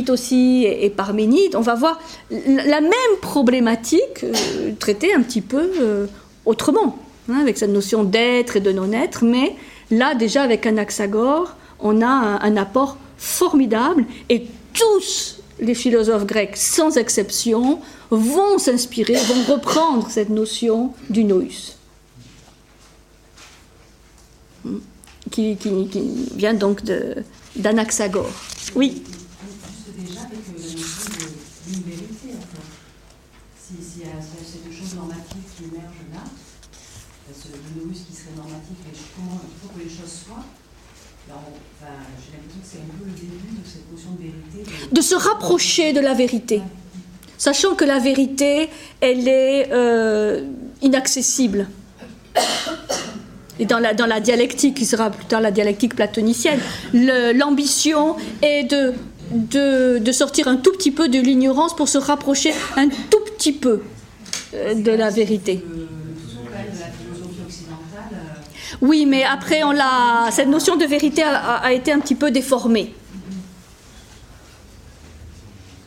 [0.09, 2.01] aussi et, et Parménide, on va voir
[2.31, 6.07] la même problématique euh, traitée un petit peu euh,
[6.45, 6.99] autrement,
[7.31, 9.55] hein, avec cette notion d'être et de non-être, mais
[9.91, 16.57] là déjà avec Anaxagore, on a un, un apport formidable et tous les philosophes grecs,
[16.57, 17.79] sans exception,
[18.11, 21.74] vont s'inspirer, vont reprendre cette notion du nous.
[25.31, 26.03] Qui, qui- qui
[26.37, 26.83] vient donc
[27.57, 28.31] d'Anaxagore.
[28.77, 29.03] Oui.
[44.93, 46.61] De se rapprocher de la vérité.
[47.39, 48.69] Sachant que la vérité,
[49.01, 50.47] elle est euh,
[50.83, 51.69] inaccessible.
[53.61, 56.59] Et dans la, dans la dialectique, qui sera plus tard la dialectique platonicienne,
[56.93, 58.95] l'ambition est de,
[59.33, 63.53] de, de sortir un tout petit peu de l'ignorance pour se rapprocher un tout petit
[63.53, 63.83] peu
[64.55, 65.65] euh, de la vérité.
[68.83, 72.93] Oui, mais après, on l'a, cette notion de vérité a, été un petit peu déformée.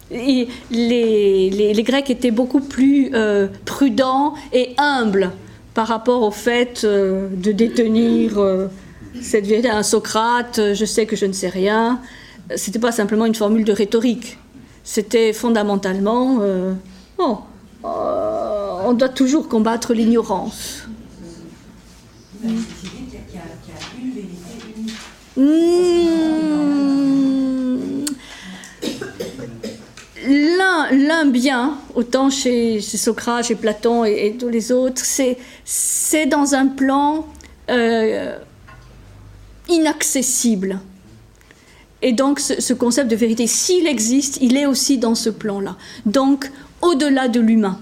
[0.10, 5.32] Les, les- les Grecs étaient beaucoup plus euh, prudents et humbles
[5.78, 8.68] par rapport au fait euh, de détenir euh,
[9.22, 9.70] cette vérité.
[9.70, 12.02] Un Socrate, euh, je sais que je ne sais rien,
[12.56, 14.40] c'était pas simplement une formule de rhétorique.
[14.84, 16.40] C'était fondamentalement,
[17.84, 20.88] on doit toujours combattre l'ignorance
[22.44, 24.94] avez cette idée qu'il y, a- qu'il y a- qu'il y a une vérité unique.
[25.38, 26.28] Mmh.
[30.92, 37.26] L'un, bien, autant chez, Socrate, chez Platon et, tous les autres, c'est, dans un plan
[37.70, 38.38] euh,
[39.70, 40.80] inaccessible.
[42.02, 45.76] Et donc ce, ce concept de vérité, s'il existe, il est aussi dans ce plan-là.
[46.06, 46.52] Donc
[46.82, 47.80] au-delà de l'humain.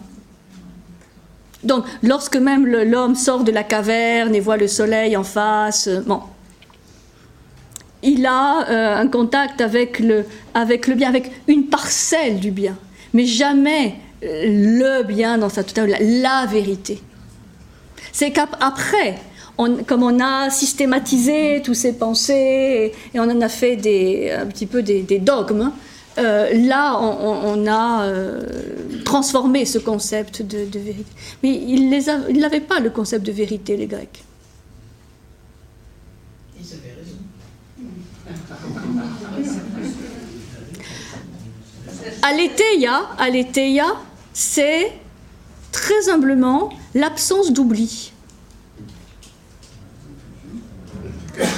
[1.63, 6.01] Donc lorsque même l'homme sort de la caverne et voit le soleil en face, euh,
[6.01, 6.21] bon,
[8.05, 12.77] il a euh, un contact avec le, avec le bien, avec une parcelle du bien,
[13.13, 17.01] mais jamais euh, le bien dans sa totalité, la, vérité.
[18.11, 19.17] C'est qu'après,
[19.57, 24.67] comme on a systématisé tous ces pensées et, on en a fait des, un petit
[24.67, 25.71] peu des, dogmes,
[26.17, 28.09] euh, là, on, a
[29.03, 31.11] transformé ce concept de, vérité.
[31.43, 31.89] Mais ils
[32.39, 34.23] n'avaient pas le concept de vérité, les Grecs.
[36.57, 37.15] Ils avaient raison.
[42.27, 43.85] Aletheia, aletheia,
[44.33, 44.91] c'est
[45.71, 48.11] très humblement l'absence d'oubli.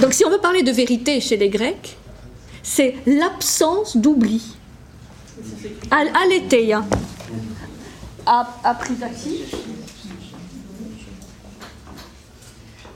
[0.01, 1.95] Donc si on veut parler de vérité chez les Grecs,
[2.63, 4.57] c'est l'absence d'oubli.
[5.89, 6.83] Al- Aletheia.
[8.25, 9.43] A- Aprisaxi.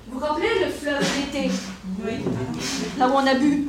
[0.09, 1.49] Vous vous rappelez le fleuve d'été?
[2.99, 3.65] Là où on a bu?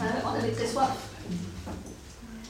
[0.00, 0.90] Euh, On avait très soif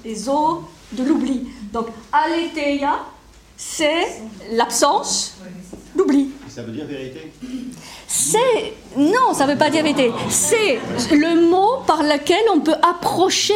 [0.06, 0.62] les eaux
[0.92, 1.48] de l'oubli.
[1.72, 3.00] Donc, aletheia,
[3.56, 4.22] c'est
[4.52, 5.34] l'absence
[5.96, 6.28] d'oubli.
[6.48, 7.32] Ça veut dire vérité?
[8.06, 8.72] C'est.
[8.96, 10.12] Non, ça ne veut pas dire vérité.
[10.30, 10.78] C'est
[11.14, 13.54] le mot par lequel on peut approcher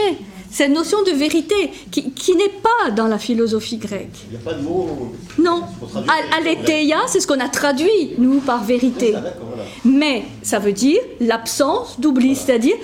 [0.50, 4.18] cette notion de vérité qui, qui n'est pas dans la philosophie grecque.
[4.26, 5.12] Il n'y a pas de mot.
[5.38, 5.62] Non.
[5.94, 9.14] Al- vérité, Aletheia, c'est ce qu'on a traduit, nous, par vérité.
[9.16, 9.62] Ah, voilà.
[9.84, 12.74] Mais ça veut dire l'absence d'oubli, c'est-à-dire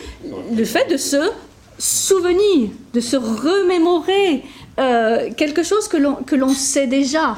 [0.57, 1.17] le fait de se
[1.79, 4.45] souvenir, de se remémorer
[4.79, 7.37] euh, quelque chose que l'on sait déjà,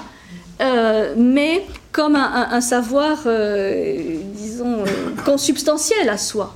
[0.60, 4.84] euh, mais comme un, savoir, euh, disons,
[5.24, 6.54] consubstantiel à soi.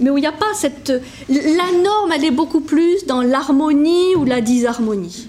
[0.00, 0.92] Mais où il n'y a pas cette...
[1.28, 5.28] La norme, elle est beaucoup plus dans l'harmonie ou la disharmonie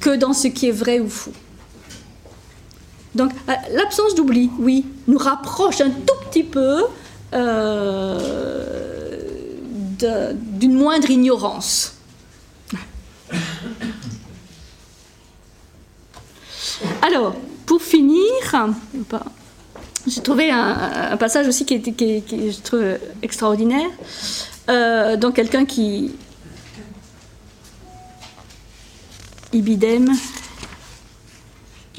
[0.00, 1.32] que dans ce qui est vrai ou faux.
[3.14, 3.32] Donc
[3.72, 6.84] l'absence d'oubli, oui, nous rapproche un tout petit peu
[10.04, 11.94] d'une moindre ignorance.
[17.02, 17.34] Alors,
[17.66, 18.32] pour finir,
[20.06, 23.90] j'ai trouvé un, passage aussi qui est, extraordinaire.
[24.68, 26.12] Euh, donc quelqu'un qui...
[29.52, 30.12] Ibidem.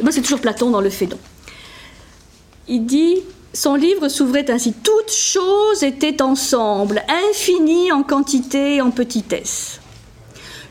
[0.01, 1.19] Moi, c'est toujours Platon dans le Phédon.
[2.67, 3.17] Il dit
[3.53, 9.81] son livre s'ouvrait ainsi toutes choses étaient ensemble, infinies en quantité et en petitesse.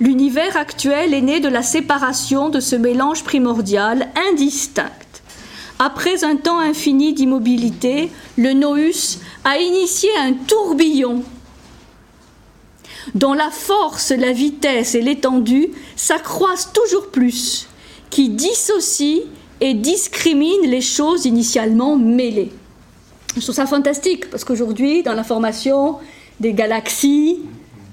[0.00, 4.90] L'univers actuel est né de la séparation de ce mélange primordial indistinct.
[5.78, 11.22] Après un temps infini d'immobilité, le Nous a initié un tourbillon
[13.14, 17.68] dont la force, la vitesse et l'étendue s'accroissent toujours plus,
[18.08, 19.22] qui dissocie
[19.60, 22.52] et discrimine les choses initialement mêlées.
[23.36, 25.96] Je trouve ça fantastique parce qu'aujourd'hui, dans la formation
[26.40, 27.38] des galaxies,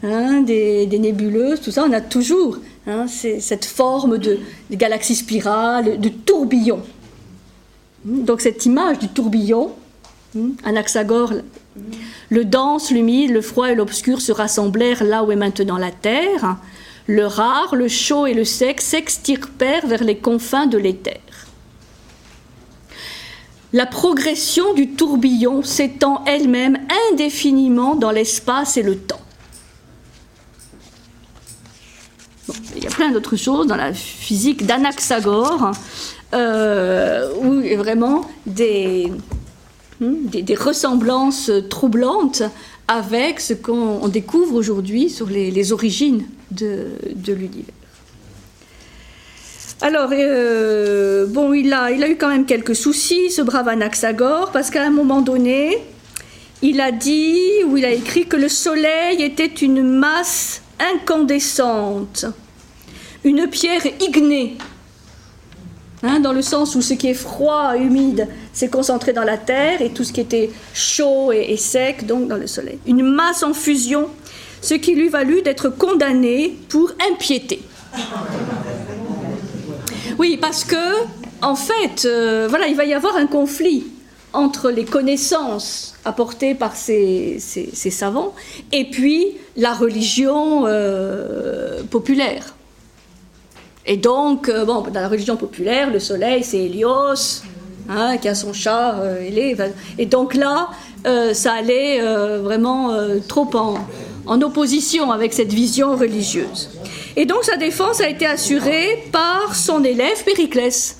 [0.03, 2.57] hein, des, nébuleuses, tout ça, on a toujours
[2.87, 4.39] hein, cette forme de,
[4.69, 6.81] de galaxie spirale, de tourbillon.
[8.03, 9.71] Donc cette image du tourbillon,
[10.37, 11.33] hein, Anaxagore,
[12.29, 16.57] le dense, l'humide, le froid et l'obscur se rassemblèrent là où est maintenant la Terre.
[17.05, 21.21] Le rare, le chaud et le sec s'extirpèrent vers les confins de l'éther.
[23.77, 26.79] La progression du tourbillon s'étend elle-même
[27.11, 29.21] indéfiniment dans l'espace et le temps.
[32.75, 35.73] Il y a plein d'autres choses dans la physique d'Anaxagore,
[36.33, 39.11] euh, où il y a vraiment des,
[40.01, 40.25] hmm,
[40.59, 42.41] ressemblances troublantes
[42.87, 46.97] avec ce qu'on on découvre aujourd'hui sur les, origines de
[47.27, 47.76] l'univers.
[49.81, 54.83] Alors, euh, bon, il a, eu quand même quelques soucis, ce brave Anaxagore, parce qu'à
[54.83, 55.77] un moment donné,
[56.63, 62.25] il a dit, ou il a écrit que le soleil était une masse incandescente,
[63.23, 64.57] une pierre ignée,
[66.03, 69.81] Hein, dans le sens où ce qui est froid, humide, s'est concentré dans la terre,
[69.81, 72.77] et tout ce qui était chaud et, et sec, donc dans le soleil.
[72.85, 74.07] Une masse en fusion,
[74.61, 77.61] ce qui lui valut d'être condamné pour impiété.
[80.17, 80.75] Oui, parce que,
[81.41, 83.85] en fait, euh, voilà, il va y avoir un conflit
[84.33, 88.33] entre les connaissances apportées par ces, ces- savants
[88.71, 92.55] et puis la religion euh, populaire.
[93.85, 97.43] Et donc, euh, bon, dans la religion populaire, le soleil, c'est Hélios,
[97.89, 99.55] hein, qui a son char euh,
[99.97, 100.69] Et donc là,
[101.33, 102.01] ça allait
[102.39, 102.91] vraiment
[103.29, 103.75] trop en,
[104.27, 106.69] en opposition avec cette vision religieuse.
[107.15, 110.97] Et donc sa défense a été assurée par son élève Périclès.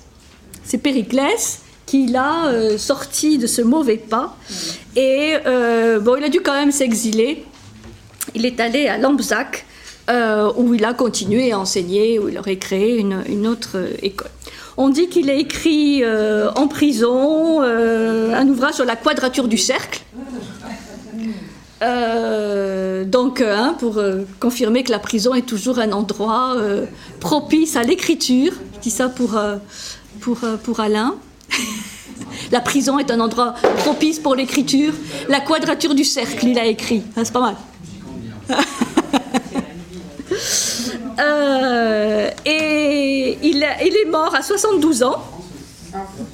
[0.64, 4.36] C'est Périclès qui l'a euh, sorti de ce mauvais pas.
[4.96, 7.46] Et euh, bon, il a dû quand même s'exiler.
[8.36, 9.66] Il est allé à Lampsac
[10.10, 14.30] euh, où il a continué à enseigner, où il aurait créé une, autre école.
[14.76, 20.02] On dit qu'il a écrit en prison un ouvrage sur la quadrature du cercle.
[21.82, 26.86] Euh, donc, hein, pour euh, confirmer que la prison est toujours un endroit euh,
[27.20, 29.58] propice à l'écriture, je dis ça pour, euh,
[30.22, 31.16] pour, euh, pour Alain.
[32.52, 34.94] la prison est un endroit propice pour l'écriture.
[35.30, 37.04] La quadrature du cercle, il a écrit.
[37.16, 37.56] Ah, c'est pas mal.
[41.20, 45.24] Euh, et il, est mort à 72 ans,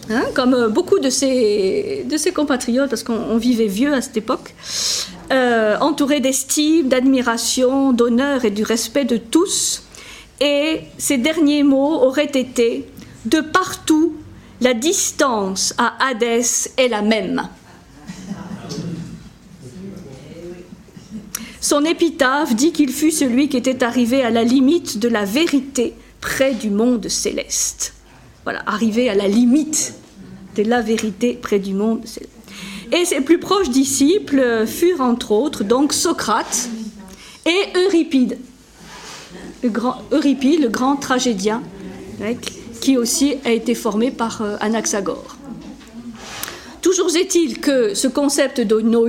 [0.09, 4.01] hein, comme euh, beaucoup de ses, de ses compatriotes, parce qu'on on vivait vieux à
[4.01, 4.53] cette époque,
[5.31, 9.83] euh, entouré d'estime, d'admiration, d'honneur et du respect de tous.
[10.41, 12.87] Et ses derniers mots auraient été
[13.25, 14.15] De partout,
[14.59, 17.47] la distance à Hadès est la même.
[21.61, 25.93] Son épitaphe dit qu'il fut celui qui était arrivé à la limite de la vérité
[26.19, 27.93] près du monde céleste.
[28.43, 29.93] Voilà, arrivé à la limite
[30.57, 32.32] de la vérité près du monde céleste.
[32.93, 36.69] Et ses plus proches disciples furent entre autres donc Socrate
[37.43, 38.37] et Euripide,
[40.11, 41.63] Euripide, le grand tragédien
[42.81, 45.37] qui aussi a été formé par euh, Anaxagore.
[46.81, 49.07] Toujours est-il que ce concept de nous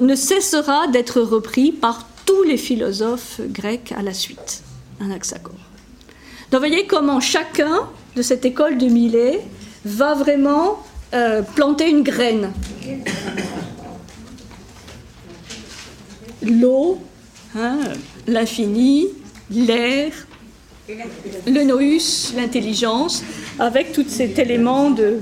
[0.00, 4.62] ne cessera d'être repris par tous les philosophes grecs à la suite,
[5.00, 5.54] Anaxagore.
[6.50, 9.40] Donc voyez comment chacun de cette école de Milet
[9.84, 10.84] va vraiment
[11.14, 12.52] euh, planter une graine.
[16.42, 16.98] L'eau,
[17.56, 17.78] hein,
[18.26, 19.06] l'infini,
[19.50, 20.12] l'air,
[21.46, 23.22] le nous, l'intelligence,
[23.58, 25.18] avec tout cet élément de,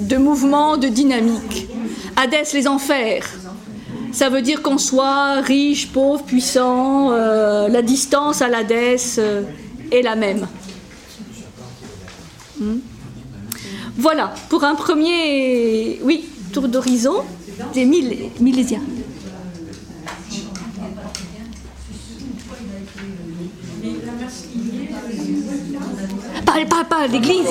[0.00, 1.68] de mouvement, de dynamique.
[2.16, 3.26] Hadès, les enfers.
[4.12, 9.42] Ça veut dire qu'on soit riche, pauvre, puissant, euh, la distance à l'Hadès euh,
[9.90, 10.46] est la même.
[12.60, 12.78] Hmm?
[13.96, 17.22] Voilà, pour un premier oui, tour d'horizon
[17.74, 18.82] des mille, millésiens.
[26.88, 27.48] Par, l'Église,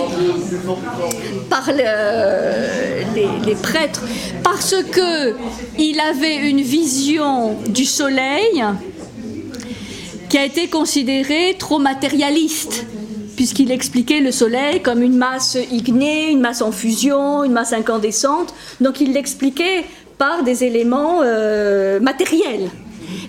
[1.50, 4.04] par les, les prêtres,
[4.44, 5.36] parce que
[5.78, 8.64] il avait une vision du soleil
[10.30, 12.86] qui a été considérée trop matérialiste,
[13.42, 18.54] puisqu'il expliquait le soleil comme une masse ignée, une masse en fusion, une masse incandescente.
[18.82, 19.84] Donc il l'expliquait
[20.20, 22.70] par des éléments euh, matériels.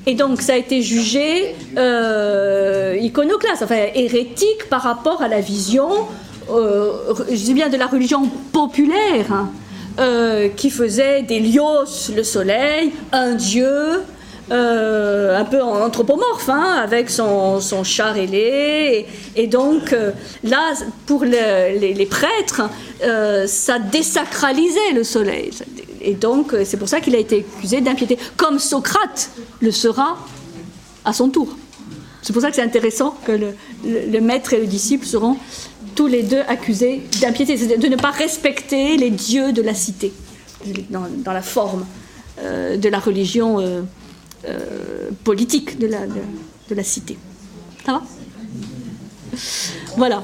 [0.05, 5.89] Et donc ça a été jugé euh, iconoclaste, enfin hérétique par rapport à la vision,
[6.51, 6.93] euh,
[7.31, 9.49] je dis bien de la religion populaire, hein,
[10.57, 14.03] qui faisait d'Hélios le soleil un dieu,
[14.53, 19.07] euh, un peu anthropomorphe, hein, avec son, char ailé.
[19.35, 20.11] Et, et donc euh,
[20.45, 20.75] là,
[21.07, 22.63] pour le- les, prêtres,
[23.03, 25.51] euh, ça désacralisait le soleil.
[26.03, 29.31] Et donc c'est pour ça qu'il a été accusé d'impiété, comme Socrate
[29.61, 30.19] le sera
[31.05, 31.57] à son tour.
[32.21, 35.37] C'est pour ça que c'est intéressant que le, maître et le disciple seront
[35.95, 40.13] tous les deux accusés d'impiété, de ne pas respecter les dieux de la cité,
[40.91, 41.87] dans, la forme
[42.39, 43.59] de la religion
[44.45, 46.21] euh, politique de la, de,
[46.69, 47.19] de la cité.
[47.85, 48.03] Ça va?
[49.97, 50.23] Voilà.